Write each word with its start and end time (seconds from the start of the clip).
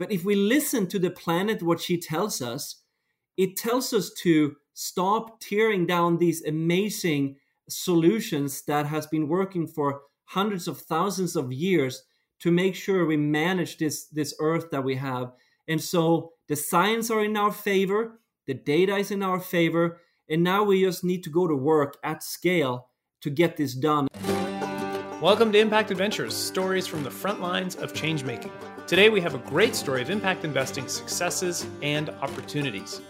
But 0.00 0.10
if 0.10 0.24
we 0.24 0.34
listen 0.34 0.88
to 0.88 0.98
the 0.98 1.10
planet, 1.10 1.62
what 1.62 1.80
she 1.80 1.98
tells 1.98 2.42
us, 2.42 2.82
it 3.36 3.56
tells 3.56 3.92
us 3.92 4.10
to 4.22 4.56
stop 4.74 5.38
tearing 5.40 5.86
down 5.86 6.16
these 6.18 6.42
amazing 6.44 7.36
solutions 7.68 8.62
that 8.62 8.86
has 8.86 9.06
been 9.06 9.28
working 9.28 9.68
for 9.68 10.00
hundreds 10.24 10.66
of 10.66 10.80
thousands 10.80 11.36
of 11.36 11.52
years 11.52 12.02
to 12.40 12.50
make 12.50 12.74
sure 12.74 13.04
we 13.04 13.16
manage 13.16 13.76
this 13.76 14.06
this 14.06 14.34
earth 14.40 14.70
that 14.70 14.82
we 14.82 14.96
have. 14.96 15.32
And 15.68 15.80
so 15.80 16.32
the 16.48 16.56
science 16.56 17.10
are 17.10 17.22
in 17.22 17.36
our 17.36 17.52
favor 17.52 18.20
the 18.50 18.54
data 18.54 18.96
is 18.96 19.12
in 19.12 19.22
our 19.22 19.38
favor 19.38 20.00
and 20.28 20.42
now 20.42 20.64
we 20.64 20.82
just 20.82 21.04
need 21.04 21.22
to 21.22 21.30
go 21.30 21.46
to 21.46 21.54
work 21.54 21.96
at 22.02 22.20
scale 22.20 22.88
to 23.20 23.30
get 23.30 23.56
this 23.56 23.74
done 23.74 24.08
welcome 25.20 25.52
to 25.52 25.58
impact 25.58 25.90
adventures 25.90 26.34
stories 26.34 26.86
from 26.86 27.02
the 27.02 27.10
front 27.10 27.40
lines 27.40 27.76
of 27.76 27.92
change 27.92 28.24
making 28.24 28.50
today 28.86 29.10
we 29.10 29.20
have 29.20 29.34
a 29.34 29.38
great 29.38 29.74
story 29.76 30.00
of 30.00 30.08
impact 30.08 30.44
investing 30.44 30.88
successes 30.88 31.66
and 31.82 32.08
opportunities 32.22 33.00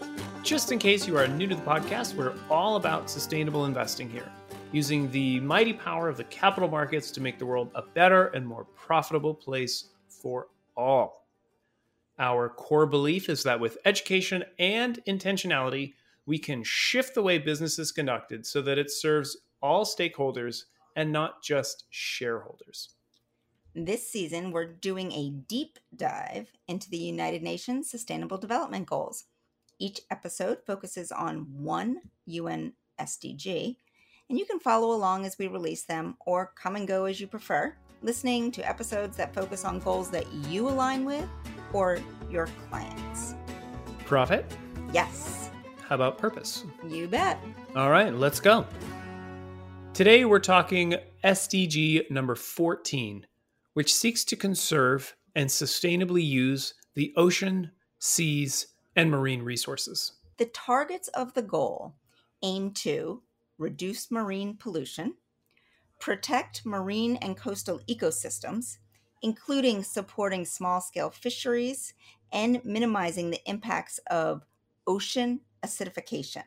just 0.42 0.73
in 0.73 0.78
case 0.78 1.06
you 1.06 1.16
are 1.16 1.28
new 1.28 1.46
to 1.46 1.55
the 1.55 1.62
podcast 1.62 2.14
we're 2.14 2.34
all 2.50 2.77
about 2.77 3.09
sustainable 3.09 3.64
investing 3.64 4.10
here 4.10 4.30
using 4.73 5.10
the 5.10 5.41
mighty 5.41 5.73
power 5.73 6.09
of 6.09 6.16
the 6.16 6.24
capital 6.24 6.69
markets 6.69 7.10
to 7.10 7.20
make 7.20 7.38
the 7.38 7.46
world 7.46 7.70
a 7.74 7.83
better 7.83 8.27
and 8.28 8.47
more 8.47 8.64
profitable 8.77 9.34
place 9.34 9.91
for 10.08 10.48
all. 10.77 11.27
Our 12.19 12.48
core 12.48 12.86
belief 12.86 13.28
is 13.28 13.42
that 13.45 13.58
with 13.58 13.78
education 13.84 14.45
and 14.58 15.00
intentionality, 15.08 15.95
we 16.27 16.38
can 16.38 16.62
shift 16.62 17.14
the 17.14 17.22
way 17.22 17.38
business 17.38 17.78
is 17.78 17.92
conducted 17.92 18.47
so 18.47 18.62
that 18.62 18.78
it 18.78 18.91
serves 18.91 19.38
all 19.62 19.84
stakeholders 19.84 20.64
and 20.96 21.12
not 21.12 21.42
just 21.42 21.84
shareholders. 21.90 22.94
This 23.74 24.10
season, 24.10 24.50
we're 24.50 24.66
doing 24.66 25.12
a 25.12 25.30
deep 25.30 25.78
dive 25.94 26.48
into 26.66 26.90
the 26.90 26.98
United 26.98 27.42
Nations 27.42 27.88
Sustainable 27.88 28.38
Development 28.38 28.86
Goals. 28.86 29.24
Each 29.78 30.00
episode 30.10 30.58
focuses 30.66 31.12
on 31.12 31.47
one 31.52 32.00
UN 32.27 32.72
SDG 33.00 33.77
and 34.30 34.38
you 34.38 34.47
can 34.47 34.60
follow 34.60 34.94
along 34.94 35.27
as 35.27 35.36
we 35.38 35.48
release 35.48 35.82
them 35.82 36.16
or 36.24 36.52
come 36.55 36.77
and 36.77 36.86
go 36.86 37.04
as 37.04 37.20
you 37.20 37.27
prefer, 37.27 37.75
listening 38.00 38.52
to 38.52 38.66
episodes 38.66 39.16
that 39.16 39.34
focus 39.34 39.64
on 39.64 39.80
goals 39.80 40.08
that 40.10 40.32
you 40.48 40.69
align 40.69 41.04
with 41.04 41.28
or 41.72 41.98
your 42.30 42.47
clients. 42.69 43.34
Profit? 44.06 44.47
Yes. 44.92 45.50
How 45.82 45.97
about 45.97 46.16
purpose? 46.16 46.64
You 46.88 47.08
bet. 47.08 47.41
All 47.75 47.91
right, 47.91 48.14
let's 48.14 48.38
go. 48.38 48.64
Today 50.01 50.25
we're 50.25 50.39
talking 50.39 50.95
SDG 51.23 52.11
number 52.11 52.34
14, 52.34 53.27
which 53.75 53.93
seeks 53.93 54.25
to 54.25 54.34
conserve 54.34 55.15
and 55.37 55.51
sustainably 55.51 56.27
use 56.27 56.73
the 56.95 57.12
ocean, 57.19 57.73
seas, 57.98 58.69
and 58.97 59.11
marine 59.11 59.43
resources. 59.43 60.12
The 60.39 60.47
targets 60.47 61.09
of 61.09 61.34
the 61.34 61.43
goal 61.43 61.97
aim 62.43 62.71
to 62.77 63.23
reduce 63.59 64.11
marine 64.11 64.56
pollution, 64.56 65.17
protect 65.98 66.65
marine 66.65 67.17
and 67.17 67.37
coastal 67.37 67.81
ecosystems, 67.87 68.78
including 69.21 69.84
supporting 69.84 70.47
small 70.47 70.81
scale 70.81 71.11
fisheries 71.11 71.93
and 72.33 72.65
minimizing 72.65 73.28
the 73.28 73.43
impacts 73.45 74.01
of 74.11 74.47
ocean 74.87 75.41
acidification, 75.62 76.45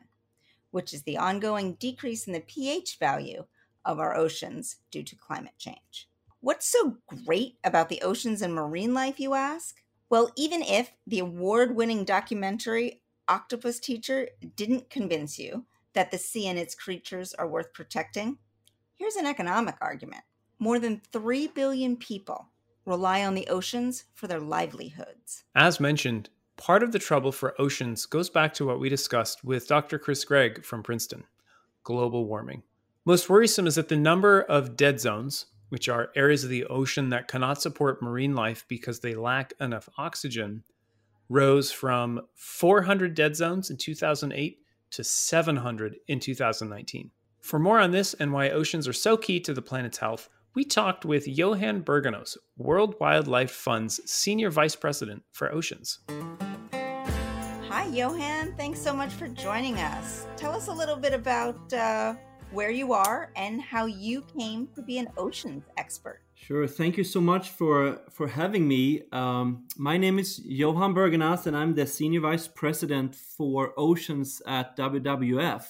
which 0.74 0.92
is 0.92 1.04
the 1.04 1.16
ongoing 1.16 1.74
decrease 1.74 2.26
in 2.26 2.32
the 2.32 2.40
pH 2.40 2.98
value 2.98 3.44
of 3.84 4.00
our 4.00 4.16
oceans 4.16 4.78
due 4.90 5.04
to 5.04 5.14
climate 5.14 5.54
change. 5.56 6.08
What's 6.40 6.66
so 6.66 6.96
great 7.06 7.58
about 7.62 7.88
the 7.88 8.02
oceans 8.02 8.42
and 8.42 8.52
marine 8.52 8.92
life, 8.92 9.20
you 9.20 9.34
ask? 9.34 9.80
Well, 10.10 10.32
even 10.36 10.62
if 10.62 10.90
the 11.06 11.20
award 11.20 11.76
winning 11.76 12.04
documentary 12.04 13.02
Octopus 13.28 13.78
Teacher 13.78 14.30
didn't 14.56 14.90
convince 14.90 15.38
you, 15.38 15.64
that 15.92 16.10
the 16.10 16.18
sea 16.18 16.48
and 16.48 16.58
its 16.58 16.74
creatures 16.74 17.32
are 17.34 17.46
worth 17.46 17.72
protecting? 17.72 18.38
Here's 18.96 19.14
an 19.14 19.26
economic 19.26 19.76
argument. 19.80 20.24
More 20.58 20.80
than 20.80 21.02
3 21.12 21.46
billion 21.54 21.96
people 21.96 22.48
rely 22.84 23.24
on 23.24 23.36
the 23.36 23.46
oceans 23.46 24.06
for 24.12 24.26
their 24.26 24.40
livelihoods. 24.40 25.44
As 25.54 25.78
mentioned, 25.78 26.30
part 26.56 26.82
of 26.82 26.92
the 26.92 26.98
trouble 26.98 27.32
for 27.32 27.60
oceans 27.60 28.06
goes 28.06 28.30
back 28.30 28.54
to 28.54 28.66
what 28.66 28.80
we 28.80 28.88
discussed 28.88 29.44
with 29.44 29.68
Dr. 29.68 29.98
Chris 29.98 30.24
Greig 30.24 30.64
from 30.64 30.82
Princeton 30.82 31.24
global 31.82 32.26
warming. 32.26 32.62
Most 33.04 33.28
worrisome 33.28 33.66
is 33.66 33.74
that 33.74 33.88
the 33.88 33.96
number 33.96 34.40
of 34.40 34.76
dead 34.76 34.98
zones, 34.98 35.46
which 35.68 35.88
are 35.88 36.10
areas 36.16 36.42
of 36.42 36.50
the 36.50 36.64
ocean 36.64 37.10
that 37.10 37.28
cannot 37.28 37.60
support 37.60 38.02
marine 38.02 38.34
life 38.34 38.64
because 38.68 39.00
they 39.00 39.14
lack 39.14 39.52
enough 39.60 39.88
oxygen, 39.98 40.64
rose 41.28 41.70
from 41.70 42.22
400 42.34 43.14
dead 43.14 43.36
zones 43.36 43.70
in 43.70 43.76
2008 43.76 44.58
to 44.90 45.04
700 45.04 45.96
in 46.08 46.20
2019. 46.20 47.10
For 47.40 47.58
more 47.58 47.78
on 47.78 47.90
this 47.90 48.14
and 48.14 48.32
why 48.32 48.48
oceans 48.48 48.88
are 48.88 48.94
so 48.94 49.16
key 49.16 49.40
to 49.40 49.52
the 49.52 49.60
planet's 49.60 49.98
health, 49.98 50.30
we 50.54 50.64
talked 50.64 51.04
with 51.04 51.26
Johan 51.26 51.82
Bergenas, 51.82 52.36
World 52.56 52.94
Wildlife 53.00 53.50
Fund's 53.50 54.00
Senior 54.10 54.50
Vice 54.50 54.76
President 54.76 55.24
for 55.32 55.52
Oceans. 55.52 55.98
Hi, 57.68 57.86
Johan. 57.86 58.54
Thanks 58.56 58.78
so 58.78 58.94
much 58.94 59.12
for 59.12 59.26
joining 59.28 59.78
us. 59.78 60.26
Tell 60.36 60.52
us 60.52 60.68
a 60.68 60.72
little 60.72 60.96
bit 60.96 61.12
about 61.12 61.72
uh, 61.72 62.14
where 62.52 62.70
you 62.70 62.92
are 62.92 63.32
and 63.34 63.60
how 63.60 63.86
you 63.86 64.22
came 64.38 64.68
to 64.76 64.82
be 64.82 64.98
an 64.98 65.08
oceans 65.16 65.64
expert. 65.76 66.20
Sure. 66.34 66.66
Thank 66.68 66.96
you 66.96 67.04
so 67.04 67.20
much 67.20 67.50
for 67.50 68.00
for 68.10 68.28
having 68.28 68.68
me. 68.68 69.02
Um, 69.12 69.66
my 69.76 69.96
name 69.96 70.18
is 70.18 70.40
Johan 70.44 70.94
Bergenas, 70.94 71.46
and 71.46 71.56
I'm 71.56 71.74
the 71.74 71.86
senior 71.86 72.20
vice 72.20 72.46
president 72.46 73.14
for 73.14 73.72
oceans 73.76 74.42
at 74.46 74.76
WWF. 74.76 75.64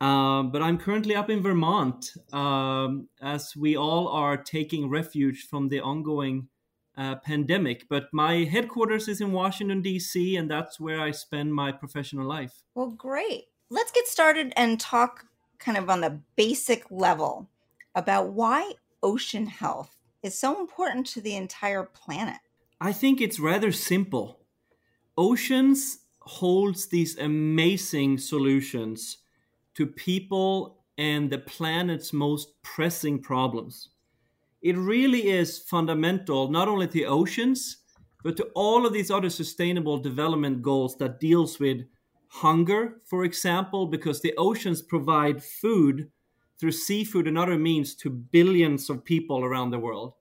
Um, 0.00 0.52
but 0.52 0.62
I'm 0.62 0.78
currently 0.78 1.14
up 1.14 1.28
in 1.28 1.42
Vermont 1.42 2.12
um, 2.32 3.08
as 3.20 3.56
we 3.56 3.76
all 3.76 4.08
are 4.08 4.36
taking 4.36 4.88
refuge 4.88 5.46
from 5.50 5.68
the 5.68 5.80
ongoing 5.80 6.48
uh, 6.96 7.16
pandemic. 7.16 7.86
But 7.88 8.08
my 8.12 8.44
headquarters 8.44 9.08
is 9.08 9.20
in 9.20 9.32
Washington, 9.32 9.82
D.C., 9.82 10.36
and 10.36 10.50
that's 10.50 10.78
where 10.78 11.00
I 11.00 11.10
spend 11.10 11.54
my 11.54 11.72
professional 11.72 12.26
life. 12.26 12.62
Well, 12.74 12.90
great. 12.90 13.46
Let's 13.70 13.90
get 13.90 14.06
started 14.06 14.52
and 14.56 14.78
talk 14.78 15.24
kind 15.58 15.76
of 15.76 15.90
on 15.90 16.00
the 16.00 16.20
basic 16.36 16.84
level 16.90 17.48
about 17.94 18.32
why 18.32 18.72
ocean 19.02 19.46
health 19.46 19.96
is 20.22 20.38
so 20.38 20.60
important 20.60 21.06
to 21.08 21.20
the 21.20 21.36
entire 21.36 21.84
planet? 21.84 22.38
I 22.80 22.92
think 22.92 23.20
it's 23.20 23.40
rather 23.40 23.72
simple. 23.72 24.40
Oceans 25.16 25.98
holds 26.20 26.88
these 26.88 27.18
amazing 27.18 28.18
solutions 28.18 29.18
to 29.78 29.86
people 29.86 30.82
and 30.98 31.30
the 31.30 31.38
planet's 31.38 32.12
most 32.12 32.60
pressing 32.64 33.22
problems. 33.22 33.90
It 34.60 34.76
really 34.76 35.28
is 35.28 35.60
fundamental 35.60 36.50
not 36.50 36.66
only 36.66 36.88
to 36.88 37.04
oceans 37.04 37.76
but 38.24 38.36
to 38.36 38.48
all 38.56 38.84
of 38.84 38.92
these 38.92 39.12
other 39.12 39.30
sustainable 39.30 39.96
development 39.96 40.62
goals 40.62 40.96
that 40.98 41.20
deals 41.20 41.60
with 41.60 41.86
hunger 42.26 43.00
for 43.04 43.22
example 43.22 43.86
because 43.86 44.20
the 44.20 44.34
oceans 44.36 44.82
provide 44.82 45.40
food 45.40 46.10
through 46.58 46.72
seafood 46.72 47.28
and 47.28 47.38
other 47.38 47.56
means 47.56 47.94
to 47.94 48.10
billions 48.10 48.90
of 48.90 49.04
people 49.04 49.44
around 49.44 49.70
the 49.70 49.78
world. 49.78 50.14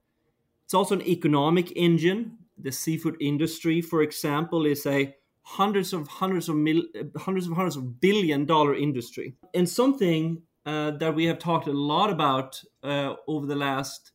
It's 0.66 0.76
also 0.76 0.94
an 0.94 1.08
economic 1.08 1.76
engine. 1.76 2.38
The 2.60 2.72
seafood 2.72 3.18
industry, 3.20 3.82
for 3.82 4.04
example, 4.04 4.68
is 4.68 4.86
a 4.86 5.16
hundreds 5.50 5.94
of 5.94 6.08
hundreds 6.10 6.50
of 6.50 6.58
mil, 6.58 6.84
hundreds 7.16 7.48
of 7.48 7.54
hundreds 7.54 7.78
of 7.78 8.02
billion 8.02 8.46
dollar 8.46 8.76
industry, 8.76 9.34
and 9.54 9.68
something 9.68 10.42
uh, 10.66 10.92
that 10.92 11.16
we 11.16 11.24
have 11.24 11.40
talked 11.40 11.68
a 11.68 11.72
lot 11.72 12.10
about 12.10 12.62
uh, 12.84 13.14
over 13.30 13.46
the 13.46 13.56
last 13.56 14.12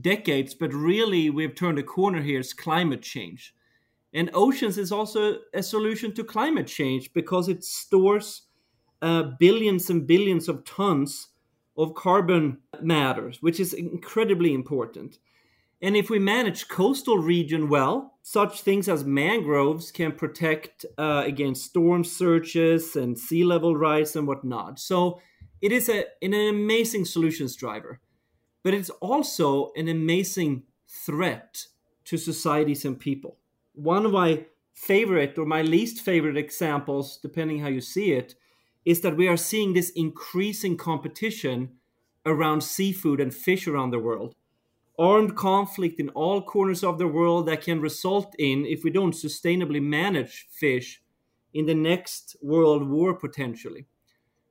decades, 0.00 0.54
but 0.54 0.74
really 0.74 1.30
we've 1.30 1.54
turned 1.54 1.78
a 1.78 1.84
corner 1.84 2.20
here 2.20 2.40
is 2.40 2.52
climate 2.52 3.00
change. 3.02 3.54
And 4.12 4.28
oceans 4.34 4.76
is 4.76 4.90
also 4.90 5.38
a 5.54 5.62
solution 5.62 6.12
to 6.14 6.24
climate 6.24 6.66
change 6.66 7.12
because 7.12 7.48
it 7.48 7.62
stores 7.62 8.42
uh, 9.00 9.22
billions 9.38 9.88
and 9.88 10.04
billions 10.04 10.48
of 10.48 10.64
tons 10.64 11.28
of 11.76 11.94
carbon 11.94 12.58
matters, 12.80 13.40
which 13.40 13.60
is 13.60 13.72
incredibly 13.72 14.52
important. 14.52 15.18
And 15.82 15.96
if 15.96 16.08
we 16.08 16.20
manage 16.20 16.68
coastal 16.68 17.18
region 17.18 17.68
well, 17.68 18.14
such 18.22 18.62
things 18.62 18.88
as 18.88 19.04
mangroves 19.04 19.90
can 19.90 20.12
protect 20.12 20.86
uh, 20.96 21.24
against 21.26 21.64
storm 21.64 22.04
surges 22.04 22.94
and 22.94 23.18
sea 23.18 23.42
level 23.42 23.76
rise 23.76 24.14
and 24.14 24.28
whatnot. 24.28 24.78
So 24.78 25.20
it 25.60 25.72
is 25.72 25.88
a, 25.88 26.04
an 26.22 26.34
amazing 26.34 27.04
solutions 27.04 27.56
driver, 27.56 28.00
but 28.62 28.74
it's 28.74 28.90
also 28.90 29.72
an 29.74 29.88
amazing 29.88 30.62
threat 30.88 31.66
to 32.04 32.16
societies 32.16 32.84
and 32.84 32.98
people. 32.98 33.38
One 33.74 34.06
of 34.06 34.12
my 34.12 34.46
favorite 34.72 35.36
or 35.36 35.46
my 35.46 35.62
least 35.62 36.00
favorite 36.00 36.36
examples, 36.36 37.18
depending 37.20 37.58
how 37.58 37.68
you 37.68 37.80
see 37.80 38.12
it, 38.12 38.36
is 38.84 39.00
that 39.00 39.16
we 39.16 39.26
are 39.26 39.36
seeing 39.36 39.72
this 39.72 39.90
increasing 39.90 40.76
competition 40.76 41.70
around 42.24 42.60
seafood 42.62 43.20
and 43.20 43.34
fish 43.34 43.66
around 43.66 43.90
the 43.90 43.98
world. 43.98 44.36
Armed 45.02 45.34
conflict 45.34 45.98
in 45.98 46.08
all 46.10 46.40
corners 46.40 46.84
of 46.84 46.96
the 46.96 47.08
world 47.08 47.46
that 47.46 47.62
can 47.62 47.80
result 47.80 48.36
in, 48.38 48.64
if 48.64 48.84
we 48.84 48.90
don't 48.90 49.14
sustainably 49.14 49.82
manage 49.82 50.46
fish, 50.52 51.02
in 51.52 51.66
the 51.66 51.74
next 51.74 52.36
world 52.40 52.88
war 52.88 53.12
potentially. 53.12 53.84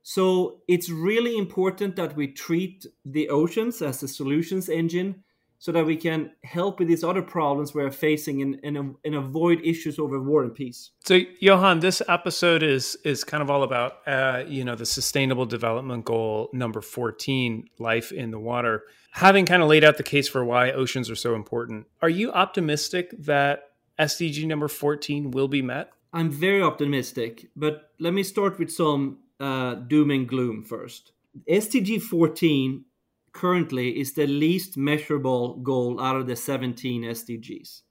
So 0.02 0.60
it's 0.68 0.90
really 0.90 1.38
important 1.38 1.96
that 1.96 2.14
we 2.16 2.28
treat 2.28 2.86
the 3.04 3.30
oceans 3.30 3.80
as 3.80 4.02
a 4.02 4.08
solutions 4.08 4.68
engine 4.68 5.24
so 5.62 5.70
that 5.70 5.86
we 5.86 5.94
can 5.94 6.32
help 6.42 6.80
with 6.80 6.88
these 6.88 7.04
other 7.04 7.22
problems 7.22 7.72
we're 7.72 7.88
facing 7.92 8.42
and, 8.42 8.58
and, 8.64 8.96
and 9.04 9.14
avoid 9.14 9.60
issues 9.62 9.96
over 9.96 10.20
war 10.20 10.42
and 10.42 10.52
peace. 10.52 10.90
So, 11.04 11.20
Johan, 11.38 11.78
this 11.78 12.02
episode 12.08 12.64
is 12.64 12.96
is 13.04 13.22
kind 13.22 13.44
of 13.44 13.48
all 13.48 13.62
about 13.62 13.98
uh, 14.04 14.42
you 14.48 14.64
know 14.64 14.74
the 14.74 14.84
Sustainable 14.84 15.46
Development 15.46 16.04
Goal 16.04 16.50
number 16.52 16.80
fourteen, 16.80 17.68
life 17.78 18.10
in 18.10 18.32
the 18.32 18.40
water. 18.40 18.82
Having 19.12 19.46
kind 19.46 19.62
of 19.62 19.68
laid 19.68 19.84
out 19.84 19.98
the 19.98 20.02
case 20.02 20.26
for 20.26 20.44
why 20.44 20.72
oceans 20.72 21.08
are 21.08 21.14
so 21.14 21.36
important, 21.36 21.86
are 22.00 22.08
you 22.08 22.32
optimistic 22.32 23.14
that 23.20 23.70
SDG 24.00 24.48
number 24.48 24.66
fourteen 24.66 25.30
will 25.30 25.48
be 25.48 25.62
met? 25.62 25.92
I'm 26.12 26.28
very 26.32 26.60
optimistic, 26.60 27.50
but 27.54 27.92
let 28.00 28.12
me 28.12 28.24
start 28.24 28.58
with 28.58 28.72
some 28.72 29.18
uh, 29.38 29.74
doom 29.74 30.10
and 30.10 30.28
gloom 30.28 30.64
first. 30.64 31.12
SDG 31.48 32.02
14 32.02 32.84
currently 33.32 33.98
is 33.98 34.12
the 34.12 34.26
least 34.26 34.76
measurable 34.76 35.56
goal 35.56 36.00
out 36.00 36.16
of 36.16 36.26
the 36.26 36.36
17 36.36 37.02
SDGs. 37.02 37.82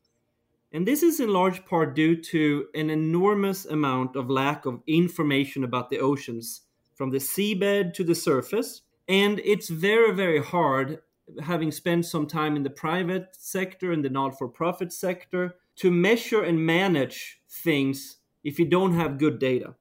And 0.72 0.88
this 0.88 1.04
is 1.04 1.20
in 1.20 1.30
large 1.30 1.66
part 1.66 1.96
due 1.96 2.16
to 2.16 2.68
an 2.74 2.90
enormous 2.90 3.66
amount 3.66 4.16
of 4.16 4.30
lack 4.30 4.66
of 4.66 4.82
information 4.88 5.64
about 5.64 5.90
the 5.90 6.00
oceans 6.00 6.62
from 6.96 7.12
the 7.12 7.18
seabed 7.18 7.94
to 7.96 8.04
the 8.04 8.16
surface. 8.16 8.82
And 9.08 9.42
it's 9.44 9.68
very, 9.68 10.14
very 10.14 10.42
hard, 10.42 11.00
having 11.44 11.72
spent 11.72 12.06
some 12.06 12.26
time 12.26 12.56
in 12.56 12.64
the 12.64 12.70
private 12.70 13.36
sector 13.36 13.92
and 13.92 14.06
the 14.06 14.10
not 14.10 14.38
for 14.38 14.48
profit 14.48 14.94
sector, 14.94 15.56
to 15.78 15.92
measure 15.92 16.44
and 16.44 16.66
manage 16.66 17.42
things 17.50 18.18
if 18.44 18.58
you 18.60 18.66
don't 18.66 18.94
have 18.94 19.18
good 19.18 19.40
data. 19.40 19.76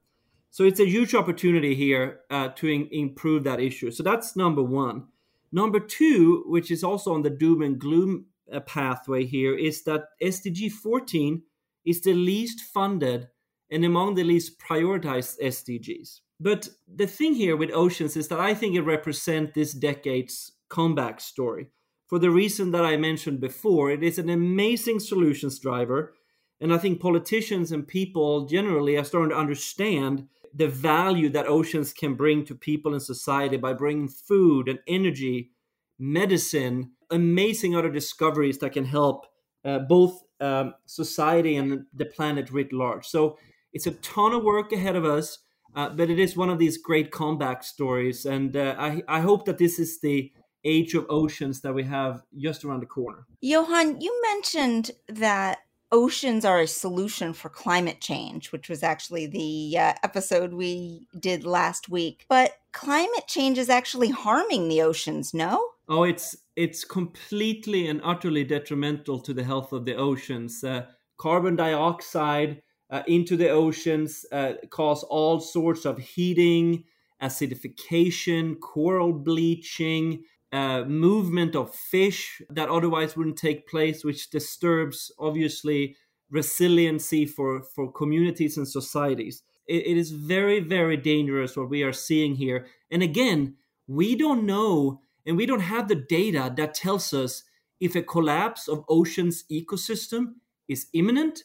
So 0.51 0.65
it's 0.65 0.81
a 0.81 0.89
huge 0.89 1.15
opportunity 1.15 1.77
here 1.77 2.21
uh, 2.31 2.49
to 2.57 2.67
in- 2.67 2.89
improve 2.91 3.45
that 3.45 3.61
issue. 3.61 3.93
So 3.93 4.03
that's 4.03 4.35
number 4.35 4.63
one. 4.63 5.05
Number 5.53 5.81
two, 5.81 6.45
which 6.47 6.71
is 6.71 6.85
also 6.85 7.13
on 7.13 7.23
the 7.23 7.31
doom 7.31 7.63
and 7.63 7.79
gloom 7.79 8.27
uh, 8.53 8.61
pathway 8.61 9.27
here, 9.27 9.57
is 9.57 9.83
that 9.85 10.05
SDG 10.23 10.71
14 10.71 11.43
is 11.85 12.03
the 12.03 12.13
least 12.13 12.61
funded 12.61 13.29
and 13.71 13.85
among 13.85 14.15
the 14.15 14.25
least 14.25 14.61
prioritized 14.61 15.41
SDGs. 15.41 16.21
But 16.39 16.69
the 16.93 17.07
thing 17.07 17.35
here 17.35 17.57
with 17.57 17.71
oceans 17.73 18.17
is 18.17 18.29
that 18.29 18.41
I 18.41 18.55
think 18.55 18.75
it 18.75 18.83
represents 18.83 19.53
this 19.55 19.73
decade's 19.73 20.53
comeback 20.69 21.21
story. 21.21 21.69
For 22.09 22.19
the 22.19 22.31
reason 22.31 22.73
that 22.73 22.85
I 22.85 22.97
mentioned 22.97 23.41
before, 23.41 23.91
it 23.91 24.03
is 24.03 24.19
an 24.19 24.31
amazing 24.31 25.01
solutions 25.01 25.59
driver. 25.59 26.15
And 26.61 26.73
I 26.73 26.79
think 26.79 27.01
politicians 27.01 27.73
and 27.73 27.87
people 27.87 28.47
generally 28.47 28.97
are 28.97 29.05
starting 29.05 29.31
to 29.31 29.37
understand 29.37 30.29
the 30.55 30.69
value 30.69 31.29
that 31.31 31.47
oceans 31.47 31.93
can 31.93 32.15
bring 32.15 32.45
to 32.45 32.55
people 32.55 32.93
and 32.93 33.03
society 33.03 33.57
by 33.57 33.73
bringing 33.73 34.09
food 34.09 34.69
and 34.69 34.79
energy, 34.87 35.51
medicine, 35.99 36.93
amazing 37.11 37.77
other 37.77 37.91
discoveries 37.91 38.59
that 38.59 38.73
can 38.73 38.85
help 38.85 39.27
uh, 39.65 39.79
both 39.81 40.23
um, 40.41 40.75
society 40.87 41.57
and 41.57 41.85
the 41.95 42.07
planet 42.07 42.51
writ 42.51 42.73
large. 42.73 43.07
So 43.07 43.39
it's 43.73 43.87
a 43.87 43.93
ton 43.93 44.33
of 44.33 44.43
work 44.43 44.73
ahead 44.73 44.97
of 44.97 45.05
us, 45.05 45.39
uh, 45.77 45.91
but 45.91 46.11
it 46.11 46.19
is 46.19 46.37
one 46.37 46.51
of 46.51 46.59
these 46.59 46.79
great 46.79 47.11
comeback 47.11 47.63
stories. 47.63 48.25
And 48.27 48.57
uh, 48.57 48.75
I, 48.79 49.03
I 49.07 49.21
hope 49.21 49.45
that 49.45 49.59
this 49.59 49.79
is 49.79 50.01
the 50.01 50.33
age 50.65 50.95
of 50.95 51.07
oceans 51.09 51.61
that 51.63 51.75
we 51.75 51.85
have 51.85 52.23
just 52.37 52.65
around 52.65 52.81
the 52.81 52.87
corner. 52.87 53.27
Johan, 53.41 54.01
you 54.01 54.21
mentioned 54.23 54.91
that 55.09 55.59
oceans 55.93 56.45
are 56.45 56.61
a 56.61 56.67
solution 56.67 57.33
for 57.33 57.49
climate 57.49 58.01
change, 58.01 58.53
which 58.53 58.69
was 58.69 58.83
actually 58.83 59.27
the 59.27 59.79
uh, 59.79 59.95
episode 60.03 60.53
we 60.53 61.07
did 61.19 61.45
last 61.45 61.89
week. 61.89 62.27
But 62.29 62.53
climate 62.73 63.27
change 63.27 63.59
is 63.59 63.69
actually 63.69 64.11
harming 64.11 64.69
the 64.69 64.83
oceans, 64.83 65.35
no? 65.35 65.65
Oh, 65.89 66.05
it's 66.05 66.37
it's 66.57 66.85
completely 66.85 67.89
and 67.89 68.01
utterly 68.05 68.45
detrimental 68.45 69.19
to 69.21 69.35
the 69.35 69.45
health 69.45 69.73
of 69.73 69.85
the 69.85 69.97
oceans. 69.97 70.63
Uh, 70.63 70.87
carbon 71.17 71.57
dioxide 71.57 72.63
uh, 72.91 73.03
into 73.07 73.37
the 73.37 73.49
oceans 73.49 74.25
uh, 74.33 74.53
cause 74.71 75.03
all 75.05 75.41
sorts 75.41 75.85
of 75.85 75.99
heating, 75.99 76.85
acidification, 77.23 78.59
coral 78.61 79.13
bleaching, 79.13 80.23
movement 80.53 81.55
of 81.55 81.75
fish 81.75 82.43
that 82.51 82.69
otherwise 82.69 83.17
wouldn't 83.17 83.37
take 83.37 83.69
place, 83.69 84.05
which 84.05 84.31
disturbs 84.31 85.13
obviously 85.19 85.97
resiliency 86.31 87.27
for, 87.27 87.63
for 87.63 87.91
communities 87.93 88.57
and 88.57 88.69
societies. 88.69 89.43
It, 89.67 89.87
it 89.87 89.97
is 89.97 90.11
very, 90.11 90.61
very 90.61 90.97
dangerous 90.97 91.57
what 91.57 91.71
we 91.71 91.83
are 91.83 91.93
seeing 91.93 92.37
here. 92.37 92.67
And 92.91 93.03
again, 93.03 93.57
we 93.87 94.17
don't 94.17 94.45
know 94.47 95.01
and 95.27 95.37
we 95.37 95.47
don't 95.47 95.61
have 95.61 95.89
the 95.89 95.95
data 95.97 96.53
that 96.57 96.75
tells 96.75 97.13
us 97.13 97.45
if 97.81 97.95
a 97.95 98.03
collapse 98.03 98.69
of 98.69 98.85
ocean's 98.89 99.45
ecosystem 99.51 100.35
is 100.69 100.87
imminent 100.93 101.45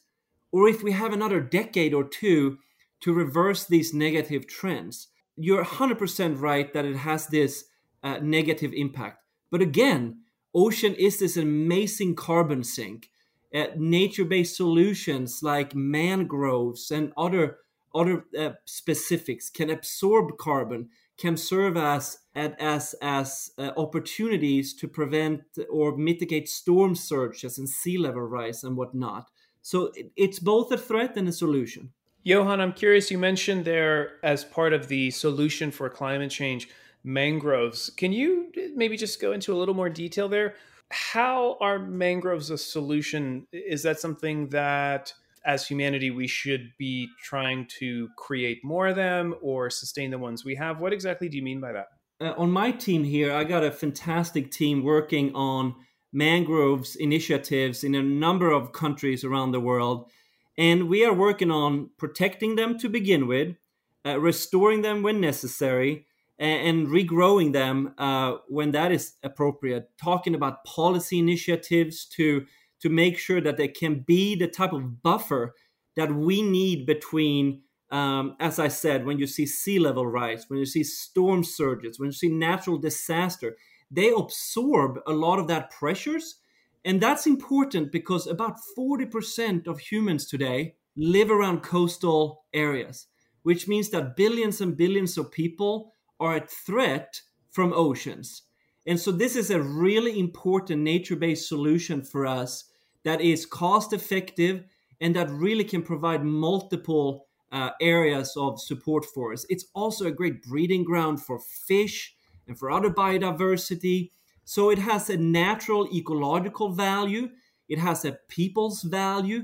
or 0.52 0.68
if 0.68 0.84
we 0.84 0.92
have 0.92 1.13
another 1.13 1.40
decade 1.40 1.94
or 1.94 2.04
two 2.04 2.57
to 3.02 3.13
reverse 3.13 3.66
these 3.66 3.94
negative 3.94 4.48
trends. 4.48 5.07
You're 5.36 5.66
100% 5.66 6.40
right 6.40 6.74
that 6.74 6.86
it 6.86 6.96
has 6.96 7.28
this 7.28 7.66
uh, 8.06 8.19
negative 8.22 8.72
impact. 8.74 9.24
But 9.52 9.62
again, 9.62 10.19
ocean 10.54 10.94
is 10.94 11.19
this 11.19 11.36
amazing 11.36 12.16
carbon 12.16 12.63
sink. 12.63 13.10
Uh, 13.54 13.68
nature-based 13.75 14.56
solutions 14.56 15.40
like 15.42 15.74
mangroves 15.74 16.92
and 16.92 17.12
other 17.18 17.57
other 17.96 18.25
uh, 18.38 18.50
specifics 18.66 19.50
can 19.50 19.69
absorb 19.69 20.38
carbon, 20.38 20.90
can 21.18 21.38
serve 21.38 21.78
as 21.78 22.19
as 22.36 22.94
as 23.02 23.52
uh, 23.57 23.72
opportunities 23.78 24.74
to 24.75 24.88
prevent 24.88 25.42
or 25.69 25.96
mitigate 25.98 26.50
storm 26.50 26.94
surges 26.96 27.57
and 27.57 27.69
sea 27.69 27.98
level 27.98 28.22
rise 28.22 28.63
and 28.63 28.75
whatnot. 28.75 29.31
So 29.62 29.92
it, 29.96 30.12
it's 30.16 30.40
both 30.40 30.72
a 30.72 30.78
threat 30.78 31.16
and 31.16 31.28
a 31.30 31.31
solution. 31.31 31.92
Johan, 32.24 32.60
I'm 32.60 32.74
curious. 32.74 33.10
You 33.10 33.19
mentioned 33.19 33.66
there 33.66 34.19
as 34.24 34.44
part 34.44 34.74
of 34.74 34.90
the 34.90 35.12
solution 35.12 35.72
for 35.72 35.90
climate 35.90 36.31
change 36.31 36.68
mangroves. 37.06 37.90
Can 37.92 38.12
you 38.12 38.52
maybe 38.75 38.98
just 38.98 39.22
go 39.22 39.31
into 39.31 39.54
a 39.54 39.57
little 39.57 39.75
more 39.75 39.90
detail 39.90 40.28
there? 40.28 40.56
How 40.92 41.57
are 41.62 41.80
mangroves 41.80 42.50
a 42.50 42.57
solution? 42.57 43.48
Is 43.54 43.84
that 43.84 44.00
something 44.00 44.50
that 44.50 45.13
as 45.46 45.68
humanity 45.68 46.10
we 46.10 46.28
should 46.28 46.72
be 46.78 47.07
trying 47.24 47.68
to 47.80 48.09
create 48.18 48.59
more 48.64 48.88
of 48.88 48.95
them 48.95 49.35
or 49.42 49.69
sustain 49.69 50.09
the 50.09 50.18
ones 50.18 50.44
we 50.44 50.56
have? 50.56 50.81
What 50.81 50.94
exactly 50.94 51.30
do 51.30 51.38
you 51.38 51.44
mean 51.44 51.62
by 51.62 51.74
that? 51.74 51.88
Uh, 52.19 52.33
on 52.38 52.50
my 52.50 52.71
team 52.71 53.04
here, 53.04 53.31
I 53.33 53.44
got 53.44 53.64
a 53.64 53.71
fantastic 53.71 54.50
team 54.52 54.83
working 54.83 55.33
on 55.35 55.76
mangroves 56.12 56.95
initiatives 56.95 57.83
in 57.83 57.94
a 57.94 58.02
number 58.02 58.50
of 58.50 58.71
countries 58.71 59.24
around 59.24 59.52
the 59.52 59.59
world. 59.59 60.09
And 60.57 60.88
we 60.88 61.06
are 61.06 61.14
working 61.14 61.52
on 61.52 61.90
protecting 61.97 62.56
them 62.56 62.80
to 62.80 62.90
begin 62.90 63.28
with, 63.28 63.57
uh, 64.06 64.19
restoring 64.19 64.81
them 64.81 65.04
when 65.04 65.19
necessary, 65.19 66.07
and, 66.39 66.68
and 66.68 66.87
regrowing 66.87 67.54
them 67.54 67.94
uh, 67.97 68.37
when 68.47 68.71
that 68.71 68.92
is 68.92 69.13
appropriate. 69.23 69.89
Talking 70.01 70.35
about 70.35 70.63
policy 70.65 71.19
initiatives 71.19 72.06
to 72.15 72.45
to 72.81 72.89
make 72.89 73.18
sure 73.18 73.42
that 73.42 73.57
they 73.57 73.68
can 73.68 74.01
be 74.01 74.35
the 74.35 74.47
type 74.47 74.73
of 74.73 75.01
buffer 75.01 75.56
that 75.95 76.13
we 76.13 76.42
need 76.42 76.85
between, 76.85 77.61
um, 77.89 78.35
as 78.39 78.59
I 78.59 78.68
said, 78.68 79.06
when 79.06 79.18
you 79.18 79.27
see 79.27 79.45
sea 79.45 79.80
level 79.80 80.06
rise, 80.06 80.45
when 80.49 80.59
you 80.59 80.65
see 80.65 80.83
storm 80.83 81.44
surges, 81.44 81.99
when 81.99 82.07
you 82.07 82.13
see 82.13 82.27
natural 82.27 82.77
disaster, 82.77 83.56
they 83.89 84.11
absorb 84.11 84.99
a 85.07 85.13
lot 85.13 85.39
of 85.39 85.47
that 85.47 85.71
pressures. 85.71 86.35
And 86.83 87.01
that's 87.01 87.25
important 87.25 87.92
because 87.92 88.27
about 88.27 88.57
40% 88.77 89.68
of 89.68 89.80
humans 89.80 90.27
today 90.27 90.75
live 90.95 91.31
around 91.31 91.63
coastal 91.63 92.45
areas, 92.54 93.07
which 93.44 93.68
means 93.68 93.89
that 93.89 94.15
billions 94.15 94.61
and 94.61 94.77
billions 94.77 95.18
of 95.18 95.31
people 95.31 95.94
are 96.19 96.36
at 96.36 96.50
threat 96.50 97.22
from 97.52 97.74
oceans. 97.74 98.44
And 98.86 99.00
so 99.00 99.12
this 99.12 99.36
is 99.36 99.50
a 99.50 99.62
really 99.62 100.19
important 100.19 100.81
nature-based 100.81 101.48
solution 101.48 102.04
for 102.04 102.26
us 102.26 102.66
that 103.04 103.22
is 103.22 103.45
cost 103.45 103.94
effective 103.94 104.64
and 105.02 105.16
that 105.16 105.30
really 105.30 105.64
can 105.64 105.81
provide 105.81 106.24
multiple 106.24 107.26
uh, 107.52 107.69
areas 107.81 108.34
of 108.38 108.60
support 108.60 109.06
for 109.06 109.34
us. 109.34 109.45
It's 109.50 109.66
also 109.74 110.06
a 110.06 110.12
great 110.12 110.44
breeding 110.44 110.84
ground 110.84 111.22
for 111.22 111.40
fish 111.40 112.16
and 112.48 112.57
for 112.57 112.69
other 112.69 112.90
biodiversity. 112.90 114.12
So 114.44 114.69
it 114.69 114.80
has 114.80 115.10
a 115.10 115.18
natural 115.18 115.88
ecological 115.94 116.69
value, 116.69 117.30
it 117.68 117.80
has 117.80 118.06
a 118.06 118.18
people's 118.28 118.84
value, 118.84 119.44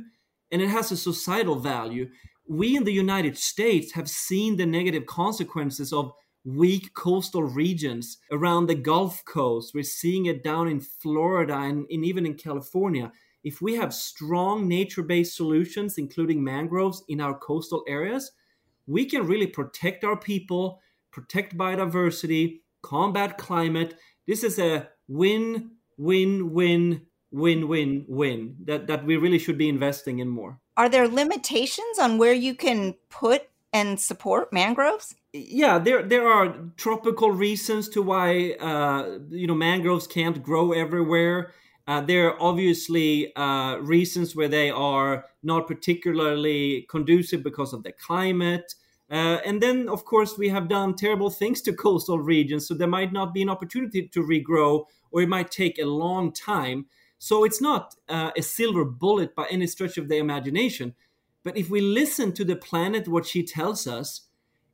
and 0.51 0.62
it 0.62 0.70
has 0.70 0.92
a 0.92 0.98
societal 0.98 1.56
value. 1.56 2.10
We 2.48 2.75
in 2.75 2.84
the 2.84 2.94
United 2.94 3.38
States 3.38 3.94
have 3.94 4.10
seen 4.10 4.58
the 4.58 4.66
negative 4.66 5.06
consequences 5.06 5.94
of 5.94 6.12
weak 6.43 6.93
coastal 6.93 7.43
regions 7.43 8.17
around 8.31 8.67
the 8.67 8.75
Gulf 8.75 9.24
Coast. 9.25 9.74
We're 9.74 9.83
seeing 9.83 10.25
it 10.25 10.43
down 10.43 10.67
in 10.67 10.79
Florida 10.79 11.55
and, 11.55 11.86
and 11.89 12.05
even 12.05 12.25
in 12.25 12.36
California. 12.36 13.12
If 13.43 13.62
we 13.62 13.75
have 13.75 13.93
strong 13.93 14.67
nature 14.67 15.03
based 15.03 15.36
solutions, 15.36 15.98
including 15.98 16.43
mangroves 16.43 17.03
in 17.07 17.21
our 17.21 17.38
coastal 17.38 17.83
areas, 17.88 18.31
we 18.88 19.05
can 19.05 19.25
really 19.25 19.48
protect 19.48 20.03
our 20.03 20.17
people, 20.17 20.81
protect 21.12 21.57
biodiversity, 21.57 22.62
combat 22.81 23.38
climate. 23.38 23.95
This 24.27 24.43
is 24.43 24.60
a 24.60 24.89
win, 25.07 25.71
win, 25.98 26.51
win, 26.53 27.01
win, 27.31 27.67
win, 27.67 28.05
win 28.07 28.55
that, 28.65 28.88
that 28.88 29.05
we 29.05 29.17
really 29.17 29.39
should 29.39 29.57
be 29.57 29.69
investing 29.69 30.19
in 30.19 30.27
more. 30.27 30.60
Are 30.77 30.89
there 30.89 31.07
limitations 31.07 32.00
on 32.00 32.17
where 32.17 32.33
you 32.33 32.55
can 32.55 32.95
put 33.10 33.43
and 33.74 34.00
support 34.00 34.51
mangroves? 34.51 35.15
Yeah, 35.33 35.79
there 35.79 36.03
there 36.03 36.27
are 36.27 36.55
tropical 36.75 37.31
reasons 37.31 37.88
to 37.89 38.01
why 38.01 38.51
uh, 38.59 39.19
you 39.29 39.47
know 39.47 39.55
mangroves 39.55 40.05
can't 40.05 40.43
grow 40.43 40.73
everywhere. 40.73 41.53
Uh, 41.88 42.01
there 42.01 42.27
are 42.29 42.41
obviously 42.41 43.33
uh, 43.35 43.77
reasons 43.77 44.35
where 44.35 44.50
they 44.50 44.69
are 44.69 45.25
not 45.41 45.67
particularly 45.67 46.85
conducive 46.89 47.43
because 47.43 47.71
of 47.73 47.83
the 47.83 47.93
climate. 47.93 48.75
Uh, 49.09 49.39
and 49.45 49.61
then, 49.61 49.89
of 49.89 50.05
course, 50.05 50.38
we 50.38 50.47
have 50.50 50.69
done 50.69 50.95
terrible 50.95 51.29
things 51.29 51.61
to 51.61 51.73
coastal 51.73 52.19
regions, 52.19 52.67
so 52.67 52.73
there 52.73 52.88
might 52.88 53.11
not 53.11 53.33
be 53.33 53.41
an 53.41 53.50
opportunity 53.50 54.07
to 54.07 54.21
regrow, 54.21 54.85
or 55.11 55.21
it 55.21 55.27
might 55.29 55.51
take 55.51 55.79
a 55.79 55.85
long 55.85 56.31
time. 56.31 56.85
So 57.19 57.43
it's 57.43 57.59
not 57.61 57.95
uh, 58.07 58.31
a 58.38 58.41
silver 58.41 58.85
bullet 58.85 59.35
by 59.35 59.47
any 59.50 59.67
stretch 59.67 59.97
of 59.97 60.07
the 60.07 60.17
imagination. 60.17 60.93
But 61.43 61.57
if 61.57 61.69
we 61.69 61.81
listen 61.81 62.31
to 62.33 62.45
the 62.45 62.55
planet, 62.55 63.07
what 63.07 63.25
she 63.25 63.43
tells 63.43 63.85
us, 63.88 64.27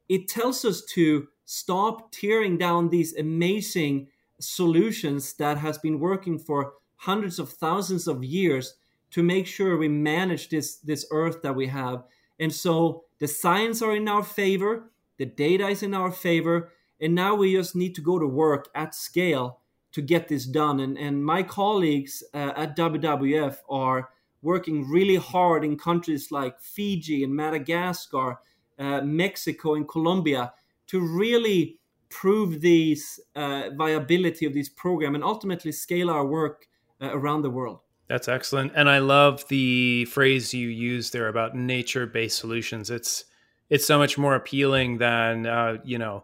it 0.10 0.28
tells 0.28 0.64
us 0.66 0.84
to 0.94 1.28
stop 1.46 2.12
tearing 2.12 2.58
down 2.58 2.90
these 2.90 3.16
amazing 3.16 4.08
solutions 4.40 5.34
that 5.34 5.58
has 5.58 5.78
been 5.78 6.00
working 6.00 6.38
for 6.38 6.74
hundreds 6.98 7.40
of 7.40 7.50
thousands 7.50 8.08
of 8.08 8.24
years 8.24 8.76
to 9.12 9.24
make 9.24 9.48
sure 9.48 9.78
we 9.78 9.88
manage 9.88 10.50
this 10.50 10.78
this 10.78 11.06
earth 11.12 11.42
that 11.42 11.56
we 11.56 11.68
have. 11.68 12.04
And 12.40 12.54
so 12.54 13.06
the 13.20 13.28
science 13.28 13.82
are 13.82 13.96
in 13.96 14.08
our 14.08 14.24
favor 14.24 14.92
the 15.18 15.26
data 15.26 15.68
is 15.68 15.84
in 15.84 15.94
our 15.94 16.12
favor 16.12 16.72
and 17.00 17.14
now 17.14 17.36
we 17.36 17.54
just 17.54 17.76
need 17.76 17.94
to 17.96 18.02
go 18.02 18.18
to 18.18 18.28
work 18.28 18.70
at 18.74 18.96
scale 18.96 19.60
to 19.92 20.02
get 20.02 20.28
this 20.28 20.46
done. 20.46 20.80
And 20.80 20.98
and 20.98 21.24
my 21.24 21.44
colleagues 21.44 22.24
uh, 22.34 22.54
at 22.56 22.76
WWF 22.76 23.58
are 23.70 24.10
working 24.42 24.90
really 24.90 25.16
hard 25.16 25.64
in 25.64 25.78
countries 25.78 26.32
like 26.32 26.60
Fiji 26.60 27.24
and 27.24 27.36
Madagascar, 27.36 28.40
uh, 28.80 29.02
Mexico 29.02 29.76
and 29.76 29.88
Colombia 29.88 30.54
to 30.88 31.00
really 31.00 31.80
prove 32.10 32.62
these 32.62 33.20
uh, 33.36 33.70
viability 33.76 34.46
of 34.46 34.54
this 34.54 34.70
program 34.70 35.16
and 35.16 35.24
ultimately 35.24 35.72
scale 35.72 36.10
our 36.10 36.26
work 36.26 36.68
uh, 37.02 37.10
around 37.12 37.42
the 37.42 37.50
world. 37.50 37.80
That's 38.08 38.30
excellent, 38.30 38.72
and 38.76 38.90
I 38.90 39.00
love 39.00 39.46
the 39.50 40.06
phrase 40.06 40.54
you 40.54 40.70
used 40.70 41.12
there 41.12 41.28
about 41.28 41.56
nature-based 41.56 42.38
solutions. 42.38 42.90
It's 42.90 43.26
it's 43.70 43.86
so 43.86 43.98
much 43.98 44.18
more 44.18 44.36
appealing 44.36 45.00
than 45.00 45.46
uh, 45.46 45.78
you 45.84 45.98
know 45.98 46.24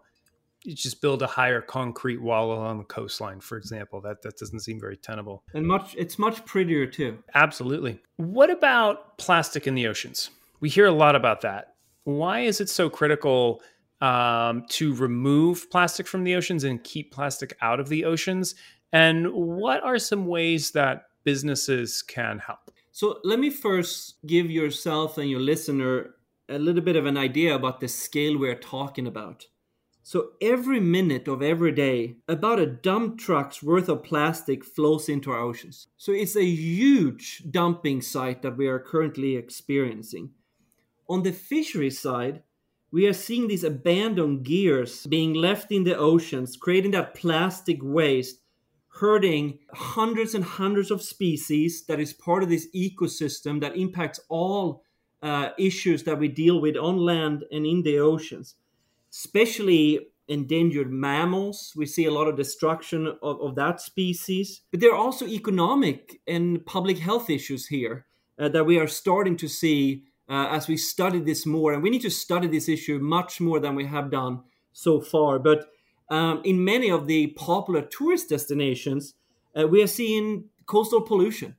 you 0.64 0.74
just 0.74 1.02
build 1.02 1.22
a 1.22 1.28
higher 1.28 1.62
concrete 1.62 2.22
wall 2.22 2.54
along 2.54 2.78
the 2.78 2.86
coastline, 2.86 3.42
for 3.42 3.58
example. 3.58 4.00
That 4.02 4.22
that 4.22 4.38
doesn't 4.38 4.62
seem 4.62 4.80
very 4.80 4.98
tenable. 4.98 5.44
And 5.54 5.68
much 5.68 5.94
it's 5.98 6.18
much 6.18 6.46
prettier 6.46 6.86
too. 6.86 7.22
Absolutely. 7.36 8.00
What 8.18 8.50
about 8.50 9.18
plastic 9.18 9.68
in 9.68 9.76
the 9.76 9.88
oceans? 9.88 10.30
We 10.62 10.70
hear 10.70 10.86
a 10.86 10.92
lot 10.92 11.16
about 11.16 11.42
that. 11.42 11.73
Why 12.04 12.42
is 12.42 12.60
it 12.60 12.70
so 12.70 12.90
critical 12.90 13.62
um, 14.02 14.66
to 14.70 14.94
remove 14.96 15.70
plastic 15.72 16.08
from 16.08 16.24
the 16.24 16.36
oceans 16.36 16.64
and 16.64 16.84
keep 16.84 17.14
plastic 17.14 17.56
out 17.62 17.80
of 17.80 17.90
the 17.90 18.06
oceans? 18.06 18.56
And 18.92 19.32
what 19.34 19.84
are 19.84 19.98
some 19.98 20.28
ways 20.28 20.72
that 20.72 21.04
businesses 21.24 22.02
can 22.02 22.40
help? 22.40 22.72
So 22.92 23.20
let 23.24 23.40
me 23.40 23.50
first 23.50 24.16
give 24.28 24.52
yourself 24.52 25.18
and 25.18 25.30
your 25.30 25.40
listener 25.40 26.16
a 26.50 26.60
little 26.60 26.84
bit 26.84 26.96
of 26.96 27.06
an 27.06 27.18
idea 27.18 27.56
about 27.56 27.80
the 27.80 27.88
scale 27.88 28.38
we're 28.38 28.56
talking 28.56 29.08
about. 29.08 29.48
So 30.04 30.32
every 30.42 30.82
minute 30.82 31.30
of 31.30 31.42
every 31.42 31.72
day, 31.72 32.18
about 32.28 32.60
a 32.60 32.66
dump 32.66 33.18
truck's 33.18 33.64
worth 33.64 33.88
of 33.88 34.04
plastic 34.04 34.66
flows 34.66 35.08
into 35.08 35.32
our 35.32 35.40
oceans. 35.40 35.88
So 35.96 36.12
it's 36.12 36.36
a 36.36 36.44
huge 36.44 37.44
dumping 37.50 38.02
site 38.02 38.42
that 38.42 38.58
we 38.58 38.68
are 38.68 38.80
currently 38.80 39.38
experiencing. 39.38 40.32
On 41.10 41.24
the 41.24 41.32
fishery 41.32 41.90
side, 41.90 42.44
we 42.92 43.08
are 43.08 43.14
seeing 43.14 43.48
these 43.48 43.64
abandoned 43.64 44.44
gears 44.44 45.06
being 45.08 45.34
left 45.34 45.72
in 45.72 45.84
the 45.84 45.98
oceans, 45.98 46.56
creating 46.56 46.92
that 46.92 47.16
plastic 47.16 47.80
waste, 47.82 48.40
hurting 48.88 49.60
hundreds 49.74 50.36
and 50.36 50.44
hundreds 50.44 50.92
of 50.92 51.02
species 51.02 51.86
that 51.86 52.00
is 52.00 52.14
part 52.14 52.44
of 52.44 52.50
this 52.50 52.68
ecosystem 52.76 53.60
that 53.62 53.76
impacts 53.76 54.20
all 54.30 54.84
uh, 55.24 55.50
issues 55.58 56.04
that 56.04 56.20
we 56.20 56.28
deal 56.28 56.62
with 56.62 56.76
on 56.78 56.98
land 56.98 57.44
and 57.52 57.66
in 57.66 57.82
the 57.82 57.98
oceans 57.98 58.56
especially 59.14 60.08
endangered 60.28 60.92
mammals. 60.92 61.74
We 61.76 61.86
see 61.86 62.06
a 62.06 62.12
lot 62.12 62.28
of 62.28 62.36
destruction 62.36 63.08
of, 63.22 63.42
of 63.42 63.56
that 63.56 63.80
species. 63.80 64.62
But 64.72 64.80
there 64.80 64.92
are 64.92 64.98
also 64.98 65.28
economic 65.28 66.20
and 66.28 66.66
public 66.66 66.98
health 66.98 67.30
issues 67.30 67.68
here 67.68 68.06
uh, 68.40 68.50
that 68.50 68.66
we 68.66 68.80
are 68.80 68.88
starting 68.88 69.38
to 69.38 69.48
see 69.48 70.06
uh, 70.30 70.48
as 70.50 70.68
we 70.68 70.78
study 70.78 71.20
this 71.20 71.46
more. 71.46 71.74
And 71.74 71.84
we 71.84 71.90
need 71.90 72.02
to 72.02 72.10
study 72.10 72.48
this 72.48 72.70
issue 72.70 73.00
much 73.00 73.42
more 73.42 73.60
than 73.60 73.76
we 73.76 73.86
have 73.86 74.12
done 74.12 74.42
so 74.72 75.02
far. 75.02 75.40
But 75.40 75.70
um, 76.10 76.42
in 76.44 76.64
many 76.64 76.90
of 76.90 77.08
the 77.08 77.28
popular 77.28 77.82
tourist 77.82 78.30
destinations, 78.30 79.16
uh, 79.58 79.68
we 79.68 79.82
are 79.82 79.88
seeing 79.88 80.46
coastal 80.66 81.02
pollution 81.02 81.56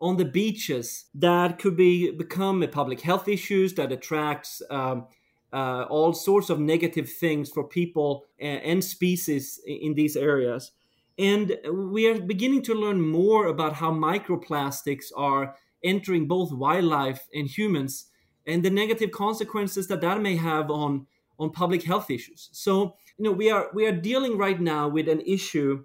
on 0.00 0.16
the 0.16 0.24
beaches 0.24 1.06
that 1.14 1.58
could 1.58 1.76
be 1.76 2.10
become 2.12 2.62
a 2.62 2.68
public 2.68 3.00
health 3.00 3.28
issues 3.28 3.74
that 3.74 3.90
attracts 3.90 4.62
um, 4.70 5.06
uh, 5.52 5.82
all 5.88 6.12
sorts 6.12 6.50
of 6.50 6.60
negative 6.60 7.10
things 7.10 7.50
for 7.50 7.64
people 7.64 8.24
and, 8.38 8.62
and 8.62 8.84
species 8.84 9.60
in 9.66 9.94
these 9.94 10.16
areas. 10.16 10.72
And 11.18 11.56
we 11.72 12.06
are 12.06 12.20
beginning 12.20 12.62
to 12.62 12.74
learn 12.74 13.00
more 13.00 13.46
about 13.46 13.74
how 13.74 13.90
microplastics 13.90 15.06
are 15.16 15.56
entering 15.82 16.28
both 16.28 16.52
wildlife 16.52 17.26
and 17.34 17.48
humans 17.48 18.07
and 18.48 18.64
the 18.64 18.70
negative 18.70 19.12
consequences 19.12 19.86
that 19.86 20.00
that 20.00 20.20
may 20.20 20.34
have 20.36 20.70
on 20.70 21.06
on 21.38 21.50
public 21.50 21.84
health 21.84 22.10
issues. 22.10 22.48
So, 22.52 22.96
you 23.16 23.24
know, 23.24 23.32
we 23.32 23.50
are 23.50 23.68
we 23.72 23.86
are 23.86 23.92
dealing 23.92 24.36
right 24.36 24.60
now 24.60 24.88
with 24.88 25.08
an 25.08 25.20
issue 25.20 25.84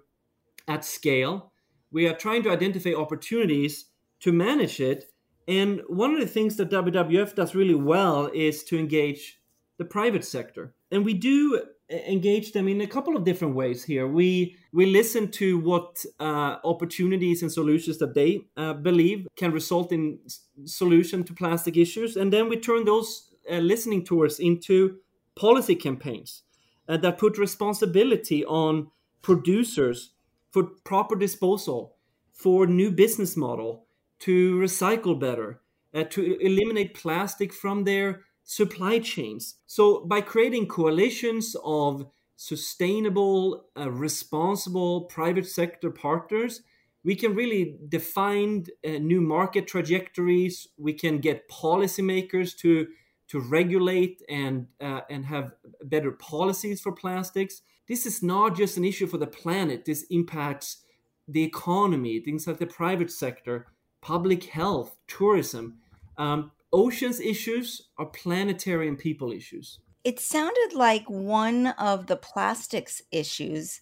at 0.66 0.84
scale. 0.84 1.52
We 1.92 2.08
are 2.08 2.16
trying 2.16 2.42
to 2.44 2.50
identify 2.50 2.92
opportunities 2.94 3.84
to 4.20 4.32
manage 4.32 4.80
it. 4.80 5.12
And 5.46 5.82
one 5.86 6.14
of 6.14 6.20
the 6.20 6.26
things 6.26 6.56
that 6.56 6.70
WWF 6.70 7.34
does 7.34 7.54
really 7.54 7.74
well 7.74 8.30
is 8.34 8.64
to 8.64 8.78
engage 8.78 9.40
the 9.78 9.84
private 9.84 10.24
sector. 10.24 10.74
And 10.90 11.04
we 11.04 11.14
do 11.14 11.62
engage 11.90 12.52
them 12.52 12.68
in 12.68 12.80
a 12.80 12.86
couple 12.86 13.16
of 13.16 13.24
different 13.24 13.54
ways 13.54 13.84
here. 13.84 14.06
We 14.06 14.56
we 14.72 14.86
listen 14.86 15.30
to 15.32 15.58
what 15.58 16.04
uh, 16.18 16.56
opportunities 16.64 17.42
and 17.42 17.52
solutions 17.52 17.98
that 17.98 18.14
they 18.14 18.42
uh, 18.56 18.74
believe 18.74 19.26
can 19.36 19.52
result 19.52 19.92
in 19.92 20.18
solution 20.64 21.24
to 21.24 21.34
plastic 21.34 21.76
issues, 21.76 22.16
and 22.16 22.32
then 22.32 22.48
we 22.48 22.56
turn 22.56 22.84
those 22.84 23.30
uh, 23.50 23.58
listening 23.58 24.04
tours 24.04 24.40
into 24.40 24.96
policy 25.34 25.74
campaigns 25.74 26.42
uh, 26.88 26.96
that 26.96 27.18
put 27.18 27.38
responsibility 27.38 28.44
on 28.44 28.90
producers 29.22 30.10
for 30.50 30.64
proper 30.84 31.16
disposal, 31.16 31.96
for 32.32 32.66
new 32.66 32.90
business 32.90 33.36
model, 33.36 33.86
to 34.20 34.56
recycle 34.58 35.18
better, 35.18 35.60
uh, 35.92 36.04
to 36.04 36.38
eliminate 36.40 36.94
plastic 36.94 37.52
from 37.52 37.84
their 37.84 38.22
supply 38.44 38.98
chains. 38.98 39.56
So, 39.66 40.04
by 40.04 40.20
creating 40.20 40.68
coalitions 40.68 41.56
of 41.64 42.06
sustainable, 42.36 43.66
uh, 43.76 43.90
responsible 43.90 45.02
private 45.02 45.46
sector 45.46 45.90
partners, 45.90 46.62
we 47.04 47.14
can 47.14 47.34
really 47.34 47.76
define 47.88 48.66
uh, 48.86 48.92
new 48.92 49.20
market 49.20 49.66
trajectories. 49.66 50.68
We 50.78 50.92
can 50.94 51.18
get 51.18 51.48
policymakers 51.48 52.56
to 52.58 52.86
to 53.26 53.40
regulate 53.40 54.22
and 54.28 54.66
uh, 54.80 55.00
and 55.10 55.24
have 55.26 55.52
better 55.82 56.12
policies 56.12 56.80
for 56.80 56.92
plastics. 56.92 57.62
This 57.88 58.06
is 58.06 58.22
not 58.22 58.56
just 58.56 58.76
an 58.76 58.84
issue 58.84 59.06
for 59.06 59.18
the 59.18 59.26
planet. 59.26 59.84
This 59.84 60.04
impacts 60.10 60.84
the 61.28 61.42
economy, 61.42 62.20
things 62.20 62.46
like 62.46 62.58
the 62.58 62.66
private 62.66 63.10
sector, 63.10 63.66
public 64.00 64.44
health, 64.44 64.96
tourism. 65.06 65.78
Um, 66.16 66.52
oceans 66.74 67.20
issues 67.20 67.88
are 67.96 68.06
planetary 68.06 68.88
and 68.88 68.98
people 68.98 69.32
issues. 69.32 69.78
It 70.02 70.20
sounded 70.20 70.74
like 70.74 71.08
one 71.08 71.68
of 71.68 72.08
the 72.08 72.16
plastics 72.16 73.00
issues 73.10 73.80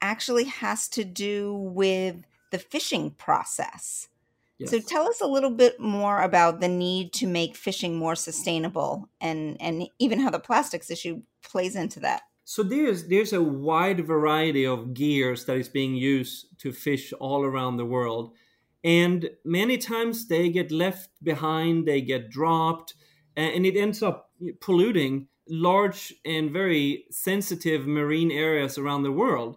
actually 0.00 0.44
has 0.44 0.88
to 0.90 1.04
do 1.04 1.54
with 1.54 2.16
the 2.52 2.58
fishing 2.58 3.10
process. 3.12 4.08
Yes. 4.58 4.70
So 4.70 4.80
tell 4.80 5.08
us 5.08 5.20
a 5.20 5.26
little 5.26 5.50
bit 5.50 5.80
more 5.80 6.22
about 6.22 6.60
the 6.60 6.68
need 6.68 7.12
to 7.14 7.26
make 7.26 7.56
fishing 7.56 7.96
more 7.96 8.14
sustainable 8.16 9.08
and 9.20 9.56
and 9.60 9.88
even 9.98 10.20
how 10.20 10.30
the 10.30 10.40
plastics 10.40 10.90
issue 10.90 11.22
plays 11.42 11.76
into 11.76 12.00
that. 12.00 12.22
So 12.44 12.62
there's 12.62 13.06
there's 13.08 13.32
a 13.32 13.42
wide 13.42 14.06
variety 14.06 14.66
of 14.66 14.94
gears 14.94 15.44
that 15.44 15.56
is 15.56 15.68
being 15.68 15.94
used 15.94 16.46
to 16.58 16.72
fish 16.72 17.12
all 17.20 17.44
around 17.44 17.76
the 17.76 17.86
world. 17.86 18.34
And 18.84 19.30
many 19.44 19.78
times 19.78 20.28
they 20.28 20.50
get 20.50 20.70
left 20.70 21.10
behind, 21.22 21.86
they 21.86 22.00
get 22.00 22.30
dropped, 22.30 22.94
and 23.36 23.66
it 23.66 23.76
ends 23.76 24.02
up 24.02 24.30
polluting 24.60 25.28
large 25.48 26.14
and 26.24 26.50
very 26.50 27.04
sensitive 27.10 27.86
marine 27.86 28.30
areas 28.30 28.78
around 28.78 29.02
the 29.02 29.12
world. 29.12 29.56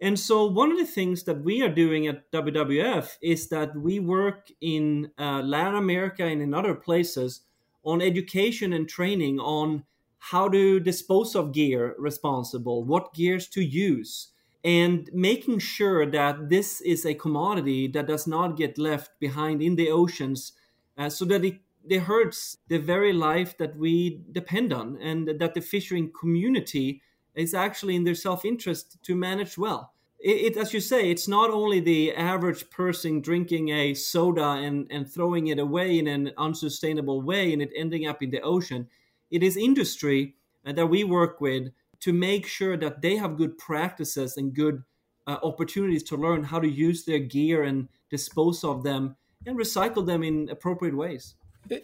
And 0.00 0.18
so, 0.18 0.44
one 0.46 0.72
of 0.72 0.78
the 0.78 0.86
things 0.86 1.22
that 1.24 1.42
we 1.42 1.62
are 1.62 1.68
doing 1.68 2.06
at 2.06 2.30
WWF 2.32 3.16
is 3.22 3.48
that 3.48 3.74
we 3.76 4.00
work 4.00 4.50
in 4.60 5.10
uh, 5.18 5.40
Latin 5.40 5.76
America 5.76 6.24
and 6.24 6.42
in 6.42 6.52
other 6.52 6.74
places 6.74 7.42
on 7.84 8.02
education 8.02 8.72
and 8.72 8.88
training 8.88 9.38
on 9.38 9.84
how 10.18 10.48
to 10.48 10.80
dispose 10.80 11.34
of 11.34 11.52
gear 11.52 11.94
responsible, 11.98 12.84
what 12.84 13.14
gears 13.14 13.46
to 13.48 13.62
use, 13.62 14.32
and 14.64 15.10
making 15.12 15.58
sure 15.58 16.06
that 16.10 16.48
this 16.48 16.80
is 16.80 17.04
a 17.04 17.14
commodity 17.14 17.86
that 17.88 18.06
does 18.06 18.26
not 18.26 18.56
get 18.56 18.78
left 18.78 19.10
behind 19.20 19.62
in 19.62 19.76
the 19.76 19.90
oceans 19.90 20.52
uh, 20.96 21.10
so 21.10 21.24
that 21.26 21.44
it, 21.44 21.60
it 21.88 22.00
hurts 22.00 22.56
the 22.68 22.78
very 22.78 23.12
life 23.12 23.56
that 23.58 23.76
we 23.76 24.22
depend 24.32 24.72
on 24.72 24.96
and 25.02 25.28
that 25.38 25.54
the 25.54 25.60
fishing 25.60 26.10
community 26.18 27.02
is 27.34 27.52
actually 27.52 27.94
in 27.94 28.04
their 28.04 28.14
self-interest 28.14 28.96
to 29.02 29.14
manage 29.14 29.58
well. 29.58 29.92
It, 30.18 30.52
it, 30.52 30.56
as 30.56 30.72
you 30.72 30.80
say, 30.80 31.10
it's 31.10 31.28
not 31.28 31.50
only 31.50 31.80
the 31.80 32.14
average 32.14 32.70
person 32.70 33.20
drinking 33.20 33.68
a 33.68 33.92
soda 33.92 34.60
and, 34.62 34.86
and 34.90 35.06
throwing 35.06 35.48
it 35.48 35.58
away 35.58 35.98
in 35.98 36.06
an 36.06 36.32
unsustainable 36.38 37.20
way 37.20 37.52
and 37.52 37.60
it 37.60 37.72
ending 37.76 38.06
up 38.06 38.22
in 38.22 38.30
the 38.30 38.40
ocean 38.40 38.88
it 39.30 39.42
is 39.42 39.56
industry 39.56 40.36
uh, 40.64 40.72
that 40.72 40.86
we 40.86 41.02
work 41.02 41.40
with 41.40 41.72
to 42.04 42.12
make 42.12 42.46
sure 42.46 42.76
that 42.76 43.00
they 43.00 43.16
have 43.16 43.38
good 43.38 43.56
practices 43.56 44.36
and 44.36 44.54
good 44.54 44.82
uh, 45.26 45.38
opportunities 45.42 46.02
to 46.02 46.16
learn 46.16 46.44
how 46.44 46.60
to 46.60 46.68
use 46.68 47.06
their 47.06 47.18
gear 47.18 47.62
and 47.62 47.88
dispose 48.10 48.62
of 48.62 48.82
them 48.82 49.16
and 49.46 49.58
recycle 49.58 50.04
them 50.04 50.22
in 50.22 50.50
appropriate 50.50 50.94
ways. 50.94 51.34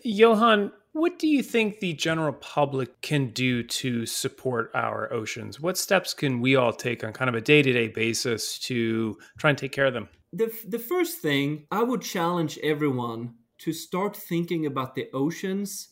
Johan, 0.04 0.72
what 0.92 1.18
do 1.18 1.26
you 1.26 1.42
think 1.42 1.80
the 1.80 1.94
general 1.94 2.34
public 2.34 3.00
can 3.00 3.30
do 3.30 3.62
to 3.62 4.04
support 4.04 4.70
our 4.74 5.10
oceans? 5.10 5.58
What 5.58 5.78
steps 5.78 6.12
can 6.12 6.42
we 6.42 6.54
all 6.54 6.74
take 6.74 7.02
on 7.02 7.14
kind 7.14 7.30
of 7.30 7.34
a 7.34 7.40
day 7.40 7.62
to 7.62 7.72
day 7.72 7.88
basis 7.88 8.58
to 8.60 9.16
try 9.38 9.48
and 9.48 9.58
take 9.58 9.72
care 9.72 9.86
of 9.86 9.94
them? 9.94 10.10
The, 10.34 10.52
the 10.68 10.78
first 10.78 11.20
thing 11.20 11.64
I 11.70 11.82
would 11.82 12.02
challenge 12.02 12.58
everyone 12.62 13.36
to 13.60 13.72
start 13.72 14.14
thinking 14.14 14.66
about 14.66 14.94
the 14.94 15.08
oceans 15.14 15.88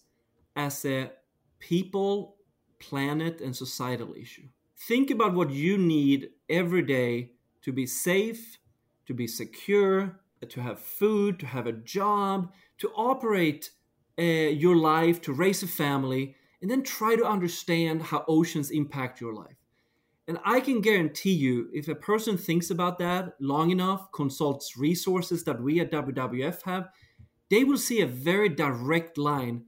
as 0.54 0.84
a 0.84 1.12
people, 1.60 2.36
planet, 2.78 3.40
and 3.40 3.54
societal 3.54 4.14
issue. 4.14 4.48
Think 4.76 5.10
about 5.10 5.34
what 5.34 5.50
you 5.50 5.76
need 5.76 6.30
every 6.48 6.82
day 6.82 7.32
to 7.62 7.72
be 7.72 7.86
safe, 7.86 8.58
to 9.06 9.14
be 9.14 9.26
secure, 9.26 10.20
to 10.48 10.60
have 10.60 10.78
food, 10.78 11.40
to 11.40 11.46
have 11.46 11.66
a 11.66 11.72
job, 11.72 12.52
to 12.78 12.88
operate 12.90 13.70
uh, 14.18 14.22
your 14.22 14.76
life, 14.76 15.20
to 15.22 15.32
raise 15.32 15.62
a 15.62 15.66
family, 15.66 16.36
and 16.60 16.70
then 16.70 16.82
try 16.82 17.16
to 17.16 17.24
understand 17.24 18.02
how 18.02 18.24
oceans 18.28 18.70
impact 18.70 19.20
your 19.20 19.34
life. 19.34 19.56
And 20.26 20.38
I 20.44 20.60
can 20.60 20.82
guarantee 20.82 21.32
you, 21.32 21.70
if 21.72 21.88
a 21.88 21.94
person 21.94 22.36
thinks 22.36 22.70
about 22.70 22.98
that 22.98 23.34
long 23.40 23.70
enough, 23.70 24.12
consults 24.12 24.76
resources 24.76 25.44
that 25.44 25.62
we 25.62 25.80
at 25.80 25.90
WWF 25.90 26.62
have, 26.62 26.88
they 27.48 27.64
will 27.64 27.78
see 27.78 28.02
a 28.02 28.06
very 28.06 28.50
direct 28.50 29.16
line 29.16 29.64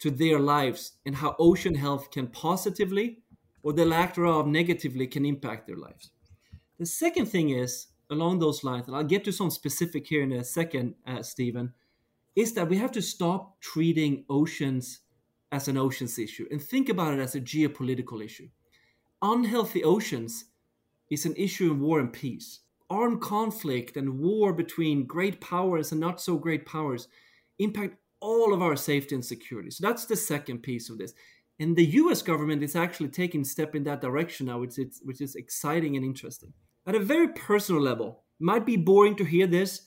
to 0.00 0.10
their 0.10 0.38
lives 0.38 0.92
and 1.06 1.14
how 1.14 1.36
ocean 1.38 1.74
health 1.74 2.10
can 2.10 2.26
positively 2.26 3.18
or 3.62 3.72
the 3.72 3.84
lack 3.84 4.14
thereof 4.14 4.46
negatively 4.46 5.06
can 5.06 5.24
impact 5.24 5.66
their 5.66 5.76
lives. 5.76 6.10
The 6.78 6.86
second 6.86 7.26
thing 7.26 7.50
is 7.50 7.88
along 8.10 8.38
those 8.38 8.64
lines, 8.64 8.86
and 8.86 8.96
I'll 8.96 9.04
get 9.04 9.24
to 9.24 9.32
some 9.32 9.50
specific 9.50 10.06
here 10.06 10.22
in 10.22 10.32
a 10.32 10.42
second, 10.42 10.94
uh, 11.06 11.22
Stephen, 11.22 11.74
is 12.34 12.54
that 12.54 12.68
we 12.68 12.78
have 12.78 12.92
to 12.92 13.02
stop 13.02 13.60
treating 13.60 14.24
oceans 14.28 15.00
as 15.52 15.68
an 15.68 15.76
oceans 15.76 16.18
issue 16.18 16.46
and 16.50 16.62
think 16.62 16.88
about 16.88 17.14
it 17.14 17.20
as 17.20 17.34
a 17.34 17.40
geopolitical 17.40 18.24
issue. 18.24 18.48
Unhealthy 19.20 19.84
oceans 19.84 20.46
is 21.10 21.26
an 21.26 21.34
issue 21.36 21.72
in 21.72 21.80
war 21.80 22.00
and 22.00 22.12
peace. 22.12 22.60
Armed 22.88 23.20
conflict 23.20 23.96
and 23.96 24.18
war 24.18 24.52
between 24.52 25.06
great 25.06 25.40
powers 25.40 25.92
and 25.92 26.00
not 26.00 26.20
so 26.20 26.36
great 26.36 26.64
powers 26.64 27.08
impact 27.58 27.96
all 28.20 28.52
of 28.52 28.62
our 28.62 28.76
safety 28.76 29.14
and 29.14 29.24
security. 29.24 29.70
So 29.70 29.86
that's 29.86 30.04
the 30.04 30.16
second 30.16 30.58
piece 30.62 30.90
of 30.90 30.98
this. 30.98 31.14
And 31.58 31.76
the 31.76 31.86
US 31.86 32.22
government 32.22 32.62
is 32.62 32.76
actually 32.76 33.08
taking 33.08 33.44
step 33.44 33.74
in 33.74 33.84
that 33.84 34.00
direction 34.00 34.46
now, 34.46 34.58
which 34.58 34.78
is, 34.78 35.00
which 35.04 35.20
is 35.20 35.34
exciting 35.34 35.96
and 35.96 36.04
interesting. 36.04 36.52
At 36.86 36.94
a 36.94 37.00
very 37.00 37.28
personal 37.28 37.82
level, 37.82 38.22
might 38.38 38.64
be 38.64 38.76
boring 38.76 39.16
to 39.16 39.24
hear 39.24 39.46
this, 39.46 39.82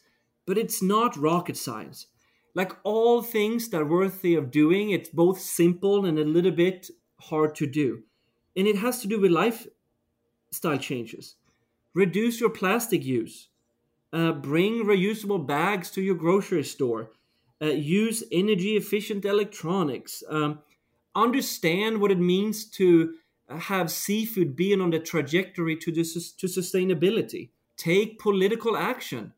but 0.46 0.58
it's 0.58 0.84
not 0.84 1.18
rocket 1.18 1.58
science. 1.58 2.08
Like 2.54 2.74
all 2.84 3.24
things 3.24 3.70
that 3.70 3.82
are 3.82 3.86
worthy 3.86 4.36
of 4.36 4.52
doing, 4.52 4.92
it's 4.92 5.10
both 5.10 5.40
simple 5.40 6.06
and 6.06 6.20
a 6.20 6.24
little 6.24 6.52
bit 6.52 6.90
hard 7.20 7.56
to 7.56 7.66
do. 7.66 8.04
And 8.56 8.68
it 8.68 8.78
has 8.78 9.02
to 9.02 9.08
do 9.08 9.20
with 9.20 9.32
lifestyle 9.32 10.78
changes. 10.78 11.36
Reduce 11.96 12.40
your 12.40 12.52
plastic 12.52 13.04
use. 13.04 13.50
Uh, 14.12 14.32
bring 14.32 14.86
reusable 14.86 15.46
bags 15.46 15.90
to 15.90 16.02
your 16.02 16.14
grocery 16.14 16.64
store 16.64 17.10
uh, 17.64 17.68
use 17.68 18.24
energy 18.32 18.76
efficient 18.76 19.24
electronics, 19.24 20.22
um, 20.30 20.60
understand 21.16 22.02
what 22.02 22.12
it 22.12 22.20
means 22.20 22.66
to 22.66 23.14
have 23.48 23.90
seafood 23.90 24.56
being 24.56 24.82
on 24.82 24.90
the 24.90 25.00
trajectory 25.00 25.76
to, 25.78 25.92
this, 25.92 26.32
to 26.34 26.48
sustainability, 26.48 27.50
take 27.78 28.20
political 28.20 28.76
action. 28.76 29.34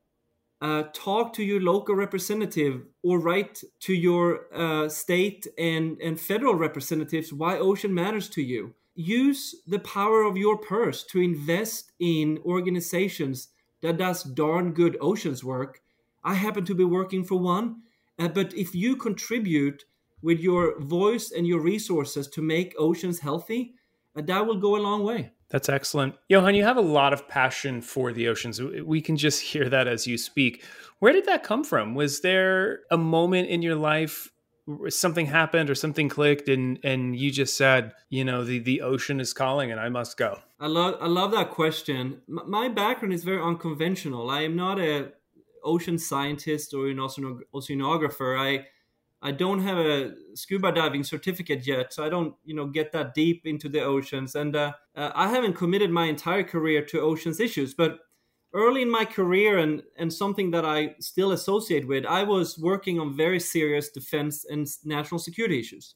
Uh, 0.62 0.84
talk 0.94 1.34
to 1.34 1.44
your 1.44 1.62
local 1.62 1.94
representative 1.94 2.82
or 3.04 3.20
write 3.20 3.62
to 3.80 3.94
your 3.94 4.48
uh, 4.56 4.88
state 4.90 5.46
and, 5.58 6.00
and 6.02 6.20
federal 6.20 6.56
representatives 6.56 7.32
why 7.32 7.58
ocean 7.58 7.94
matters 7.94 8.30
to 8.30 8.42
you. 8.42 8.74
Use 8.96 9.54
the 9.68 9.80
power 9.80 10.24
of 10.24 10.38
your 10.38 10.58
purse 10.58 11.04
to 11.04 11.22
invest 11.22 11.92
in 12.00 12.40
organizations 12.46 13.50
that 13.82 13.98
does 13.98 14.24
darn 14.24 14.72
good 14.72 14.98
oceans 15.02 15.44
work. 15.44 15.82
I 16.24 16.34
happen 16.34 16.66
to 16.66 16.74
be 16.74 16.86
working 16.86 17.26
for 17.26 17.38
one 17.38 17.82
uh, 18.20 18.28
but 18.28 18.54
if 18.54 18.74
you 18.74 18.96
contribute 18.96 19.84
with 20.22 20.40
your 20.40 20.80
voice 20.82 21.32
and 21.32 21.46
your 21.46 21.60
resources 21.60 22.28
to 22.30 22.42
make 22.42 22.74
oceans 22.80 23.20
healthy, 23.20 23.76
uh, 24.16 24.22
that 24.22 24.46
will 24.46 24.60
go 24.60 24.76
a 24.76 24.82
long 24.82 25.04
way. 25.04 25.32
That's 25.50 25.70
excellent. 25.70 26.16
Johan, 26.28 26.56
you 26.56 26.64
have 26.64 26.78
a 26.78 26.82
lot 26.82 27.14
of 27.14 27.28
passion 27.28 27.82
for 27.82 28.12
the 28.12 28.28
oceans. 28.28 28.62
We 28.62 29.02
can 29.02 29.18
just 29.18 29.42
hear 29.52 29.70
that 29.70 29.88
as 29.88 30.08
you 30.08 30.18
speak. 30.18 30.64
Where 31.00 31.14
did 31.14 31.26
that 31.26 31.44
come 31.44 31.64
from? 31.64 31.96
Was 31.96 32.22
there 32.22 32.82
a 32.90 32.98
moment 32.98 33.50
in 33.50 33.62
your 33.62 33.76
life 33.76 34.32
something 34.90 35.28
happened 35.28 35.70
or 35.70 35.76
something 35.76 36.10
clicked 36.10 36.50
and 36.50 36.80
and 36.84 37.16
you 37.16 37.30
just 37.30 37.56
said, 37.56 37.94
you 38.10 38.26
know, 38.26 38.44
the 38.44 38.60
the 38.60 38.82
ocean 38.82 39.20
is 39.20 39.34
calling 39.34 39.72
and 39.72 39.80
I 39.80 39.90
must 39.90 40.18
go? 40.18 40.40
I 40.60 40.68
love 40.68 40.96
I 41.00 41.08
love 41.08 41.32
that 41.32 41.52
question. 41.52 42.22
my 42.28 42.68
background 42.70 43.14
is 43.14 43.24
very 43.24 43.42
unconventional. 43.42 44.30
I 44.30 44.42
am 44.42 44.56
not 44.56 44.80
a 44.80 45.12
ocean 45.66 45.98
scientist 45.98 46.74
or 46.74 46.88
an 46.88 46.98
oceanographer. 46.98 48.40
I 48.40 48.66
I 49.22 49.32
don't 49.32 49.62
have 49.62 49.78
a 49.78 50.14
scuba 50.36 50.72
diving 50.72 51.04
certificate 51.04 51.66
yet, 51.66 51.94
so 51.94 52.06
I 52.06 52.10
don't 52.10 52.36
you 52.44 52.54
know 52.54 52.68
get 52.68 52.92
that 52.92 53.14
deep 53.14 53.46
into 53.46 53.68
the 53.70 53.82
oceans, 53.82 54.36
and 54.36 54.56
uh, 54.56 54.74
uh, 54.96 55.12
I 55.16 55.30
haven't 55.30 55.54
committed 55.54 55.90
my 55.90 56.06
entire 56.06 56.44
career 56.44 56.86
to 56.86 57.02
oceans 57.02 57.40
issues. 57.40 57.74
But 57.74 58.00
early 58.54 58.84
in 58.84 58.90
my 58.90 59.06
career, 59.06 59.58
and 59.58 59.84
and 59.98 60.14
something 60.14 60.52
that 60.52 60.66
I 60.66 60.96
still 61.00 61.32
associate 61.32 61.88
with, 61.88 62.06
I 62.06 62.24
was 62.24 62.60
working 62.60 63.00
on 63.00 63.18
very 63.18 63.40
serious 63.40 63.90
defense 63.90 64.46
and 64.46 64.68
national 64.84 65.20
security 65.20 65.60
issues, 65.60 65.96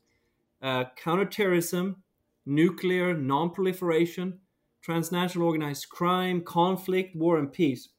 uh, 0.61 0.85
counterterrorism, 0.95 2.03
nuclear 2.45 3.13
non-proliferation, 3.13 4.39
transnational 4.81 5.47
organized 5.47 5.89
crime, 5.89 6.41
conflict, 6.41 7.15
war, 7.15 7.37
and 7.37 7.51
peace. 7.51 7.89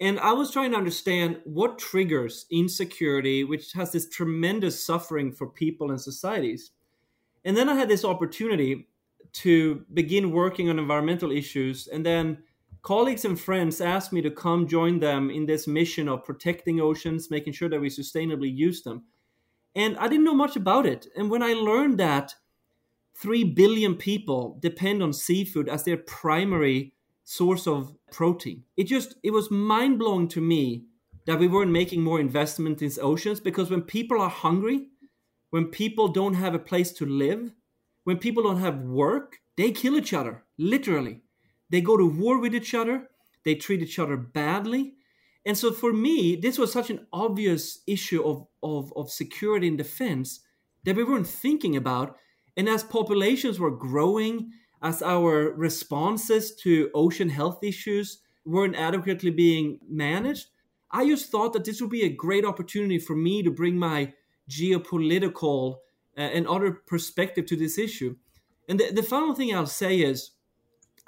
And 0.00 0.18
I 0.18 0.32
was 0.32 0.50
trying 0.50 0.72
to 0.72 0.76
understand 0.76 1.40
what 1.44 1.78
triggers 1.78 2.46
insecurity, 2.50 3.44
which 3.44 3.72
has 3.72 3.92
this 3.92 4.08
tremendous 4.08 4.84
suffering 4.84 5.32
for 5.32 5.46
people 5.46 5.90
and 5.90 6.00
societies. 6.00 6.72
And 7.44 7.56
then 7.56 7.68
I 7.68 7.74
had 7.74 7.88
this 7.88 8.04
opportunity 8.04 8.88
to 9.34 9.84
begin 9.94 10.32
working 10.32 10.68
on 10.68 10.78
environmental 10.78 11.30
issues. 11.30 11.86
And 11.86 12.04
then 12.04 12.38
colleagues 12.82 13.24
and 13.24 13.38
friends 13.38 13.80
asked 13.80 14.12
me 14.12 14.20
to 14.22 14.30
come 14.30 14.66
join 14.66 14.98
them 14.98 15.30
in 15.30 15.46
this 15.46 15.66
mission 15.66 16.08
of 16.08 16.24
protecting 16.24 16.80
oceans, 16.80 17.30
making 17.30 17.52
sure 17.52 17.68
that 17.68 17.80
we 17.80 17.88
sustainably 17.88 18.54
use 18.54 18.82
them. 18.82 19.04
And 19.74 19.96
I 19.98 20.08
didn't 20.08 20.24
know 20.24 20.34
much 20.34 20.56
about 20.56 20.84
it. 20.84 21.06
And 21.16 21.30
when 21.30 21.42
I 21.42 21.54
learned 21.54 21.98
that 21.98 22.34
3 23.14 23.44
billion 23.44 23.94
people 23.94 24.58
depend 24.60 25.02
on 25.02 25.12
seafood 25.12 25.68
as 25.68 25.84
their 25.84 25.96
primary 25.96 26.92
source 27.24 27.66
of 27.66 27.94
protein. 28.10 28.64
It 28.76 28.84
just 28.84 29.14
it 29.22 29.30
was 29.30 29.50
mind 29.50 29.98
blowing 29.98 30.28
to 30.28 30.40
me 30.40 30.86
that 31.26 31.38
we 31.38 31.48
weren't 31.48 31.70
making 31.70 32.02
more 32.02 32.20
investment 32.20 32.82
in 32.82 32.90
oceans 33.00 33.40
because 33.40 33.70
when 33.70 33.82
people 33.82 34.20
are 34.20 34.30
hungry, 34.30 34.88
when 35.50 35.66
people 35.66 36.08
don't 36.08 36.34
have 36.34 36.54
a 36.54 36.58
place 36.58 36.92
to 36.92 37.06
live, 37.06 37.52
when 38.04 38.18
people 38.18 38.42
don't 38.42 38.60
have 38.60 38.80
work, 38.80 39.36
they 39.56 39.70
kill 39.70 39.96
each 39.96 40.12
other, 40.12 40.44
literally. 40.58 41.22
They 41.70 41.80
go 41.80 41.96
to 41.96 42.06
war 42.06 42.40
with 42.40 42.54
each 42.54 42.74
other, 42.74 43.08
they 43.44 43.54
treat 43.54 43.82
each 43.82 43.98
other 43.98 44.16
badly. 44.16 44.94
And 45.44 45.56
so 45.56 45.72
for 45.72 45.92
me, 45.92 46.36
this 46.36 46.58
was 46.58 46.72
such 46.72 46.90
an 46.90 47.06
obvious 47.12 47.80
issue 47.86 48.22
of, 48.24 48.46
of, 48.62 48.92
of 48.96 49.10
security 49.10 49.68
and 49.68 49.78
defense 49.78 50.40
that 50.84 50.96
we 50.96 51.04
weren't 51.04 51.26
thinking 51.26 51.76
about. 51.76 52.16
And 52.56 52.68
as 52.68 52.84
populations 52.84 53.58
were 53.58 53.70
growing, 53.70 54.50
as 54.82 55.02
our 55.02 55.52
responses 55.52 56.54
to 56.56 56.90
ocean 56.94 57.28
health 57.28 57.62
issues 57.62 58.18
weren't 58.44 58.76
adequately 58.76 59.30
being 59.30 59.78
managed, 59.88 60.48
I 60.90 61.06
just 61.06 61.30
thought 61.30 61.52
that 61.52 61.64
this 61.64 61.80
would 61.80 61.90
be 61.90 62.02
a 62.04 62.14
great 62.14 62.44
opportunity 62.44 62.98
for 62.98 63.14
me 63.14 63.42
to 63.42 63.50
bring 63.50 63.78
my 63.78 64.12
geopolitical 64.50 65.76
uh, 66.18 66.20
and 66.20 66.46
other 66.46 66.72
perspective 66.72 67.46
to 67.46 67.56
this 67.56 67.78
issue. 67.78 68.16
And 68.68 68.78
the, 68.78 68.92
the 68.92 69.02
final 69.02 69.34
thing 69.34 69.54
I'll 69.54 69.66
say 69.66 70.00
is 70.00 70.32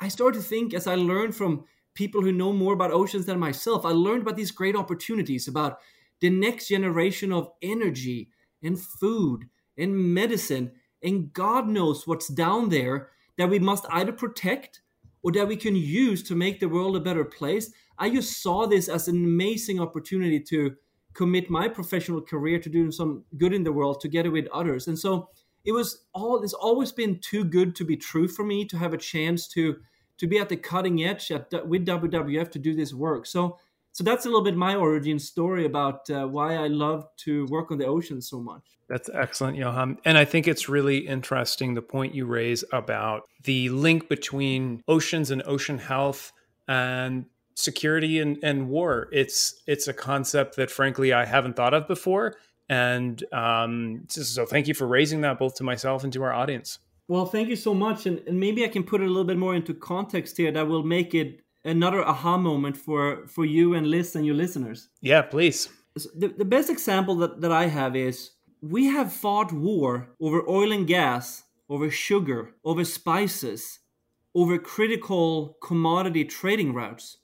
I 0.00 0.08
started 0.08 0.40
to 0.40 0.44
think 0.46 0.72
as 0.72 0.86
I 0.86 0.94
learned 0.94 1.34
from 1.34 1.64
people 1.94 2.22
who 2.22 2.32
know 2.32 2.52
more 2.52 2.72
about 2.72 2.90
oceans 2.90 3.26
than 3.26 3.38
myself, 3.38 3.84
I 3.84 3.90
learned 3.90 4.22
about 4.22 4.36
these 4.36 4.50
great 4.50 4.76
opportunities 4.76 5.48
about 5.48 5.78
the 6.20 6.30
next 6.30 6.68
generation 6.68 7.32
of 7.32 7.50
energy 7.60 8.30
and 8.62 8.80
food 8.80 9.48
and 9.76 10.14
medicine 10.14 10.72
and 11.04 11.32
God 11.32 11.68
knows 11.68 12.06
what's 12.06 12.28
down 12.28 12.70
there 12.70 13.10
that 13.38 13.50
we 13.50 13.58
must 13.58 13.84
either 13.90 14.12
protect 14.12 14.80
or 15.22 15.32
that 15.32 15.48
we 15.48 15.56
can 15.56 15.74
use 15.74 16.22
to 16.22 16.34
make 16.34 16.60
the 16.60 16.68
world 16.68 16.96
a 16.96 17.00
better 17.00 17.24
place. 17.24 17.72
I 17.98 18.10
just 18.10 18.42
saw 18.42 18.66
this 18.66 18.88
as 18.88 19.08
an 19.08 19.16
amazing 19.16 19.80
opportunity 19.80 20.40
to 20.40 20.76
commit 21.14 21.48
my 21.48 21.68
professional 21.68 22.20
career 22.20 22.58
to 22.58 22.68
doing 22.68 22.92
some 22.92 23.24
good 23.38 23.54
in 23.54 23.64
the 23.64 23.72
world 23.72 24.00
together 24.00 24.30
with 24.30 24.46
others. 24.52 24.88
And 24.88 24.98
so 24.98 25.28
it 25.64 25.72
was 25.72 26.04
all 26.12 26.42
it's 26.42 26.52
always 26.52 26.92
been 26.92 27.20
too 27.20 27.44
good 27.44 27.74
to 27.76 27.84
be 27.84 27.96
true 27.96 28.28
for 28.28 28.44
me 28.44 28.64
to 28.66 28.76
have 28.76 28.92
a 28.92 28.98
chance 28.98 29.48
to 29.48 29.76
to 30.18 30.26
be 30.26 30.38
at 30.38 30.48
the 30.48 30.56
cutting 30.56 31.02
edge 31.02 31.30
at, 31.30 31.50
with 31.66 31.86
WWF 31.86 32.50
to 32.52 32.58
do 32.58 32.74
this 32.74 32.92
work. 32.92 33.26
So 33.26 33.58
so 33.94 34.02
that's 34.02 34.26
a 34.26 34.28
little 34.28 34.42
bit 34.42 34.56
my 34.56 34.74
origin 34.74 35.20
story 35.20 35.66
about 35.66 36.10
uh, 36.10 36.26
why 36.26 36.56
I 36.56 36.66
love 36.66 37.06
to 37.18 37.46
work 37.46 37.70
on 37.70 37.78
the 37.78 37.86
ocean 37.86 38.20
so 38.20 38.40
much. 38.40 38.62
That's 38.88 39.08
excellent, 39.14 39.56
Johan. 39.56 39.98
And 40.04 40.18
I 40.18 40.24
think 40.24 40.48
it's 40.48 40.68
really 40.68 40.98
interesting 40.98 41.74
the 41.74 41.80
point 41.80 42.12
you 42.12 42.26
raise 42.26 42.64
about 42.72 43.22
the 43.44 43.68
link 43.68 44.08
between 44.08 44.82
oceans 44.88 45.30
and 45.30 45.44
ocean 45.46 45.78
health 45.78 46.32
and 46.66 47.26
security 47.54 48.18
and, 48.18 48.36
and 48.42 48.68
war. 48.68 49.08
It's 49.12 49.62
it's 49.68 49.86
a 49.86 49.94
concept 49.94 50.56
that 50.56 50.72
frankly 50.72 51.12
I 51.12 51.24
haven't 51.24 51.54
thought 51.54 51.72
of 51.72 51.86
before. 51.86 52.34
And 52.68 53.22
um, 53.32 54.06
so 54.08 54.44
thank 54.44 54.66
you 54.66 54.74
for 54.74 54.88
raising 54.88 55.20
that 55.20 55.38
both 55.38 55.54
to 55.56 55.62
myself 55.62 56.02
and 56.02 56.12
to 56.14 56.22
our 56.24 56.32
audience. 56.32 56.80
Well, 57.06 57.26
thank 57.26 57.48
you 57.48 57.56
so 57.56 57.74
much. 57.74 58.06
And, 58.06 58.22
and 58.26 58.40
maybe 58.40 58.64
I 58.64 58.68
can 58.68 58.82
put 58.82 59.02
it 59.02 59.04
a 59.04 59.08
little 59.08 59.24
bit 59.24 59.36
more 59.36 59.54
into 59.54 59.72
context 59.72 60.36
here 60.36 60.50
that 60.50 60.66
will 60.66 60.82
make 60.82 61.14
it 61.14 61.43
another 61.64 62.06
aha 62.06 62.36
moment 62.36 62.76
for, 62.76 63.26
for 63.26 63.44
you 63.44 63.74
and 63.74 63.86
Liz 63.86 64.14
and 64.14 64.26
your 64.26 64.34
listeners. 64.34 64.88
Yeah, 65.00 65.22
please. 65.22 65.68
The, 65.94 66.28
the 66.28 66.44
best 66.44 66.70
example 66.70 67.14
that, 67.16 67.40
that 67.40 67.52
I 67.52 67.66
have 67.66 67.96
is 67.96 68.30
we 68.60 68.86
have 68.86 69.12
fought 69.12 69.52
war 69.52 70.08
over 70.20 70.48
oil 70.48 70.72
and 70.72 70.86
gas, 70.86 71.44
over 71.68 71.90
sugar, 71.90 72.54
over 72.64 72.84
spices, 72.84 73.80
over 74.34 74.58
critical 74.58 75.56
commodity 75.62 76.24
trading 76.24 76.74
routes. 76.74 77.18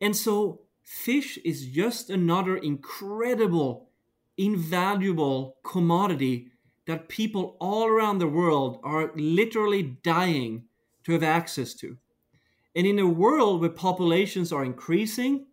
And 0.00 0.14
so 0.14 0.62
fish 0.82 1.38
is 1.44 1.66
just 1.66 2.10
another 2.10 2.56
incredible, 2.56 3.90
invaluable 4.36 5.56
commodity 5.64 6.48
that 6.86 7.08
people 7.08 7.56
all 7.60 7.86
around 7.86 8.18
the 8.18 8.26
world 8.26 8.80
are 8.82 9.12
literally 9.14 9.82
dying 9.82 10.64
to 11.04 11.12
have 11.12 11.22
access 11.22 11.74
to. 11.74 11.96
And 12.74 12.86
in 12.86 12.98
a 12.98 13.06
world 13.06 13.60
where 13.60 13.70
populations 13.70 14.52
are 14.52 14.64
increasing 14.64 15.46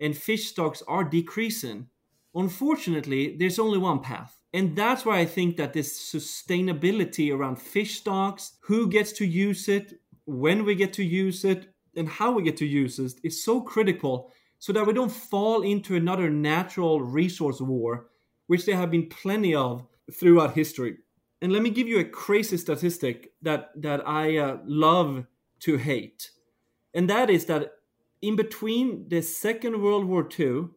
and 0.00 0.16
fish 0.16 0.48
stocks 0.48 0.82
are 0.86 1.04
decreasing, 1.04 1.88
unfortunately, 2.34 3.36
there's 3.36 3.58
only 3.58 3.78
one 3.78 4.00
path. 4.00 4.38
And 4.52 4.76
that's 4.76 5.04
why 5.04 5.18
I 5.18 5.26
think 5.26 5.56
that 5.56 5.72
this 5.72 5.98
sustainability 6.12 7.34
around 7.34 7.60
fish 7.60 7.98
stocks, 7.98 8.56
who 8.60 8.88
gets 8.88 9.12
to 9.12 9.26
use 9.26 9.68
it, 9.68 10.00
when 10.24 10.64
we 10.64 10.74
get 10.74 10.92
to 10.94 11.04
use 11.04 11.44
it, 11.44 11.72
and 11.96 12.08
how 12.08 12.30
we 12.32 12.42
get 12.42 12.56
to 12.58 12.66
use 12.66 12.98
it 12.98 13.12
is 13.24 13.42
so 13.44 13.60
critical 13.60 14.32
so 14.58 14.72
that 14.72 14.86
we 14.86 14.92
don't 14.92 15.12
fall 15.12 15.62
into 15.62 15.96
another 15.96 16.30
natural 16.30 17.00
resource 17.00 17.60
war, 17.60 18.08
which 18.46 18.66
there 18.66 18.76
have 18.76 18.90
been 18.90 19.08
plenty 19.08 19.54
of 19.54 19.86
throughout 20.12 20.54
history. 20.54 20.98
And 21.40 21.52
let 21.52 21.62
me 21.62 21.70
give 21.70 21.86
you 21.86 22.00
a 22.00 22.04
crazy 22.04 22.56
statistic 22.56 23.32
that, 23.42 23.70
that 23.76 24.06
I 24.06 24.38
uh, 24.38 24.58
love 24.64 25.26
to 25.60 25.76
hate. 25.76 26.30
And 26.98 27.08
that 27.08 27.30
is 27.30 27.44
that 27.44 27.74
in 28.20 28.34
between 28.34 29.08
the 29.08 29.22
Second 29.22 29.80
World 29.80 30.06
War 30.06 30.28
II 30.36 30.70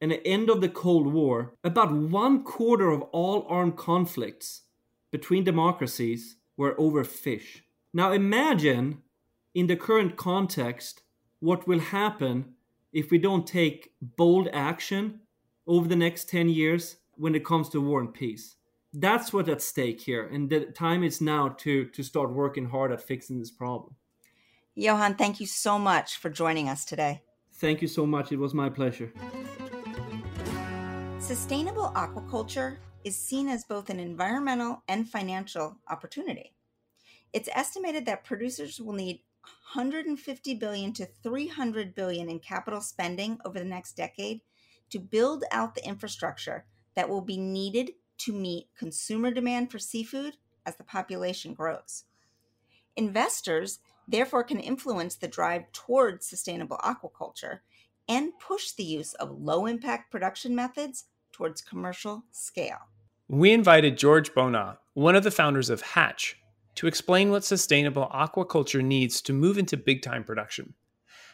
and 0.00 0.12
the 0.12 0.24
end 0.24 0.48
of 0.48 0.60
the 0.60 0.68
Cold 0.68 1.12
War, 1.12 1.56
about 1.64 1.90
one 1.90 2.44
quarter 2.44 2.90
of 2.90 3.02
all 3.10 3.44
armed 3.48 3.76
conflicts 3.76 4.62
between 5.10 5.42
democracies 5.42 6.36
were 6.56 6.78
over 6.78 7.02
fish. 7.02 7.64
Now 7.92 8.12
imagine 8.12 9.02
in 9.52 9.66
the 9.66 9.74
current 9.74 10.16
context 10.16 11.02
what 11.40 11.66
will 11.66 11.80
happen 11.80 12.54
if 12.92 13.10
we 13.10 13.18
don't 13.18 13.44
take 13.44 13.94
bold 14.00 14.48
action 14.52 15.22
over 15.66 15.88
the 15.88 15.96
next 15.96 16.28
10 16.28 16.50
years 16.50 16.98
when 17.16 17.34
it 17.34 17.44
comes 17.44 17.68
to 17.70 17.80
war 17.80 17.98
and 17.98 18.14
peace. 18.14 18.54
That's 18.92 19.32
what's 19.32 19.48
at 19.48 19.60
stake 19.60 20.02
here, 20.02 20.24
and 20.24 20.48
the 20.48 20.66
time 20.66 21.02
is 21.02 21.20
now 21.20 21.48
to, 21.48 21.86
to 21.86 22.02
start 22.04 22.30
working 22.30 22.66
hard 22.66 22.92
at 22.92 23.02
fixing 23.02 23.40
this 23.40 23.50
problem. 23.50 23.96
Johan, 24.74 25.16
thank 25.16 25.38
you 25.38 25.46
so 25.46 25.78
much 25.78 26.16
for 26.16 26.30
joining 26.30 26.68
us 26.68 26.84
today. 26.86 27.22
Thank 27.54 27.82
you 27.82 27.88
so 27.88 28.06
much. 28.06 28.32
It 28.32 28.38
was 28.38 28.54
my 28.54 28.70
pleasure. 28.70 29.12
Sustainable 31.18 31.92
aquaculture 31.94 32.78
is 33.04 33.16
seen 33.16 33.48
as 33.48 33.64
both 33.64 33.90
an 33.90 34.00
environmental 34.00 34.82
and 34.88 35.08
financial 35.08 35.76
opportunity. 35.90 36.54
It's 37.32 37.50
estimated 37.54 38.06
that 38.06 38.24
producers 38.24 38.80
will 38.80 38.94
need 38.94 39.20
150 39.74 40.54
billion 40.54 40.92
to 40.94 41.06
300 41.22 41.94
billion 41.94 42.30
in 42.30 42.38
capital 42.38 42.80
spending 42.80 43.38
over 43.44 43.58
the 43.58 43.64
next 43.64 43.96
decade 43.96 44.40
to 44.90 44.98
build 44.98 45.44
out 45.52 45.74
the 45.74 45.86
infrastructure 45.86 46.64
that 46.94 47.08
will 47.08 47.22
be 47.22 47.36
needed 47.36 47.92
to 48.18 48.32
meet 48.32 48.68
consumer 48.76 49.30
demand 49.30 49.70
for 49.70 49.78
seafood 49.78 50.36
as 50.64 50.76
the 50.76 50.84
population 50.84 51.54
grows. 51.54 52.04
Investors 52.96 53.80
therefore 54.06 54.44
can 54.44 54.60
influence 54.60 55.14
the 55.14 55.28
drive 55.28 55.70
towards 55.72 56.26
sustainable 56.26 56.78
aquaculture 56.78 57.60
and 58.08 58.38
push 58.38 58.72
the 58.72 58.84
use 58.84 59.14
of 59.14 59.40
low 59.40 59.66
impact 59.66 60.10
production 60.10 60.54
methods 60.54 61.04
towards 61.32 61.60
commercial 61.60 62.24
scale. 62.30 62.78
We 63.28 63.52
invited 63.52 63.96
George 63.96 64.32
Baunach, 64.32 64.78
one 64.94 65.16
of 65.16 65.24
the 65.24 65.30
founders 65.30 65.70
of 65.70 65.80
Hatch, 65.80 66.36
to 66.74 66.86
explain 66.86 67.30
what 67.30 67.44
sustainable 67.44 68.08
aquaculture 68.14 68.82
needs 68.82 69.20
to 69.22 69.32
move 69.32 69.58
into 69.58 69.76
big 69.76 70.02
time 70.02 70.24
production. 70.24 70.74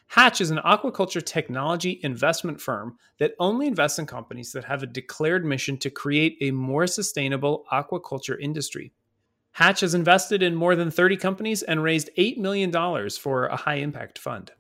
Hatch 0.08 0.40
is 0.40 0.50
an 0.50 0.60
aquaculture 0.64 1.24
technology 1.24 2.00
investment 2.02 2.60
firm 2.60 2.96
that 3.18 3.34
only 3.38 3.66
invests 3.66 3.98
in 3.98 4.06
companies 4.06 4.52
that 4.52 4.64
have 4.64 4.82
a 4.82 4.86
declared 4.86 5.44
mission 5.44 5.76
to 5.78 5.90
create 5.90 6.38
a 6.40 6.50
more 6.50 6.86
sustainable 6.86 7.64
aquaculture 7.70 8.40
industry. 8.40 8.92
Hatch 9.58 9.80
has 9.80 9.92
invested 9.92 10.40
in 10.40 10.54
more 10.54 10.76
than 10.76 10.88
30 10.88 11.16
companies 11.16 11.64
and 11.64 11.82
raised 11.82 12.10
$8 12.16 12.38
million 12.38 12.70
for 13.10 13.46
a 13.46 13.56
high 13.56 13.74
impact 13.74 14.16
fund. 14.16 14.52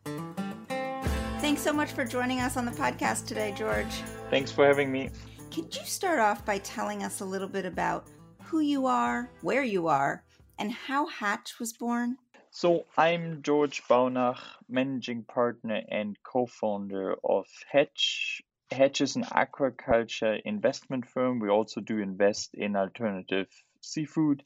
Thanks 1.38 1.62
so 1.62 1.72
much 1.72 1.92
for 1.92 2.04
joining 2.04 2.40
us 2.40 2.56
on 2.56 2.64
the 2.64 2.72
podcast 2.72 3.26
today, 3.26 3.54
George. 3.56 4.02
Thanks 4.28 4.50
for 4.50 4.66
having 4.66 4.90
me. 4.90 5.10
Could 5.54 5.72
you 5.76 5.84
start 5.84 6.18
off 6.18 6.44
by 6.44 6.58
telling 6.58 7.04
us 7.04 7.20
a 7.20 7.24
little 7.24 7.46
bit 7.46 7.64
about 7.64 8.08
who 8.42 8.58
you 8.58 8.86
are, 8.86 9.30
where 9.42 9.62
you 9.62 9.86
are, 9.86 10.24
and 10.58 10.72
how 10.72 11.06
Hatch 11.06 11.60
was 11.60 11.72
born? 11.72 12.16
So, 12.50 12.86
I'm 12.96 13.42
George 13.42 13.84
Baunach, 13.88 14.40
managing 14.68 15.22
partner 15.22 15.80
and 15.88 16.16
co 16.24 16.46
founder 16.46 17.14
of 17.22 17.46
Hatch. 17.70 18.42
Hatch 18.72 19.00
is 19.00 19.14
an 19.14 19.22
aquaculture 19.22 20.40
investment 20.44 21.06
firm. 21.06 21.38
We 21.38 21.50
also 21.50 21.80
do 21.80 22.00
invest 22.00 22.50
in 22.54 22.74
alternative 22.74 23.46
seafood. 23.80 24.42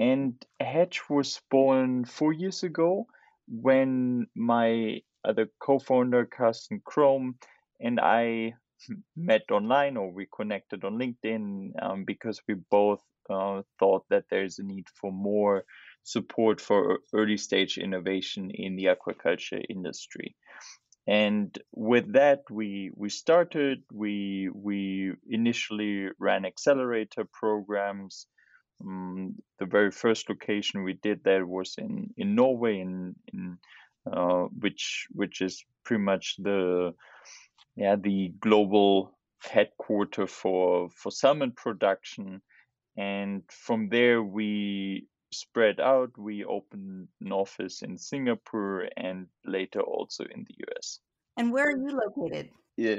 And 0.00 0.42
Hatch 0.58 1.10
was 1.10 1.42
born 1.50 2.06
four 2.06 2.32
years 2.32 2.62
ago 2.62 3.06
when 3.46 4.26
my 4.34 5.02
other 5.22 5.50
co 5.60 5.78
founder, 5.78 6.24
Carsten 6.24 6.80
Krome, 6.80 7.34
and 7.78 8.00
I 8.00 8.54
met 9.16 9.50
online 9.50 9.98
or 9.98 10.10
we 10.10 10.26
connected 10.34 10.84
on 10.84 10.98
LinkedIn 10.98 11.72
um, 11.82 12.04
because 12.04 12.40
we 12.48 12.54
both 12.70 13.02
uh, 13.28 13.60
thought 13.78 14.04
that 14.08 14.24
there's 14.30 14.58
a 14.58 14.62
need 14.62 14.86
for 14.98 15.12
more 15.12 15.64
support 16.02 16.62
for 16.62 17.00
early 17.12 17.36
stage 17.36 17.76
innovation 17.76 18.50
in 18.50 18.76
the 18.76 18.86
aquaculture 18.86 19.62
industry. 19.68 20.34
And 21.06 21.56
with 21.72 22.12
that, 22.14 22.42
we 22.50 22.90
we 22.94 23.10
started. 23.10 23.82
We 23.92 24.48
we 24.54 25.12
initially 25.28 26.08
ran 26.18 26.46
accelerator 26.46 27.24
programs. 27.32 28.26
Um, 28.80 29.36
the 29.58 29.66
very 29.66 29.90
first 29.90 30.28
location 30.28 30.84
we 30.84 30.94
did 30.94 31.24
that 31.24 31.46
was 31.46 31.74
in, 31.78 32.12
in 32.16 32.34
Norway, 32.34 32.80
in, 32.80 33.14
in 33.32 33.58
uh, 34.10 34.44
which 34.58 35.06
which 35.12 35.40
is 35.40 35.64
pretty 35.84 36.02
much 36.02 36.36
the 36.38 36.94
yeah 37.76 37.96
the 37.96 38.32
global 38.40 39.16
headquarter 39.42 40.26
for 40.26 40.88
for 40.90 41.10
salmon 41.10 41.52
production, 41.52 42.40
and 42.96 43.42
from 43.50 43.88
there 43.88 44.22
we 44.22 45.06
spread 45.32 45.80
out. 45.80 46.10
We 46.18 46.44
opened 46.44 47.08
an 47.20 47.32
office 47.32 47.82
in 47.82 47.98
Singapore 47.98 48.88
and 48.96 49.26
later 49.44 49.80
also 49.80 50.24
in 50.24 50.46
the 50.48 50.54
US. 50.66 51.00
And 51.36 51.52
where 51.52 51.68
are 51.68 51.76
you 51.76 51.98
located? 52.06 52.50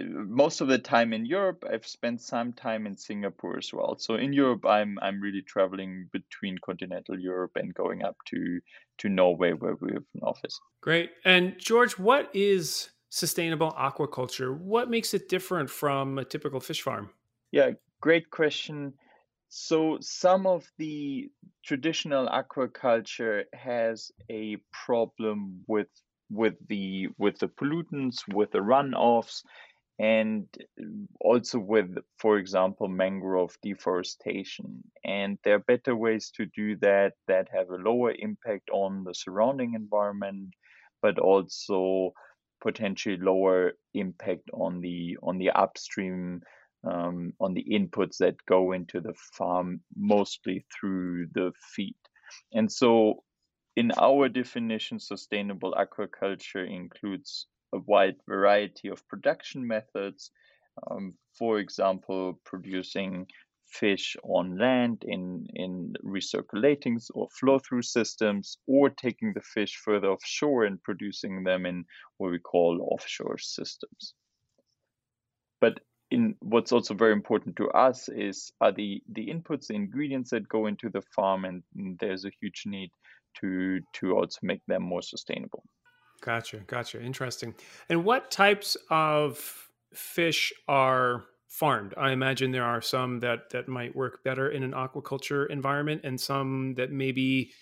Most 0.09 0.61
of 0.61 0.67
the 0.67 0.77
time 0.77 1.13
in 1.13 1.25
Europe. 1.25 1.63
I've 1.71 1.87
spent 1.87 2.21
some 2.21 2.53
time 2.53 2.85
in 2.85 2.95
Singapore 2.95 3.57
as 3.57 3.73
well. 3.73 3.97
So 3.97 4.15
in 4.15 4.33
Europe, 4.33 4.65
I'm 4.65 4.99
I'm 5.01 5.19
really 5.19 5.41
traveling 5.41 6.09
between 6.11 6.57
continental 6.59 7.19
Europe 7.19 7.51
and 7.55 7.73
going 7.73 8.03
up 8.03 8.15
to 8.27 8.59
to 8.99 9.09
Norway, 9.09 9.53
where 9.53 9.75
we 9.81 9.93
have 9.93 10.03
an 10.13 10.21
office. 10.21 10.59
Great. 10.81 11.11
And 11.25 11.55
George, 11.57 11.97
what 11.97 12.29
is 12.33 12.89
sustainable 13.09 13.71
aquaculture? 13.71 14.57
What 14.57 14.89
makes 14.89 15.13
it 15.13 15.29
different 15.29 15.69
from 15.69 16.17
a 16.17 16.25
typical 16.25 16.59
fish 16.59 16.81
farm? 16.81 17.09
Yeah, 17.51 17.71
great 18.01 18.29
question. 18.29 18.93
So 19.49 19.97
some 19.99 20.47
of 20.47 20.65
the 20.77 21.29
traditional 21.65 22.27
aquaculture 22.27 23.43
has 23.53 24.11
a 24.29 24.57
problem 24.85 25.63
with 25.67 25.87
with 26.29 26.55
the 26.69 27.09
with 27.17 27.37
the 27.39 27.49
pollutants, 27.49 28.19
with 28.33 28.51
the 28.51 28.59
runoffs, 28.59 29.43
and 30.01 30.47
also 31.19 31.59
with, 31.59 31.95
for 32.17 32.39
example, 32.39 32.87
mangrove 32.87 33.55
deforestation. 33.61 34.83
And 35.05 35.37
there 35.43 35.55
are 35.55 35.59
better 35.59 35.95
ways 35.95 36.31
to 36.37 36.47
do 36.47 36.75
that 36.77 37.13
that 37.27 37.49
have 37.53 37.69
a 37.69 37.75
lower 37.75 38.11
impact 38.17 38.71
on 38.71 39.03
the 39.03 39.13
surrounding 39.13 39.75
environment, 39.75 40.55
but 41.03 41.19
also 41.19 42.13
potentially 42.61 43.17
lower 43.17 43.73
impact 43.93 44.49
on 44.53 44.81
the 44.81 45.17
on 45.21 45.37
the 45.37 45.51
upstream 45.51 46.41
um, 46.83 47.33
on 47.39 47.53
the 47.53 47.65
inputs 47.71 48.17
that 48.17 48.43
go 48.47 48.71
into 48.71 49.01
the 49.01 49.13
farm, 49.37 49.81
mostly 49.95 50.65
through 50.73 51.27
the 51.35 51.51
feed. 51.75 51.95
And 52.53 52.71
so, 52.71 53.23
in 53.75 53.91
our 53.99 54.29
definition, 54.29 54.99
sustainable 54.99 55.75
aquaculture 55.77 56.67
includes 56.67 57.45
a 57.73 57.79
wide 57.79 58.15
variety 58.27 58.89
of 58.89 59.07
production 59.07 59.65
methods. 59.65 60.31
Um, 60.89 61.13
for 61.37 61.59
example, 61.59 62.39
producing 62.45 63.27
fish 63.67 64.17
on 64.23 64.57
land 64.57 65.03
in, 65.07 65.47
in 65.53 65.93
recirculating 66.03 66.99
or 67.13 67.27
flow 67.29 67.59
through 67.59 67.81
systems, 67.81 68.57
or 68.67 68.89
taking 68.89 69.33
the 69.33 69.41
fish 69.41 69.77
further 69.77 70.09
offshore 70.09 70.65
and 70.65 70.83
producing 70.83 71.43
them 71.43 71.65
in 71.65 71.85
what 72.17 72.31
we 72.31 72.39
call 72.39 72.89
offshore 72.91 73.37
systems. 73.37 74.13
But 75.61 75.79
in 76.09 76.35
what's 76.41 76.73
also 76.73 76.93
very 76.93 77.13
important 77.13 77.55
to 77.55 77.69
us 77.69 78.09
is 78.09 78.51
are 78.59 78.73
the, 78.73 79.01
the 79.13 79.27
inputs, 79.27 79.67
the 79.67 79.75
ingredients 79.75 80.31
that 80.31 80.49
go 80.49 80.65
into 80.65 80.89
the 80.89 81.01
farm, 81.15 81.45
and, 81.45 81.63
and 81.75 81.97
there's 81.99 82.25
a 82.25 82.31
huge 82.41 82.63
need 82.65 82.91
to 83.39 83.79
to 83.93 84.13
also 84.13 84.39
make 84.43 84.61
them 84.67 84.83
more 84.83 85.01
sustainable. 85.01 85.63
Gotcha, 86.21 86.57
gotcha. 86.67 87.01
Interesting. 87.01 87.55
And 87.89 88.05
what 88.05 88.29
types 88.31 88.77
of 88.89 89.69
fish 89.93 90.53
are 90.67 91.25
farmed? 91.47 91.93
I 91.97 92.11
imagine 92.11 92.51
there 92.51 92.63
are 92.63 92.81
some 92.81 93.19
that 93.21 93.49
that 93.49 93.67
might 93.67 93.95
work 93.95 94.23
better 94.23 94.49
in 94.49 94.63
an 94.63 94.71
aquaculture 94.71 95.49
environment, 95.49 96.01
and 96.03 96.19
some 96.21 96.75
that 96.75 96.91
maybe 96.91 97.53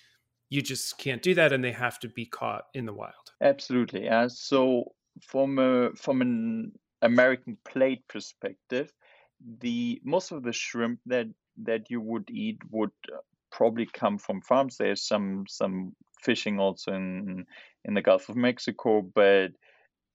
you 0.49 0.61
just 0.61 0.97
can't 0.97 1.21
do 1.21 1.33
that, 1.35 1.53
and 1.53 1.63
they 1.63 1.71
have 1.71 1.99
to 1.99 2.09
be 2.09 2.25
caught 2.25 2.65
in 2.73 2.85
the 2.85 2.93
wild. 2.93 3.33
Absolutely. 3.41 4.05
Yeah. 4.05 4.27
So 4.27 4.95
from 5.21 5.59
a 5.59 5.91
from 5.95 6.21
an 6.21 6.73
American 7.01 7.57
plate 7.65 8.07
perspective, 8.07 8.93
the 9.39 10.01
most 10.03 10.31
of 10.31 10.43
the 10.43 10.53
shrimp 10.53 10.99
that 11.05 11.27
that 11.57 11.89
you 11.89 12.01
would 12.01 12.29
eat 12.29 12.57
would 12.71 12.91
uh, 13.13 13.17
probably 13.51 13.85
come 13.85 14.17
from 14.17 14.41
farms. 14.41 14.77
There's 14.77 15.05
some 15.07 15.45
some 15.47 15.95
fishing 16.21 16.59
also 16.59 16.93
in 16.93 17.45
in 17.85 17.93
the 17.93 18.01
Gulf 18.01 18.29
of 18.29 18.35
Mexico, 18.35 19.01
but 19.01 19.51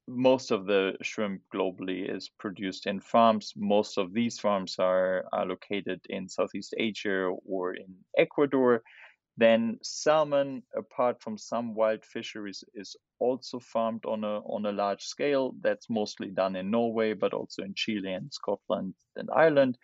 most 0.06 0.50
of 0.50 0.66
the 0.66 0.96
shrimp 1.02 1.42
globally 1.52 2.14
is 2.14 2.28
produced 2.28 2.86
in 2.86 3.00
farms. 3.00 3.52
Most 3.56 3.96
of 3.96 4.12
these 4.12 4.38
farms 4.38 4.76
are, 4.78 5.24
are 5.32 5.46
located 5.46 6.00
in 6.08 6.28
Southeast 6.28 6.74
Asia 6.76 7.30
or 7.46 7.74
in 7.74 7.94
Ecuador. 8.18 8.82
Then 9.36 9.78
salmon, 9.82 10.62
apart 10.76 11.20
from 11.20 11.38
some 11.38 11.74
wild 11.74 12.04
fisheries, 12.04 12.62
is 12.74 12.96
also 13.18 13.58
farmed 13.58 14.04
on 14.04 14.22
a 14.22 14.38
on 14.40 14.66
a 14.66 14.72
large 14.72 15.02
scale. 15.02 15.54
That's 15.60 15.90
mostly 15.90 16.28
done 16.28 16.54
in 16.54 16.70
Norway, 16.70 17.14
but 17.14 17.34
also 17.34 17.62
in 17.62 17.74
Chile 17.74 18.12
and 18.12 18.32
Scotland 18.32 18.94
and 19.16 19.28
Ireland. 19.34 19.76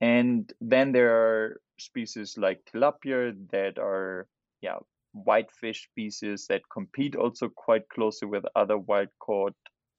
And 0.00 0.52
then 0.60 0.90
there 0.92 1.14
are 1.14 1.60
species 1.78 2.36
like 2.36 2.64
tilapia 2.64 3.34
that 3.52 3.78
are 3.78 4.26
yeah 4.62 4.78
whitefish 5.24 5.84
species 5.84 6.46
that 6.48 6.62
compete 6.72 7.16
also 7.16 7.48
quite 7.48 7.88
closely 7.88 8.28
with 8.28 8.44
other 8.54 8.78
wild 8.78 9.08
caught 9.18 9.54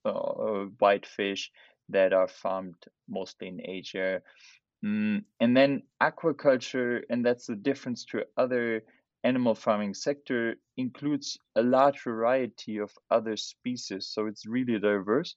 uh, 0.06 0.66
whitefish 0.80 1.52
that 1.90 2.14
are 2.14 2.28
farmed 2.28 2.76
mostly 3.10 3.48
in 3.48 3.62
Asia. 3.64 4.22
Mm, 4.86 5.24
and 5.40 5.58
then 5.58 5.84
aquaculture, 6.02 7.02
and 7.10 7.26
that's 7.26 7.48
the 7.48 7.56
difference 7.56 8.06
to 8.06 8.26
other 8.38 8.84
animal 9.24 9.56
farming 9.56 9.94
sector, 9.94 10.56
includes 10.78 11.38
a 11.56 11.62
large 11.62 12.04
variety 12.04 12.78
of 12.78 12.92
other 13.10 13.36
species. 13.36 14.08
So 14.08 14.28
it's 14.28 14.46
really 14.46 14.80
diverse. 14.80 15.36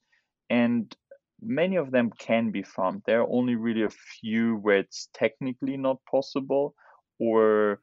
And 0.50 0.94
many 1.40 1.76
of 1.76 1.90
them 1.90 2.10
can 2.18 2.50
be 2.50 2.62
farmed. 2.62 3.02
There 3.06 3.22
are 3.22 3.30
only 3.30 3.56
really 3.56 3.84
a 3.84 3.90
few 4.20 4.56
where 4.56 4.78
it's 4.78 5.08
technically 5.14 5.76
not 5.76 5.98
possible 6.10 6.74
or 7.18 7.80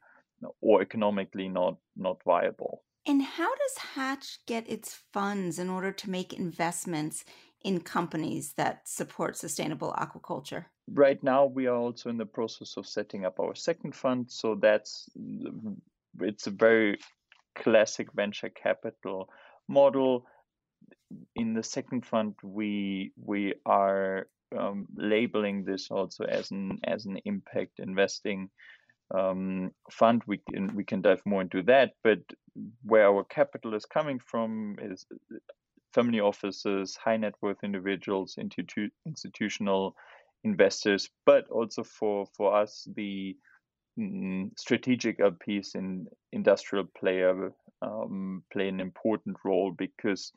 or 0.61 0.81
economically 0.81 1.49
not 1.49 1.77
not 1.95 2.21
viable. 2.23 2.83
And 3.05 3.21
how 3.21 3.55
does 3.55 3.77
Hatch 3.95 4.39
get 4.45 4.69
its 4.69 4.99
funds 5.13 5.59
in 5.59 5.69
order 5.69 5.93
to 5.93 6.09
make 6.09 6.33
investments 6.33 7.23
in 7.63 7.79
companies 7.79 8.53
that 8.53 8.87
support 8.87 9.37
sustainable 9.37 9.93
aquaculture? 9.97 10.65
Right 10.93 11.21
now, 11.23 11.45
we 11.45 11.67
are 11.67 11.75
also 11.75 12.09
in 12.09 12.17
the 12.17 12.25
process 12.25 12.75
of 12.77 12.85
setting 12.85 13.25
up 13.25 13.39
our 13.39 13.55
second 13.55 13.95
fund. 13.95 14.29
So 14.29 14.55
that's 14.55 15.09
it's 16.19 16.47
a 16.47 16.51
very 16.51 16.97
classic 17.55 18.11
venture 18.13 18.49
capital 18.49 19.29
model. 19.67 20.25
In 21.35 21.53
the 21.53 21.63
second 21.63 22.05
fund, 22.05 22.35
we 22.43 23.11
we 23.15 23.53
are 23.65 24.27
um, 24.57 24.87
labeling 24.95 25.63
this 25.63 25.89
also 25.91 26.23
as 26.25 26.51
an 26.51 26.79
as 26.83 27.05
an 27.05 27.19
impact 27.25 27.79
investing 27.79 28.49
um, 29.13 29.71
fund, 29.91 30.21
we 30.27 30.39
can 30.49 30.75
we 30.75 30.83
can 30.83 31.01
dive 31.01 31.21
more 31.25 31.41
into 31.41 31.63
that. 31.63 31.91
But 32.03 32.19
where 32.83 33.07
our 33.07 33.23
capital 33.23 33.73
is 33.75 33.85
coming 33.85 34.19
from 34.19 34.77
is 34.81 35.05
family 35.93 36.19
offices, 36.19 36.95
high 36.95 37.17
net 37.17 37.33
worth 37.41 37.63
individuals, 37.63 38.35
institu- 38.39 38.91
institutional 39.05 39.95
investors, 40.43 41.09
but 41.25 41.49
also 41.49 41.83
for 41.83 42.27
for 42.35 42.55
us 42.55 42.87
the 42.95 43.35
mm, 43.99 44.49
strategic 44.57 45.19
LPs 45.19 45.75
in 45.75 46.07
industrial 46.31 46.85
player 46.97 47.51
um, 47.81 48.43
play 48.51 48.67
an 48.67 48.79
important 48.79 49.37
role 49.43 49.71
because 49.71 50.31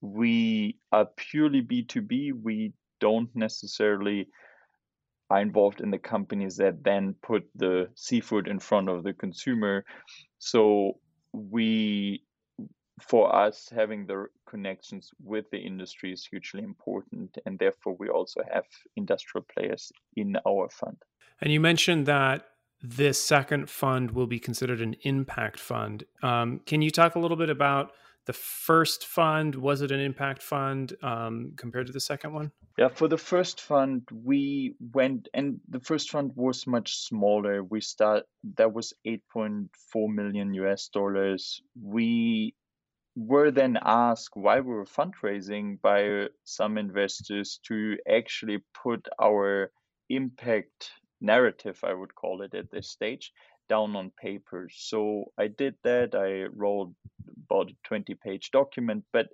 we 0.00 0.78
are 0.92 1.06
purely 1.16 1.60
B 1.60 1.82
two 1.84 2.02
B. 2.02 2.32
We 2.32 2.72
don't 3.00 3.30
necessarily 3.34 4.28
are 5.34 5.40
involved 5.40 5.80
in 5.80 5.90
the 5.90 5.98
companies 5.98 6.56
that 6.56 6.84
then 6.84 7.14
put 7.22 7.42
the 7.56 7.88
seafood 7.96 8.46
in 8.46 8.60
front 8.60 8.88
of 8.88 9.02
the 9.02 9.12
consumer. 9.12 9.84
So 10.38 10.98
we 11.32 12.22
for 13.00 13.34
us 13.34 13.68
having 13.74 14.06
the 14.06 14.26
connections 14.48 15.10
with 15.20 15.46
the 15.50 15.58
industry 15.58 16.12
is 16.12 16.24
hugely 16.24 16.62
important 16.62 17.36
and 17.44 17.58
therefore 17.58 17.96
we 17.98 18.08
also 18.08 18.40
have 18.52 18.62
industrial 18.94 19.44
players 19.52 19.90
in 20.14 20.36
our 20.46 20.68
fund. 20.70 20.96
And 21.40 21.52
you 21.52 21.58
mentioned 21.58 22.06
that 22.06 22.46
this 22.80 23.20
second 23.20 23.68
fund 23.68 24.12
will 24.12 24.28
be 24.28 24.38
considered 24.38 24.80
an 24.80 24.94
impact 25.02 25.58
fund. 25.58 26.04
Um, 26.22 26.60
can 26.66 26.82
you 26.82 26.90
talk 26.92 27.16
a 27.16 27.18
little 27.18 27.36
bit 27.36 27.50
about 27.50 27.90
the 28.26 28.32
first 28.32 29.04
fund? 29.04 29.56
Was 29.56 29.80
it 29.82 29.90
an 29.90 29.98
impact 29.98 30.42
fund 30.42 30.94
um, 31.02 31.54
compared 31.56 31.88
to 31.88 31.92
the 31.92 32.00
second 32.00 32.32
one 32.32 32.52
yeah 32.76 32.88
for 32.88 33.08
the 33.08 33.18
first 33.18 33.60
fund 33.60 34.02
we 34.12 34.74
went 34.92 35.28
and 35.34 35.60
the 35.68 35.80
first 35.80 36.10
fund 36.10 36.32
was 36.34 36.66
much 36.66 36.96
smaller 36.96 37.62
we 37.62 37.80
start 37.80 38.24
that 38.56 38.72
was 38.72 38.92
8.4 39.06 39.68
million 40.08 40.52
us 40.54 40.88
dollars 40.88 41.62
we 41.80 42.54
were 43.16 43.50
then 43.50 43.78
asked 43.82 44.34
why 44.34 44.60
we 44.60 44.74
were 44.74 44.84
fundraising 44.84 45.80
by 45.80 46.28
some 46.44 46.78
investors 46.78 47.60
to 47.66 47.96
actually 48.10 48.58
put 48.82 49.06
our 49.22 49.70
impact 50.10 50.90
narrative, 51.20 51.78
I 51.84 51.94
would 51.94 52.14
call 52.14 52.42
it 52.42 52.54
at 52.54 52.70
this 52.70 52.90
stage, 52.90 53.32
down 53.68 53.96
on 53.96 54.10
paper. 54.20 54.68
So 54.72 55.32
I 55.38 55.46
did 55.48 55.74
that. 55.84 56.14
I 56.14 56.44
wrote 56.54 56.92
about 57.48 57.70
a 57.70 57.76
20 57.84 58.14
page 58.14 58.50
document, 58.50 59.04
but 59.12 59.28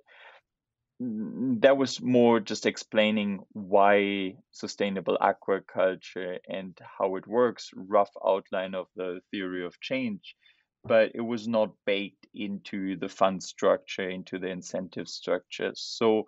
that 1.61 1.77
was 1.77 1.99
more 2.01 2.39
just 2.39 2.65
explaining 2.65 3.39
why 3.53 4.35
sustainable 4.51 5.17
aquaculture 5.19 6.37
and 6.47 6.77
how 6.99 7.15
it 7.15 7.25
works, 7.25 7.71
rough 7.75 8.11
outline 8.25 8.75
of 8.75 8.87
the 8.95 9.21
theory 9.31 9.65
of 9.65 9.79
change. 9.79 10.35
But 10.83 11.11
it 11.15 11.21
was 11.21 11.47
not 11.47 11.73
baked 11.85 12.27
into 12.33 12.97
the 12.97 13.09
fund 13.09 13.41
structure, 13.41 14.09
into 14.09 14.37
the 14.37 14.47
incentive 14.47 15.07
structure. 15.07 15.71
So 15.75 16.27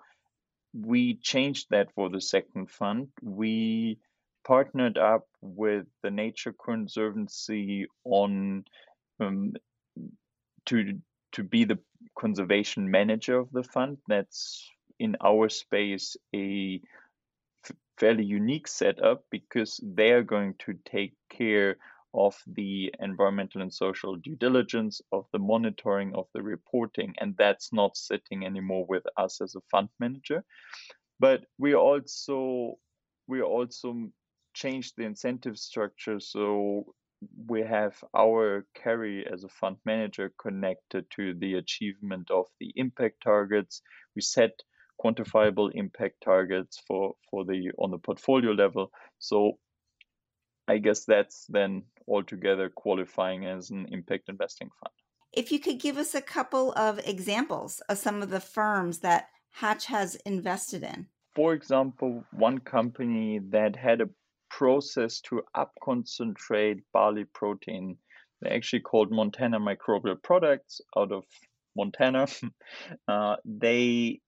we 0.73 1.15
changed 1.15 1.67
that 1.69 1.93
for 1.93 2.09
the 2.09 2.21
second 2.21 2.71
fund. 2.71 3.09
We 3.21 3.99
partnered 4.43 4.97
up 4.97 5.27
with 5.41 5.85
the 6.01 6.11
Nature 6.11 6.53
Conservancy 6.53 7.87
on 8.03 8.65
um, 9.19 9.53
to 10.65 10.99
to 11.33 11.43
be 11.43 11.65
the 11.65 11.79
conservation 12.17 12.89
manager 12.89 13.37
of 13.37 13.51
the 13.51 13.63
fund. 13.63 13.97
That's 14.07 14.69
in 14.99 15.15
our 15.21 15.49
space 15.49 16.15
a 16.35 16.81
fairly 17.97 18.25
unique 18.25 18.67
setup 18.67 19.23
because 19.29 19.79
they 19.83 20.11
are 20.11 20.23
going 20.23 20.55
to 20.59 20.73
take 20.85 21.13
care 21.29 21.77
of 22.13 22.35
the 22.45 22.93
environmental 22.99 23.61
and 23.61 23.73
social 23.73 24.15
due 24.15 24.35
diligence, 24.35 25.01
of 25.11 25.25
the 25.31 25.39
monitoring, 25.39 26.13
of 26.15 26.27
the 26.33 26.41
reporting, 26.41 27.15
and 27.19 27.35
that's 27.37 27.73
not 27.73 27.97
sitting 27.97 28.45
anymore 28.45 28.85
with 28.87 29.03
us 29.17 29.41
as 29.41 29.55
a 29.55 29.61
fund 29.71 29.89
manager. 29.99 30.43
But 31.19 31.45
we 31.57 31.73
also 31.73 32.77
we 33.27 33.41
also 33.41 34.09
changed 34.53 34.93
the 34.95 35.03
incentive 35.03 35.57
structure 35.57 36.19
so 36.19 36.93
we 37.47 37.61
have 37.61 37.95
our 38.15 38.65
carry 38.73 39.25
as 39.31 39.43
a 39.43 39.49
fund 39.49 39.77
manager 39.85 40.31
connected 40.41 41.05
to 41.15 41.33
the 41.33 41.55
achievement 41.55 42.29
of 42.31 42.45
the 42.59 42.71
impact 42.75 43.23
targets. 43.23 43.81
We 44.15 44.21
set 44.21 44.51
quantifiable 45.03 45.71
impact 45.73 46.21
targets 46.23 46.81
for 46.87 47.13
for 47.29 47.45
the 47.45 47.71
on 47.77 47.91
the 47.91 47.97
portfolio 47.97 48.51
level. 48.51 48.91
So 49.19 49.57
I 50.67 50.77
guess 50.77 51.05
that's 51.05 51.45
then 51.49 51.83
altogether 52.07 52.69
qualifying 52.69 53.45
as 53.45 53.69
an 53.69 53.87
impact 53.91 54.29
investing 54.29 54.69
fund. 54.79 54.93
If 55.33 55.51
you 55.51 55.59
could 55.59 55.79
give 55.79 55.97
us 55.97 56.13
a 56.13 56.21
couple 56.21 56.73
of 56.73 56.99
examples 57.05 57.81
of 57.89 57.97
some 57.97 58.21
of 58.21 58.29
the 58.29 58.39
firms 58.39 58.99
that 58.99 59.29
Hatch 59.51 59.85
has 59.87 60.15
invested 60.25 60.83
in. 60.83 61.07
For 61.35 61.53
example, 61.53 62.23
one 62.31 62.59
company 62.59 63.39
that 63.49 63.75
had 63.75 64.01
a 64.01 64.09
process 64.57 65.19
to 65.21 65.41
up 65.55 65.71
concentrate 65.83 66.79
barley 66.93 67.25
protein. 67.33 67.97
They're 68.41 68.53
actually 68.53 68.81
called 68.81 69.11
Montana 69.11 69.59
Microbial 69.59 70.21
Products 70.21 70.79
out 70.95 71.11
of 71.11 71.23
Montana. 71.75 72.27
uh, 73.07 73.37
they 73.45 74.21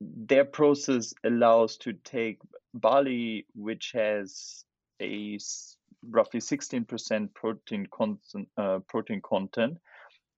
their 0.00 0.44
process 0.44 1.12
allows 1.24 1.76
to 1.78 1.92
take 1.92 2.38
barley, 2.74 3.46
which 3.54 3.92
has 3.94 4.64
a 5.00 5.38
roughly 6.08 6.40
16% 6.40 7.34
protein 7.34 7.86
uh, 8.56 8.78
protein 8.88 9.20
content, 9.22 9.78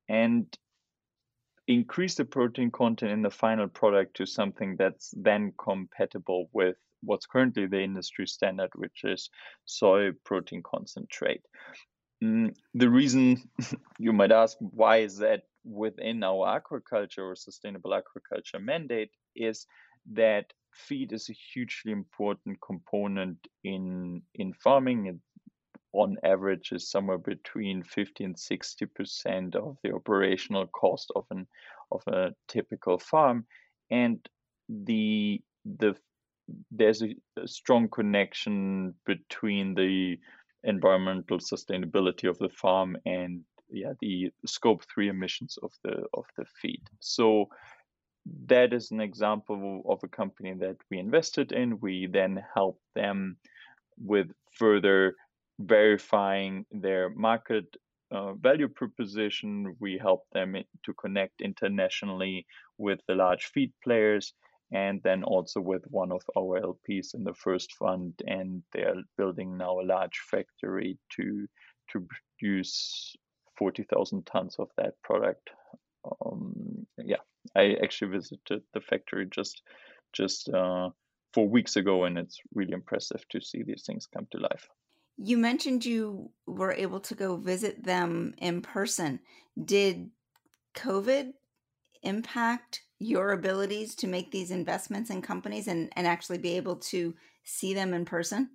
and 0.08 0.58
increase 1.66 2.14
the 2.14 2.24
protein 2.24 2.70
content 2.70 3.12
in 3.12 3.22
the 3.22 3.30
final 3.30 3.68
product 3.68 4.16
to 4.16 4.26
something 4.26 4.76
that's 4.76 5.14
then 5.16 5.52
compatible 5.58 6.50
with 6.52 6.76
what's 7.02 7.26
currently 7.26 7.66
the 7.66 7.80
industry 7.80 8.26
standard, 8.26 8.70
which 8.74 9.04
is 9.04 9.30
soy 9.64 10.10
protein 10.24 10.62
concentrate. 10.62 11.42
Mm, 12.22 12.54
the 12.74 12.88
reason 12.88 13.42
you 13.98 14.12
might 14.12 14.32
ask 14.32 14.56
why 14.60 14.98
is 14.98 15.18
that 15.18 15.42
within 15.64 16.22
our 16.22 16.60
aquaculture 16.60 17.30
or 17.30 17.36
sustainable 17.36 17.90
aquaculture 17.90 18.62
mandate 18.62 19.10
is 19.34 19.66
that 20.12 20.52
feed 20.72 21.12
is 21.12 21.28
a 21.28 21.34
hugely 21.52 21.92
important 21.92 22.58
component 22.60 23.38
in 23.64 24.22
in 24.34 24.52
farming. 24.54 25.06
It, 25.06 25.16
on 25.92 26.16
average, 26.22 26.70
is 26.70 26.88
somewhere 26.88 27.18
between 27.18 27.82
50 27.82 28.24
and 28.24 28.38
60 28.38 28.86
percent 28.86 29.56
of 29.56 29.76
the 29.82 29.92
operational 29.92 30.66
cost 30.68 31.10
of 31.16 31.26
an 31.30 31.46
of 31.90 32.02
a 32.06 32.32
typical 32.48 32.98
farm, 32.98 33.46
and 33.90 34.18
the 34.68 35.42
the 35.64 35.96
there's 36.70 37.02
a, 37.02 37.14
a 37.42 37.46
strong 37.46 37.88
connection 37.88 38.94
between 39.06 39.74
the 39.74 40.18
environmental 40.64 41.38
sustainability 41.38 42.28
of 42.28 42.38
the 42.38 42.50
farm 42.50 42.96
and 43.06 43.40
yeah 43.70 43.92
the 44.00 44.30
scope 44.44 44.84
3 44.92 45.08
emissions 45.08 45.58
of 45.62 45.72
the 45.84 46.04
of 46.14 46.24
the 46.36 46.44
feed. 46.60 46.82
So 47.00 47.48
that 48.46 48.72
is 48.72 48.90
an 48.90 49.00
example 49.00 49.82
of 49.88 50.00
a 50.02 50.08
company 50.08 50.54
that 50.54 50.76
we 50.90 50.98
invested 50.98 51.52
in. 51.52 51.80
We 51.80 52.06
then 52.06 52.42
help 52.54 52.78
them 52.94 53.36
with 53.98 54.30
further 54.52 55.14
verifying 55.58 56.66
their 56.70 57.10
market 57.10 57.64
uh, 58.10 58.34
value 58.34 58.68
proposition. 58.68 59.76
We 59.78 59.98
help 59.98 60.24
them 60.32 60.56
to 60.84 60.94
connect 60.94 61.40
internationally 61.40 62.46
with 62.76 63.00
the 63.06 63.14
large 63.14 63.46
feed 63.46 63.72
players 63.82 64.34
and 64.72 65.00
then 65.02 65.24
also 65.24 65.60
with 65.60 65.82
one 65.88 66.12
of 66.12 66.22
our 66.36 66.60
LPs 66.60 67.14
in 67.14 67.24
the 67.24 67.34
first 67.34 67.74
fund, 67.74 68.14
and 68.26 68.62
they're 68.72 69.02
building 69.16 69.56
now 69.56 69.80
a 69.80 69.82
large 69.82 70.18
factory 70.30 70.98
to 71.16 71.46
to 71.92 72.06
produce 72.38 73.16
forty 73.58 73.84
thousand 73.84 74.26
tons 74.26 74.56
of 74.58 74.68
that 74.76 74.94
product. 75.02 75.50
Um, 76.24 76.86
yeah, 76.98 77.22
I 77.56 77.76
actually 77.82 78.12
visited 78.12 78.62
the 78.72 78.80
factory 78.80 79.26
just 79.30 79.62
just 80.12 80.48
uh, 80.48 80.90
four 81.34 81.48
weeks 81.48 81.76
ago, 81.76 82.04
and 82.04 82.18
it's 82.18 82.40
really 82.54 82.72
impressive 82.72 83.24
to 83.30 83.40
see 83.40 83.62
these 83.62 83.84
things 83.86 84.06
come 84.06 84.26
to 84.30 84.38
life. 84.38 84.68
You 85.16 85.36
mentioned 85.36 85.84
you 85.84 86.30
were 86.46 86.72
able 86.72 87.00
to 87.00 87.14
go 87.14 87.36
visit 87.36 87.84
them 87.84 88.34
in 88.38 88.62
person. 88.62 89.20
Did 89.62 90.10
COVID 90.74 91.32
impact 92.02 92.82
your 93.00 93.32
abilities 93.32 93.94
to 93.96 94.06
make 94.06 94.30
these 94.30 94.50
investments 94.50 95.10
in 95.10 95.22
companies 95.22 95.66
and, 95.66 95.90
and 95.96 96.06
actually 96.06 96.38
be 96.38 96.56
able 96.56 96.76
to 96.76 97.14
see 97.42 97.74
them 97.74 97.94
in 97.94 98.04
person? 98.04 98.50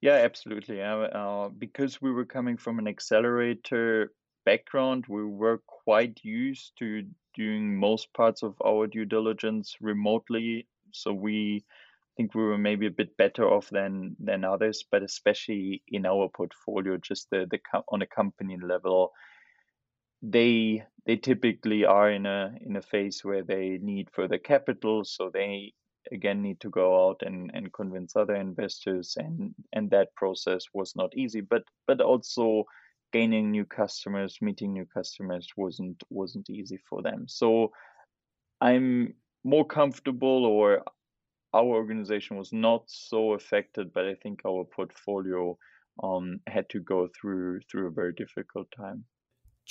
Yeah, 0.00 0.14
absolutely. 0.14 0.82
Uh, 0.82 0.96
uh, 0.96 1.48
because 1.50 2.02
we 2.02 2.10
were 2.10 2.24
coming 2.24 2.56
from 2.56 2.80
an 2.80 2.88
accelerator 2.88 4.12
background, 4.44 5.04
we 5.08 5.24
were 5.24 5.62
quite 5.66 6.18
used 6.24 6.72
to 6.78 7.04
doing 7.34 7.76
most 7.78 8.12
parts 8.12 8.42
of 8.42 8.54
our 8.64 8.86
due 8.86 9.04
diligence 9.04 9.76
remotely. 9.80 10.66
So 10.90 11.12
we 11.12 11.64
think 12.16 12.34
we 12.34 12.42
were 12.42 12.58
maybe 12.58 12.86
a 12.86 12.90
bit 12.90 13.16
better 13.16 13.48
off 13.48 13.70
than 13.70 14.16
than 14.18 14.44
others, 14.44 14.84
but 14.90 15.02
especially 15.02 15.82
in 15.88 16.04
our 16.04 16.28
portfolio, 16.28 16.96
just 16.96 17.30
the 17.30 17.46
the 17.50 17.60
on 17.88 18.02
a 18.02 18.06
company 18.06 18.58
level, 18.60 19.12
they 20.22 20.84
they 21.04 21.16
typically 21.16 21.84
are 21.84 22.10
in 22.10 22.26
a 22.26 22.54
in 22.64 22.76
a 22.76 22.82
phase 22.82 23.24
where 23.24 23.42
they 23.42 23.78
need 23.82 24.08
further 24.12 24.38
capital 24.38 25.04
so 25.04 25.30
they 25.32 25.72
again 26.12 26.42
need 26.42 26.60
to 26.60 26.70
go 26.70 27.08
out 27.08 27.22
and, 27.22 27.50
and 27.54 27.72
convince 27.72 28.16
other 28.16 28.34
investors 28.34 29.16
and 29.16 29.54
and 29.72 29.90
that 29.90 30.14
process 30.14 30.64
was 30.72 30.94
not 30.96 31.16
easy 31.16 31.40
but 31.40 31.62
but 31.86 32.00
also 32.00 32.64
gaining 33.12 33.50
new 33.50 33.64
customers 33.64 34.38
meeting 34.40 34.72
new 34.72 34.86
customers 34.86 35.48
wasn't 35.56 36.02
wasn't 36.08 36.48
easy 36.48 36.78
for 36.88 37.02
them. 37.02 37.26
So 37.28 37.72
i'm 38.60 39.14
more 39.44 39.66
comfortable 39.66 40.44
or 40.44 40.82
our 41.52 41.64
organization 41.64 42.36
was 42.36 42.52
not 42.52 42.84
so 42.86 43.32
affected 43.32 43.92
but 43.92 44.06
i 44.06 44.14
think 44.14 44.40
our 44.46 44.64
portfolio 44.64 45.58
um, 46.02 46.40
had 46.46 46.68
to 46.70 46.80
go 46.80 47.08
through 47.08 47.60
through 47.68 47.88
a 47.88 47.90
very 47.90 48.12
difficult 48.14 48.68
time 48.74 49.04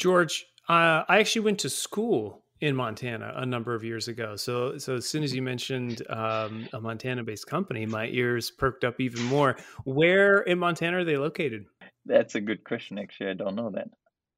George, 0.01 0.47
uh, 0.67 1.03
I 1.07 1.19
actually 1.19 1.43
went 1.43 1.59
to 1.59 1.69
school 1.69 2.43
in 2.59 2.75
Montana 2.75 3.33
a 3.35 3.45
number 3.45 3.75
of 3.75 3.83
years 3.83 4.07
ago. 4.07 4.35
So, 4.35 4.79
so 4.79 4.95
as 4.95 5.07
soon 5.07 5.21
as 5.21 5.31
you 5.31 5.43
mentioned 5.43 6.01
um, 6.09 6.67
a 6.73 6.81
Montana-based 6.81 7.45
company, 7.45 7.85
my 7.85 8.07
ears 8.07 8.49
perked 8.49 8.83
up 8.83 8.99
even 8.99 9.23
more. 9.25 9.57
Where 9.83 10.39
in 10.39 10.57
Montana 10.57 10.97
are 10.97 11.03
they 11.03 11.17
located? 11.17 11.65
That's 12.07 12.33
a 12.33 12.41
good 12.41 12.63
question. 12.63 12.97
Actually, 12.97 13.29
I 13.29 13.33
don't 13.33 13.55
know 13.55 13.71
that. 13.75 13.89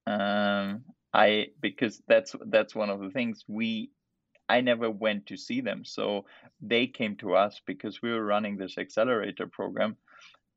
Um, 0.06 0.84
I 1.14 1.48
because 1.62 2.02
that's 2.10 2.36
that's 2.48 2.76
one 2.76 2.90
of 2.90 3.00
the 3.00 3.12
things 3.12 3.46
we. 3.48 3.90
I 4.50 4.60
never 4.60 4.92
went 4.92 5.28
to 5.28 5.38
see 5.38 5.62
them, 5.62 5.86
so 5.86 6.26
they 6.60 6.88
came 6.88 7.16
to 7.18 7.36
us 7.36 7.62
because 7.66 8.02
we 8.02 8.12
were 8.12 8.26
running 8.26 8.58
this 8.58 8.78
accelerator 8.78 9.48
program. 9.48 9.96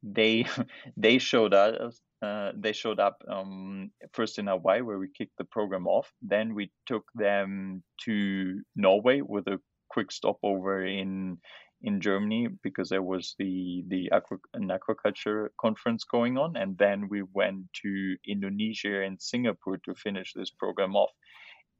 They 0.02 0.46
they 0.96 1.18
showed 1.18 1.54
us 1.54 2.00
uh, 2.22 2.52
they 2.56 2.72
showed 2.72 2.98
up 2.98 3.22
um, 3.28 3.90
first 4.12 4.38
in 4.38 4.46
Hawaii, 4.46 4.80
where 4.80 4.98
we 4.98 5.08
kicked 5.08 5.36
the 5.38 5.44
program 5.44 5.86
off. 5.86 6.10
Then 6.22 6.54
we 6.54 6.70
took 6.86 7.04
them 7.14 7.82
to 8.04 8.62
Norway 8.74 9.20
with 9.20 9.46
a 9.48 9.60
quick 9.90 10.10
stopover 10.10 10.84
in 10.84 11.38
in 11.82 12.00
Germany 12.00 12.48
because 12.62 12.88
there 12.88 13.02
was 13.02 13.34
the 13.38 13.84
the 13.88 14.10
an 14.54 14.68
aquaculture 14.68 15.48
conference 15.60 16.04
going 16.04 16.38
on, 16.38 16.56
and 16.56 16.78
then 16.78 17.08
we 17.08 17.22
went 17.34 17.64
to 17.82 18.16
Indonesia 18.26 19.02
and 19.02 19.20
Singapore 19.20 19.78
to 19.84 19.94
finish 19.94 20.32
this 20.32 20.50
program 20.50 20.96
off. 20.96 21.12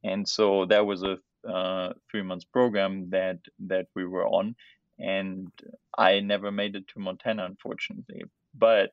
And 0.05 0.28
so 0.28 0.66
that 0.66 0.84
was 0.84 1.03
a 1.03 1.16
uh, 1.49 1.93
three 2.11 2.22
months 2.22 2.45
program 2.45 3.09
that 3.11 3.39
that 3.66 3.87
we 3.95 4.05
were 4.07 4.26
on, 4.26 4.55
and 4.99 5.49
I 5.97 6.20
never 6.20 6.53
made 6.53 6.76
it 6.76 6.89
to 6.89 7.01
Montana, 7.01 7.47
unfortunately. 7.47 8.24
But 8.55 8.91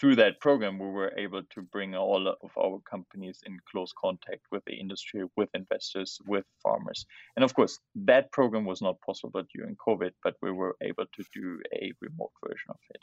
through 0.00 0.16
that 0.16 0.40
program, 0.40 0.78
we 0.78 0.88
were 0.88 1.12
able 1.16 1.42
to 1.54 1.62
bring 1.62 1.94
all 1.94 2.28
of 2.28 2.50
our 2.58 2.80
companies 2.88 3.40
in 3.46 3.58
close 3.70 3.92
contact 3.98 4.42
with 4.50 4.64
the 4.66 4.74
industry, 4.74 5.24
with 5.36 5.48
investors, 5.54 6.20
with 6.26 6.44
farmers. 6.62 7.06
And 7.36 7.44
of 7.44 7.54
course, 7.54 7.78
that 7.94 8.30
program 8.32 8.64
was 8.64 8.82
not 8.82 9.00
possible 9.00 9.42
during 9.54 9.76
COVID, 9.76 10.10
but 10.22 10.34
we 10.42 10.50
were 10.50 10.76
able 10.82 11.06
to 11.14 11.24
do 11.32 11.60
a 11.72 11.92
remote 12.00 12.32
version 12.44 12.70
of 12.70 12.76
it. 12.90 13.02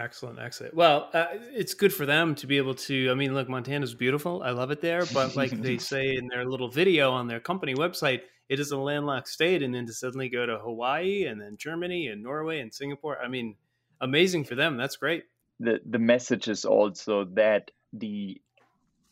Excellent, 0.00 0.40
excellent. 0.40 0.74
Well, 0.74 1.08
uh, 1.12 1.26
it's 1.52 1.74
good 1.74 1.92
for 1.92 2.04
them 2.04 2.34
to 2.36 2.46
be 2.48 2.56
able 2.56 2.74
to. 2.74 3.10
I 3.10 3.14
mean, 3.14 3.32
look, 3.32 3.48
Montana's 3.48 3.94
beautiful. 3.94 4.42
I 4.42 4.50
love 4.50 4.72
it 4.72 4.80
there. 4.80 5.04
But 5.12 5.36
like 5.36 5.50
they 5.62 5.78
say 5.78 6.16
in 6.16 6.26
their 6.26 6.44
little 6.44 6.68
video 6.68 7.12
on 7.12 7.28
their 7.28 7.38
company 7.38 7.74
website, 7.74 8.22
it 8.48 8.58
is 8.58 8.72
a 8.72 8.78
landlocked 8.78 9.28
state. 9.28 9.62
And 9.62 9.72
then 9.72 9.86
to 9.86 9.92
suddenly 9.92 10.28
go 10.28 10.46
to 10.46 10.58
Hawaii 10.58 11.26
and 11.26 11.40
then 11.40 11.56
Germany 11.58 12.08
and 12.08 12.24
Norway 12.24 12.58
and 12.58 12.74
Singapore, 12.74 13.18
I 13.22 13.28
mean, 13.28 13.54
amazing 14.00 14.44
for 14.44 14.56
them. 14.56 14.76
That's 14.76 14.96
great 14.96 15.24
the 15.60 15.80
the 15.88 15.98
message 15.98 16.48
is 16.48 16.64
also 16.64 17.24
that 17.34 17.70
the 17.92 18.40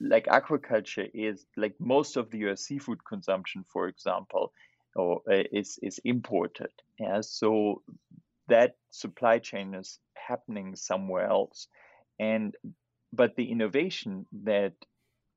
like 0.01 0.26
aquaculture 0.26 1.09
is 1.14 1.47
like 1.57 1.74
most 1.78 2.16
of 2.16 2.30
the 2.30 2.38
US 2.51 2.62
seafood 2.62 3.05
consumption, 3.05 3.64
for 3.72 3.88
example, 3.88 4.53
or 4.97 5.22
uh, 5.30 5.45
is 5.53 5.78
is 5.82 6.01
imported. 6.05 6.72
Yeah, 6.99 7.20
so 7.20 7.82
that 8.49 8.76
supply 8.90 9.38
chain 9.38 9.74
is 9.74 9.99
happening 10.14 10.74
somewhere 10.76 11.26
else, 11.28 11.68
and 12.18 12.55
but 13.12 13.36
the 13.36 13.51
innovation 13.51 14.26
that 14.45 14.72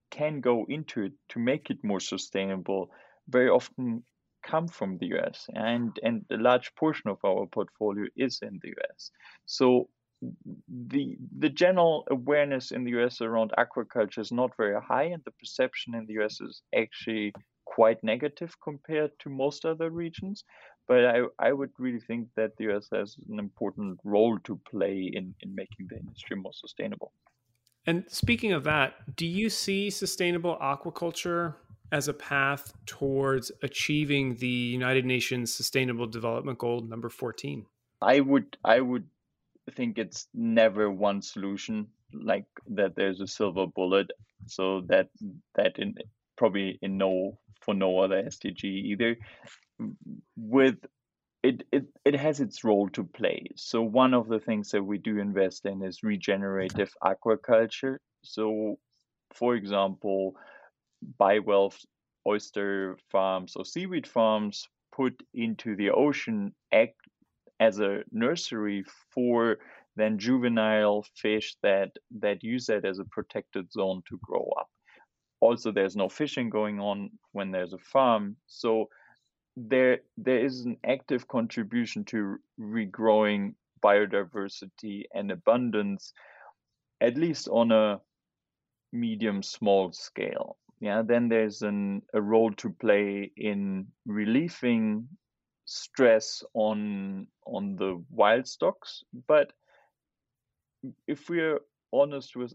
can 0.09 0.41
go 0.41 0.65
into 0.69 1.03
it 1.03 1.13
to 1.29 1.39
make 1.39 1.69
it 1.69 1.83
more 1.83 1.99
sustainable 1.99 2.89
very 3.27 3.49
often 3.49 4.03
come 4.43 4.67
from 4.67 4.97
the 4.97 5.07
US, 5.17 5.47
and 5.53 5.97
and 6.03 6.25
a 6.31 6.37
large 6.37 6.73
portion 6.75 7.09
of 7.09 7.23
our 7.23 7.45
portfolio 7.45 8.07
is 8.15 8.39
in 8.41 8.59
the 8.61 8.69
US. 8.69 9.11
So 9.45 9.89
the 10.67 11.17
the 11.37 11.49
general 11.49 12.05
awareness 12.11 12.71
in 12.71 12.83
the 12.83 12.91
US 13.01 13.21
around 13.21 13.51
aquaculture 13.57 14.19
is 14.19 14.31
not 14.31 14.51
very 14.57 14.79
high, 14.81 15.03
and 15.03 15.21
the 15.25 15.31
perception 15.31 15.95
in 15.95 16.05
the 16.05 16.23
US 16.23 16.41
is 16.41 16.61
actually 16.75 17.33
quite 17.65 18.03
negative 18.03 18.55
compared 18.63 19.11
to 19.19 19.29
most 19.29 19.65
other 19.65 19.89
regions. 19.89 20.43
But 20.87 21.05
I, 21.05 21.21
I 21.39 21.51
would 21.51 21.71
really 21.79 21.99
think 21.99 22.27
that 22.35 22.51
the 22.57 22.75
US 22.75 22.87
has 22.93 23.15
an 23.29 23.39
important 23.39 23.99
role 24.03 24.37
to 24.43 24.59
play 24.69 25.11
in, 25.13 25.33
in 25.41 25.55
making 25.55 25.87
the 25.89 25.97
industry 25.97 26.35
more 26.35 26.53
sustainable. 26.53 27.11
And 27.87 28.05
speaking 28.07 28.53
of 28.53 28.63
that, 28.63 29.15
do 29.15 29.25
you 29.25 29.49
see 29.49 29.89
sustainable 29.89 30.57
aquaculture 30.61 31.55
as 31.91 32.07
a 32.07 32.13
path 32.13 32.73
towards 32.85 33.51
achieving 33.61 34.35
the 34.35 34.47
United 34.47 35.05
Nations 35.05 35.53
Sustainable 35.53 36.07
Development 36.07 36.57
Goal 36.57 36.81
number 36.81 37.09
14? 37.09 37.65
I 38.01 38.19
would 38.19 38.57
I 38.63 38.81
would 38.81 39.05
think 39.71 39.97
it's 39.97 40.27
never 40.33 40.89
one 40.89 41.21
solution 41.21 41.87
like 42.13 42.45
that 42.67 42.95
there's 42.95 43.21
a 43.21 43.27
silver 43.27 43.65
bullet. 43.67 44.11
So 44.47 44.81
that 44.87 45.09
that 45.55 45.79
in 45.79 45.95
probably 46.37 46.77
in 46.81 46.97
no 46.97 47.39
for 47.61 47.73
no 47.73 47.99
other 47.99 48.23
SDG 48.23 48.63
either. 48.63 49.17
With 50.37 50.77
it, 51.43 51.63
it 51.71 51.85
it 52.03 52.15
has 52.15 52.39
its 52.39 52.63
role 52.63 52.89
to 52.89 53.03
play. 53.03 53.47
So 53.55 53.81
one 53.81 54.13
of 54.13 54.27
the 54.27 54.39
things 54.39 54.71
that 54.71 54.83
we 54.83 54.97
do 54.97 55.17
invest 55.19 55.65
in 55.65 55.83
is 55.83 56.03
regenerative 56.03 56.91
aquaculture. 57.03 57.97
So 58.23 58.77
for 59.33 59.55
example 59.55 60.35
bivalve 61.19 61.77
oyster 62.27 62.97
farms 63.11 63.55
or 63.55 63.65
seaweed 63.65 64.07
farms 64.07 64.67
put 64.95 65.21
into 65.33 65.75
the 65.75 65.91
ocean 65.91 66.53
act 66.73 66.95
as 67.59 67.79
a 67.79 68.03
nursery 68.11 68.83
for 69.13 69.57
then 69.95 70.17
juvenile 70.19 71.05
fish 71.15 71.55
that 71.63 71.91
that 72.19 72.43
use 72.43 72.65
that 72.65 72.85
as 72.85 72.99
a 72.99 73.05
protected 73.05 73.71
zone 73.71 74.01
to 74.09 74.19
grow 74.21 74.51
up. 74.57 74.69
Also, 75.39 75.71
there's 75.71 75.95
no 75.95 76.09
fishing 76.09 76.49
going 76.49 76.79
on 76.79 77.11
when 77.31 77.51
there's 77.51 77.73
a 77.73 77.77
farm, 77.77 78.35
so 78.47 78.89
there 79.55 79.99
there 80.17 80.43
is 80.43 80.65
an 80.65 80.77
active 80.85 81.27
contribution 81.27 82.03
to 82.05 82.37
regrowing 82.59 83.53
biodiversity 83.83 85.03
and 85.13 85.31
abundance, 85.31 86.13
at 86.99 87.15
least 87.15 87.47
on 87.47 87.71
a 87.71 88.01
medium 88.91 89.43
small 89.43 89.91
scale. 89.91 90.57
Yeah, 90.79 91.03
then 91.03 91.29
there's 91.29 91.61
an 91.61 92.01
a 92.13 92.21
role 92.21 92.51
to 92.53 92.69
play 92.69 93.31
in 93.37 93.87
relieving 94.05 95.07
stress 95.65 96.43
on 96.53 97.27
on 97.45 97.75
the 97.75 98.03
wild 98.09 98.47
stocks 98.47 99.03
but 99.27 99.51
if 101.07 101.29
we're 101.29 101.59
honest 101.91 102.35
with 102.35 102.53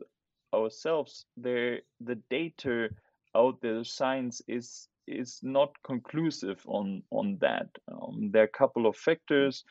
ourselves 0.55 1.25
there 1.37 1.81
the 2.01 2.17
data 2.31 2.89
out 3.37 3.61
there 3.61 3.79
the 3.79 3.85
science 3.85 4.43
is 4.49 4.89
is 5.11 5.41
not 5.43 5.71
conclusive 5.85 6.63
on 6.67 7.03
on 7.11 7.39
that. 7.41 7.69
Um, 7.91 8.31
there 8.33 8.43
are 8.43 8.53
a 8.55 8.59
couple 8.59 8.87
of 8.87 8.97
factors. 8.97 9.65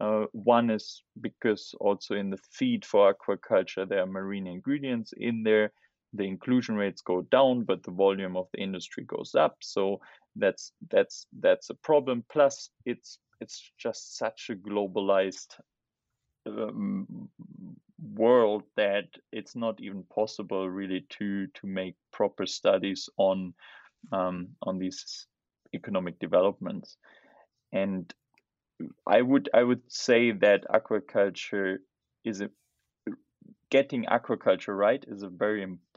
Uh, 0.00 0.24
one 0.32 0.70
is 0.70 1.02
because 1.20 1.74
also 1.80 2.14
in 2.14 2.30
the 2.30 2.38
feed 2.50 2.82
for 2.84 3.12
aquaculture 3.12 3.86
there 3.86 4.00
are 4.00 4.06
marine 4.06 4.46
ingredients 4.46 5.12
in 5.18 5.42
there 5.42 5.70
the 6.12 6.24
inclusion 6.24 6.76
rates 6.76 7.02
go 7.02 7.22
down 7.22 7.64
but 7.64 7.82
the 7.82 7.90
volume 7.90 8.36
of 8.36 8.48
the 8.52 8.60
industry 8.60 9.04
goes 9.04 9.34
up. 9.34 9.56
So 9.60 10.00
that's 10.36 10.72
that's 10.90 11.26
that's 11.40 11.70
a 11.70 11.74
problem. 11.74 12.24
Plus 12.30 12.70
it's 12.84 13.18
it's 13.40 13.72
just 13.78 14.16
such 14.16 14.50
a 14.50 14.54
globalized 14.54 15.58
um, 16.46 17.28
world 18.14 18.62
that 18.76 19.06
it's 19.32 19.56
not 19.56 19.80
even 19.80 20.04
possible 20.04 20.68
really 20.68 21.06
to 21.10 21.46
to 21.48 21.66
make 21.66 21.94
proper 22.12 22.46
studies 22.46 23.08
on 23.16 23.54
um, 24.12 24.48
on 24.62 24.78
these 24.78 25.26
economic 25.74 26.18
developments. 26.18 26.96
And 27.72 28.12
i 29.06 29.20
would 29.20 29.48
i 29.54 29.62
would 29.62 29.82
say 29.88 30.32
that 30.32 30.64
aquaculture 30.70 31.76
is 32.24 32.40
a 32.40 32.50
getting 33.70 34.04
aquaculture 34.04 34.76
right 34.76 35.04
is 35.08 35.22
a 35.22 35.28
very 35.28 35.62
important 35.62 35.91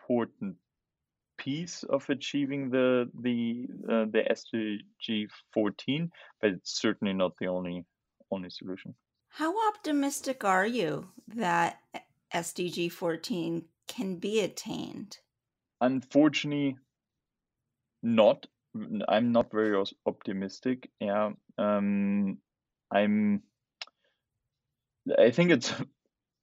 piece 1.38 1.84
of 1.84 2.10
achieving 2.10 2.70
the 2.70 3.10
the 3.22 3.68
uh, 3.90 4.06
the 4.06 4.24
SDG 4.32 5.28
14, 5.54 6.12
but 6.42 6.52
it's 6.52 6.80
certainly 6.80 7.14
not 7.14 7.34
the 7.40 7.48
only 7.48 7.86
only 8.32 8.50
solution. 8.50 8.96
How 9.30 9.54
optimistic 9.68 10.44
are 10.44 10.66
you 10.66 11.10
that 11.28 11.80
SDG 12.34 12.92
14 12.92 13.66
can 13.88 14.16
be 14.16 14.40
attained? 14.40 15.18
Unfortunately, 15.82 16.78
not. 18.02 18.48
I'm 19.08 19.32
not 19.32 19.52
very 19.52 19.82
optimistic. 20.06 20.90
Yeah, 21.00 21.32
um, 21.58 22.38
I'm. 22.92 23.42
I 25.18 25.32
think 25.32 25.52
it's 25.52 25.72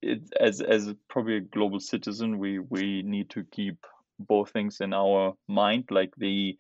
it 0.03 0.33
as 0.39 0.61
as 0.61 0.93
probably 1.09 1.37
a 1.37 1.41
global 1.41 1.81
citizen, 1.81 2.39
we 2.39 2.59
we 2.59 3.03
need 3.03 3.31
to 3.31 3.45
keep 3.45 3.79
both 4.19 4.51
things 4.51 4.81
in 4.81 4.93
our 4.93 5.35
mind, 5.49 5.85
like 5.91 6.15
the 6.17 6.57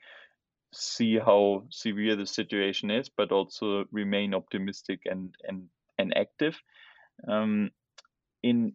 see 0.72 1.18
how 1.18 1.64
severe 1.70 2.16
the 2.16 2.26
situation 2.26 2.90
is, 2.90 3.08
but 3.08 3.32
also 3.32 3.84
remain 3.92 4.34
optimistic 4.34 5.00
and 5.04 5.34
and 5.44 5.68
and 5.98 6.16
active. 6.16 6.56
Um, 7.28 7.70
in 8.42 8.74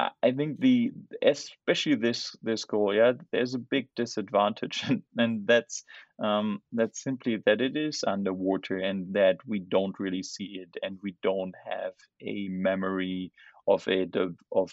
I 0.00 0.30
think 0.30 0.60
the 0.60 0.92
especially 1.22 1.96
this 1.96 2.36
this 2.40 2.64
goal, 2.64 2.94
yeah, 2.94 3.14
there's 3.32 3.54
a 3.54 3.58
big 3.58 3.88
disadvantage, 3.96 4.84
and, 4.88 5.02
and 5.16 5.46
that's 5.46 5.84
um, 6.22 6.62
that's 6.72 7.02
simply 7.02 7.38
that 7.46 7.60
it 7.60 7.76
is 7.76 8.04
underwater 8.06 8.78
and 8.78 9.14
that 9.14 9.38
we 9.44 9.58
don't 9.58 9.98
really 9.98 10.22
see 10.22 10.62
it, 10.62 10.76
and 10.82 10.98
we 11.02 11.16
don't 11.22 11.54
have 11.68 11.94
a 12.22 12.48
memory 12.48 13.32
of 13.68 13.86
it 13.88 14.16
of 14.16 14.36
of, 14.52 14.72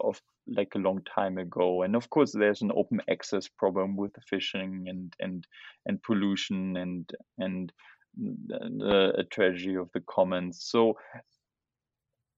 of 0.00 0.20
like 0.46 0.72
a 0.74 0.78
long 0.78 1.00
time 1.14 1.38
ago. 1.38 1.82
And 1.82 1.94
of 1.94 2.10
course, 2.10 2.32
there's 2.32 2.62
an 2.62 2.72
open 2.74 3.00
access 3.10 3.48
problem 3.48 3.96
with 3.96 4.12
the 4.14 4.20
fishing 4.28 4.84
and 4.88 5.14
and 5.20 5.46
and 5.86 6.02
pollution 6.02 6.76
and 6.76 7.08
and 7.38 7.72
the 8.16 9.12
a 9.18 9.24
tragedy 9.24 9.76
of 9.76 9.90
the 9.94 10.00
commons. 10.00 10.62
So 10.62 10.94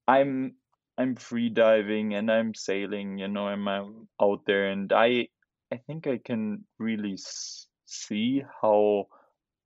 I'm 0.07 0.55
I'm 0.99 1.17
free 1.17 1.49
diving 1.49 2.15
and 2.15 2.31
I'm 2.31 2.55
sailing. 2.55 3.19
You 3.19 3.29
know, 3.29 3.49
I'm, 3.49 3.67
I'm 3.67 4.09
out 4.21 4.41
there, 4.47 4.69
and 4.69 4.93
I 4.93 5.29
I 5.73 5.79
think 5.87 6.07
I 6.07 6.19
can 6.19 6.65
really 6.79 7.17
see 7.87 8.43
how 8.61 9.07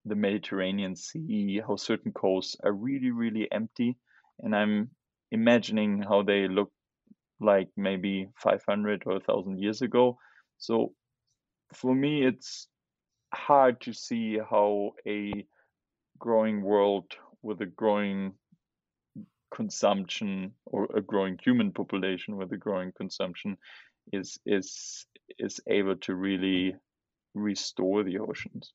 the 0.05 0.15
Mediterranean 0.15 0.95
Sea, 0.95 1.61
how 1.67 1.77
certain 1.77 2.13
coasts 2.13 2.57
are 2.63 2.73
really, 2.73 3.11
really 3.11 3.49
empty. 3.51 3.97
And 4.39 4.55
I'm 4.55 4.91
imagining 5.31 6.03
how 6.03 6.23
they 6.23 6.49
look 6.49 6.71
like 7.41 7.69
maybe 7.77 8.29
500 8.37 9.03
or 9.07 9.15
1000 9.15 9.59
years 9.59 9.83
ago. 9.83 10.19
So 10.59 10.93
for 11.75 11.95
me, 11.95 12.25
it's 12.25 12.69
hard 13.35 13.81
to 13.83 13.93
see 13.93 14.39
how 14.39 14.93
a 15.07 15.47
growing 16.19 16.63
world 16.63 17.13
with 17.43 17.61
a 17.61 17.67
growing 17.67 18.33
consumption 19.55 20.53
or 20.67 20.89
a 20.95 21.01
growing 21.01 21.39
human 21.43 21.73
population 21.73 22.37
with 22.37 22.53
a 22.53 22.57
growing 22.57 22.93
consumption 22.97 23.57
is 24.13 24.39
is 24.47 25.07
is 25.39 25.61
able 25.69 25.97
to 25.97 26.15
really 26.15 26.75
restore 27.35 28.03
the 28.03 28.19
oceans. 28.19 28.73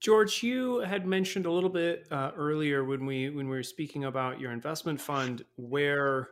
George, 0.00 0.42
you 0.42 0.80
had 0.80 1.06
mentioned 1.06 1.46
a 1.46 1.50
little 1.50 1.70
bit 1.70 2.06
uh, 2.10 2.30
earlier 2.36 2.84
when 2.84 3.06
we 3.06 3.30
when 3.30 3.48
we 3.48 3.56
were 3.56 3.62
speaking 3.62 4.04
about 4.04 4.38
your 4.38 4.52
investment 4.52 5.00
fund, 5.00 5.44
where 5.56 6.30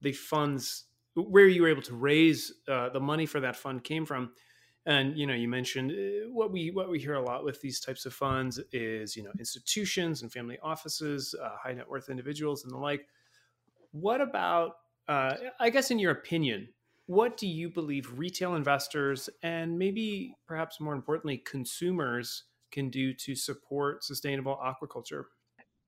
the 0.00 0.12
funds, 0.12 0.84
where 1.14 1.46
you 1.46 1.62
were 1.62 1.68
able 1.68 1.82
to 1.82 1.94
raise 1.94 2.52
uh, 2.68 2.88
the 2.90 3.00
money 3.00 3.26
for 3.26 3.40
that 3.40 3.56
fund 3.56 3.82
came 3.82 4.06
from, 4.06 4.32
and 4.86 5.18
you 5.18 5.26
know 5.26 5.34
you 5.34 5.48
mentioned 5.48 5.90
uh, 5.90 6.30
what 6.30 6.52
we 6.52 6.70
what 6.70 6.88
we 6.88 7.00
hear 7.00 7.14
a 7.14 7.22
lot 7.22 7.44
with 7.44 7.60
these 7.60 7.80
types 7.80 8.06
of 8.06 8.14
funds 8.14 8.60
is 8.72 9.16
you 9.16 9.24
know 9.24 9.32
institutions 9.38 10.22
and 10.22 10.32
family 10.32 10.58
offices, 10.62 11.34
uh, 11.42 11.50
high 11.62 11.72
net 11.72 11.88
worth 11.88 12.08
individuals, 12.10 12.62
and 12.62 12.72
the 12.72 12.78
like. 12.78 13.06
What 13.92 14.20
about, 14.20 14.76
uh, 15.08 15.34
I 15.58 15.70
guess, 15.70 15.90
in 15.90 15.98
your 15.98 16.12
opinion, 16.12 16.68
what 17.06 17.36
do 17.36 17.48
you 17.48 17.68
believe 17.68 18.16
retail 18.16 18.54
investors 18.54 19.28
and 19.42 19.76
maybe 19.76 20.36
perhaps 20.46 20.78
more 20.80 20.94
importantly 20.94 21.38
consumers 21.38 22.44
can 22.70 22.90
do 22.90 23.12
to 23.14 23.34
support 23.34 24.04
sustainable 24.04 24.58
aquaculture? 24.62 25.24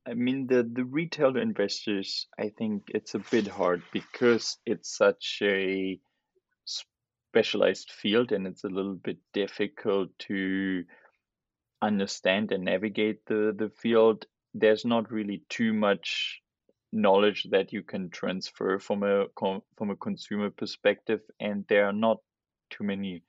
I 0.06 0.14
mean, 0.14 0.46
the, 0.48 0.68
the 0.70 0.84
retail 0.84 1.36
investors, 1.36 2.26
I 2.38 2.50
think 2.58 2.84
it's 2.88 3.14
a 3.14 3.20
bit 3.20 3.46
hard 3.46 3.82
because 3.92 4.58
it's 4.66 4.96
such 4.96 5.38
a 5.42 6.00
specialized 6.64 7.90
field 7.90 8.32
and 8.32 8.46
it's 8.46 8.64
a 8.64 8.68
little 8.68 8.96
bit 8.96 9.18
difficult 9.32 10.10
to 10.18 10.84
understand 11.80 12.52
and 12.52 12.64
navigate 12.64 13.24
the, 13.26 13.54
the 13.56 13.70
field. 13.70 14.26
There's 14.54 14.84
not 14.84 15.10
really 15.10 15.42
too 15.48 15.72
much 15.72 16.42
knowledge 16.92 17.46
that 17.50 17.72
you 17.72 17.82
can 17.82 18.10
transfer 18.10 18.78
from 18.78 19.02
a 19.02 19.24
from 19.38 19.90
a 19.90 19.96
consumer 19.96 20.50
perspective 20.50 21.20
and 21.40 21.64
there 21.68 21.86
are 21.86 21.92
not 21.92 22.18
too 22.68 22.84
many 22.84 23.22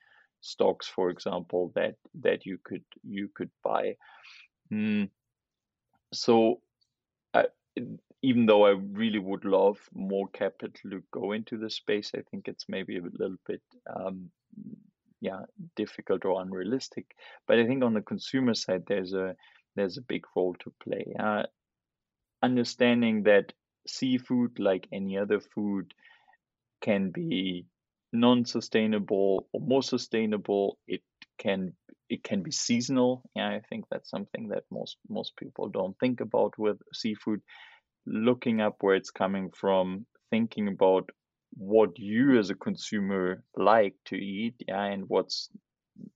stocks 0.44 0.88
for 0.88 1.10
example 1.10 1.72
that 1.74 1.96
that 2.22 2.46
you 2.46 2.58
could 2.64 2.84
you 3.04 3.30
could 3.34 3.50
buy 3.64 3.96
mm. 4.72 5.10
so 6.14 6.60
I, 7.34 7.46
even 8.24 8.46
though 8.46 8.66
I 8.66 8.72
really 8.72 9.20
would 9.20 9.44
love 9.44 9.78
more 9.94 10.30
capital 10.30 10.70
to 10.90 11.04
go 11.12 11.34
into 11.34 11.58
the 11.58 11.70
space, 11.70 12.12
I 12.16 12.22
think 12.32 12.48
it's 12.48 12.66
maybe 12.70 12.98
a 12.98 13.02
little 13.02 13.36
bit, 13.46 13.62
um, 13.94 14.30
yeah, 15.20 15.42
difficult 15.76 16.24
or 16.24 16.42
unrealistic. 16.42 17.06
But 17.48 17.60
I 17.60 17.68
think 17.68 17.84
on 17.84 17.94
the 17.94 18.02
consumer 18.02 18.54
side, 18.54 18.84
there's 18.88 19.14
a 19.14 19.36
there's 19.76 19.98
a 19.98 20.04
big 20.04 20.24
role 20.36 20.56
to 20.60 20.74
play. 20.82 21.14
Uh, 21.20 21.44
understanding 22.42 23.24
that 23.24 23.52
seafood, 23.88 24.58
like 24.58 24.88
any 24.94 25.18
other 25.18 25.42
food, 25.42 25.94
can 26.82 27.10
be 27.10 27.66
non-sustainable 28.14 29.48
or 29.52 29.62
more 29.62 29.84
sustainable. 29.84 30.78
It 30.88 31.02
can 31.38 31.74
it 32.10 32.24
can 32.24 32.44
be 32.44 32.52
seasonal. 32.52 33.24
Yeah, 33.36 33.50
I 33.50 33.62
think 33.70 33.86
that's 33.90 34.10
something 34.10 34.50
that 34.50 34.64
most 34.72 34.98
most 35.10 35.36
people 35.36 35.70
don't 35.70 35.98
think 36.00 36.22
about 36.22 36.58
with 36.58 36.78
seafood. 36.94 37.42
Looking 38.06 38.62
up 38.62 38.78
where 38.82 38.96
it's 38.96 39.12
coming 39.12 39.50
from, 39.50 40.06
thinking 40.30 40.68
about 40.68 41.10
what 41.56 41.98
you 41.98 42.38
as 42.40 42.50
a 42.50 42.56
consumer 42.56 43.44
like 43.56 43.96
to 44.06 44.16
eat, 44.16 44.56
yeah, 44.68 44.84
and 44.84 45.06
what's 45.08 45.50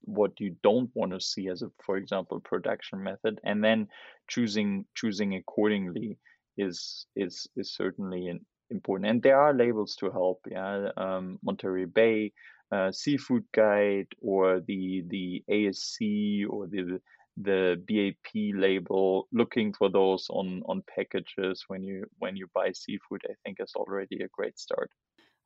what 0.02 0.40
you 0.40 0.56
don't 0.64 0.90
want 0.96 1.12
to 1.12 1.22
see 1.22 1.50
as 1.50 1.62
a 1.62 1.72
for 1.86 1.98
example 1.98 2.40
production 2.40 3.04
method 3.04 3.40
and 3.44 3.64
then 3.64 3.88
choosing 4.28 4.86
choosing 4.96 5.36
accordingly 5.36 6.18
is 6.58 7.06
is 7.16 7.48
is 7.56 7.76
certainly 7.76 8.28
important 8.70 9.10
and 9.10 9.22
there 9.24 9.40
are 9.40 9.54
labels 9.54 9.96
to 9.96 10.12
help 10.12 10.40
yeah 10.50 10.90
um, 10.98 11.40
monterey 11.44 11.86
bay 11.86 12.32
uh, 12.72 12.92
seafood 12.92 13.44
guide 13.54 14.08
or 14.22 14.62
the 14.68 15.04
the 15.08 15.44
asc 15.50 16.46
or 16.50 16.68
the 16.68 17.00
the 17.38 17.76
bap 17.88 18.32
label 18.56 19.28
looking 19.32 19.72
for 19.72 19.90
those 19.90 20.28
on 20.32 20.64
on 20.68 20.84
packages 20.94 21.64
when 21.68 21.84
you 21.84 22.04
when 22.20 22.36
you 22.36 22.48
buy 22.54 22.72
seafood 22.72 23.22
i 23.30 23.34
think 23.46 23.58
is 23.60 23.74
already 23.76 24.22
a 24.24 24.28
great 24.30 24.58
start 24.58 24.90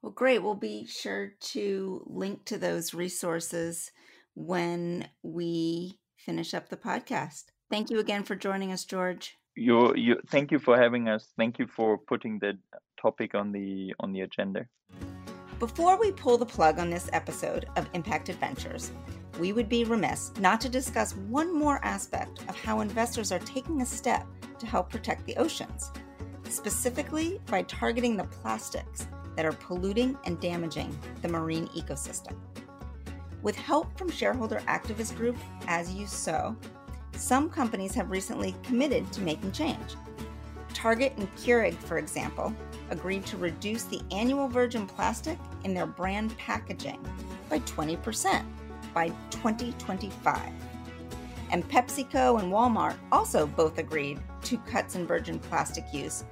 well 0.01 0.11
great 0.11 0.41
we'll 0.41 0.55
be 0.55 0.86
sure 0.86 1.34
to 1.39 2.03
link 2.07 2.45
to 2.45 2.57
those 2.57 2.93
resources 2.93 3.91
when 4.36 5.07
we 5.22 5.99
finish 6.15 6.53
up 6.53 6.69
the 6.69 6.78
podcast. 6.78 7.45
Thank 7.69 7.89
you 7.89 7.99
again 7.99 8.24
for 8.24 8.36
joining 8.36 8.72
us, 8.72 8.86
George. 8.86 9.38
You, 9.55 9.95
you, 9.95 10.17
thank 10.30 10.51
you 10.51 10.59
for 10.59 10.78
having 10.78 11.09
us. 11.09 11.28
Thank 11.38 11.59
you 11.59 11.67
for 11.67 11.97
putting 11.97 12.39
the 12.39 12.57
topic 13.02 13.36
on 13.36 13.52
the 13.52 13.93
on 13.99 14.12
the 14.12 14.22
agenda. 14.22 14.66
Before 15.60 15.99
we 15.99 16.12
pull 16.12 16.38
the 16.38 16.45
plug 16.45 16.80
on 16.80 16.89
this 16.89 17.10
episode 17.14 17.68
of 17.76 17.89
Impact 17.93 18.30
Adventures, 18.30 18.91
we 19.39 19.54
would 19.54 19.70
be 19.70 19.84
remiss 19.84 20.32
not 20.39 20.60
to 20.62 20.70
discuss 20.70 21.16
one 21.16 21.56
more 21.56 21.84
aspect 21.84 22.39
of 22.49 22.60
how 22.60 22.82
investors 22.82 23.32
are 23.32 23.39
taking 23.39 23.82
a 23.82 23.86
step 23.86 24.26
to 24.60 24.66
help 24.66 24.89
protect 24.89 25.26
the 25.26 25.36
oceans, 25.38 25.91
specifically 26.49 27.39
by 27.47 27.62
targeting 27.64 28.18
the 28.18 28.24
plastics 28.26 29.08
that 29.36 29.45
are 29.45 29.54
polluting 29.54 30.18
and 30.26 30.39
damaging 30.39 30.97
the 31.22 31.28
marine 31.28 31.68
ecosystem. 31.70 32.36
With 33.41 33.56
help 33.56 33.97
from 33.97 34.12
shareholder 34.12 34.60
activist 34.68 35.16
group 35.16 35.38
As 35.68 35.93
You 35.93 36.06
Sow, 36.06 36.56
some 37.14 37.49
companies 37.49 37.93
have 37.95 38.12
recently 38.12 38.56
committed 38.64 39.12
to 39.14 39.22
making 39.22 39.52
change. 39.52 39.95
Target 40.82 41.13
and 41.17 41.32
Keurig, 41.36 41.75
for 41.75 41.99
example, 41.99 42.51
agreed 42.89 43.23
to 43.27 43.38
reduce 43.38 43.84
the 43.84 44.01
annual 44.09 44.47
virgin 44.47 44.88
plastic 44.88 45.38
in 45.63 45.75
their 45.75 45.86
brand 45.86 46.36
packaging 46.39 46.99
by 47.51 47.59
20% 47.59 48.43
by 48.91 49.09
2025. 49.29 50.41
And 51.51 51.69
PepsiCo 51.69 52.39
and 52.39 52.51
Walmart 52.51 52.95
also 53.11 53.45
both 53.45 53.77
agreed 53.77 54.19
to 54.41 54.57
cuts 54.57 54.95
in 54.95 55.05
virgin 55.05 55.38
plastic 55.38 55.86
use, 55.93 56.23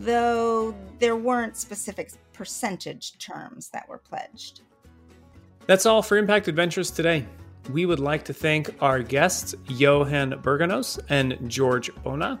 though 0.00 0.74
there 0.98 1.14
weren't 1.14 1.56
specific 1.56 2.10
percentage 2.32 3.16
terms 3.18 3.68
that 3.68 3.88
were 3.88 3.98
pledged. 3.98 4.62
That's 5.68 5.86
all 5.86 6.02
for 6.02 6.16
Impact 6.16 6.48
Adventures 6.48 6.90
today. 6.90 7.24
We 7.70 7.86
would 7.86 8.00
like 8.00 8.24
to 8.24 8.34
thank 8.34 8.74
our 8.82 9.04
guests, 9.04 9.54
Johan 9.68 10.32
Bergenas 10.42 10.98
and 11.10 11.38
George 11.48 11.94
Baunach. 12.02 12.40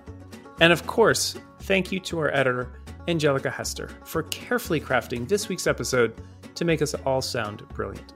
And 0.60 0.72
of 0.72 0.86
course, 0.86 1.36
thank 1.60 1.90
you 1.90 1.98
to 2.00 2.18
our 2.20 2.32
editor, 2.32 2.80
Angelica 3.08 3.50
Hester, 3.50 3.90
for 4.04 4.22
carefully 4.24 4.80
crafting 4.80 5.26
this 5.26 5.48
week's 5.48 5.66
episode 5.66 6.14
to 6.54 6.64
make 6.64 6.80
us 6.80 6.94
all 7.04 7.20
sound 7.20 7.68
brilliant. 7.70 8.12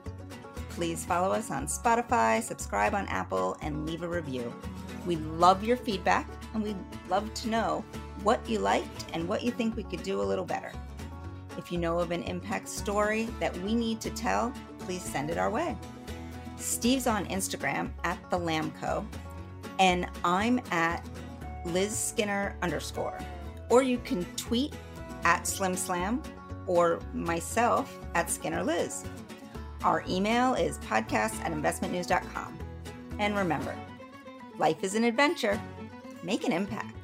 Please 0.69 1.03
follow 1.03 1.33
us 1.33 1.51
on 1.51 1.67
Spotify, 1.67 2.41
subscribe 2.41 2.93
on 2.93 3.05
Apple, 3.07 3.57
and 3.61 3.85
leave 3.85 4.03
a 4.03 4.07
review. 4.07 4.53
We 5.05 5.17
love 5.17 5.63
your 5.63 5.75
feedback, 5.75 6.29
and 6.53 6.63
we'd 6.63 6.77
love 7.09 7.33
to 7.33 7.49
know 7.49 7.83
what 8.23 8.47
you 8.47 8.59
liked 8.59 9.05
and 9.13 9.27
what 9.27 9.43
you 9.43 9.51
think 9.51 9.75
we 9.75 9.83
could 9.83 10.03
do 10.03 10.21
a 10.21 10.23
little 10.23 10.45
better. 10.45 10.71
If 11.57 11.71
you 11.71 11.77
know 11.77 11.99
of 11.99 12.11
an 12.11 12.23
impact 12.23 12.69
story 12.69 13.27
that 13.41 13.55
we 13.57 13.75
need 13.75 13.99
to 14.01 14.09
tell, 14.11 14.53
please 14.79 15.03
send 15.03 15.29
it 15.29 15.37
our 15.37 15.49
way. 15.49 15.75
Steve's 16.55 17.07
on 17.07 17.25
Instagram 17.25 17.89
at 18.05 18.17
the 18.29 18.39
Lamco, 18.39 19.05
and 19.79 20.07
I'm 20.23 20.61
at 20.71 21.05
Liz 21.65 21.97
Skinner 21.97 22.55
underscore. 22.61 23.17
Or 23.69 23.83
you 23.83 23.97
can 23.99 24.25
tweet 24.35 24.73
at 25.23 25.45
Slim 25.47 25.75
Slam 25.75 26.21
or 26.65 26.99
myself 27.13 27.97
at 28.15 28.29
Skinner 28.29 28.63
Liz. 28.63 29.05
Our 29.83 30.03
email 30.09 30.53
is 30.55 30.77
podcast 30.79 31.39
at 31.41 31.51
investmentnews.com. 31.51 32.59
And 33.17 33.35
remember, 33.35 33.75
life 34.57 34.83
is 34.83 34.95
an 34.95 35.03
adventure. 35.03 35.59
Make 36.23 36.43
an 36.43 36.51
impact. 36.51 36.95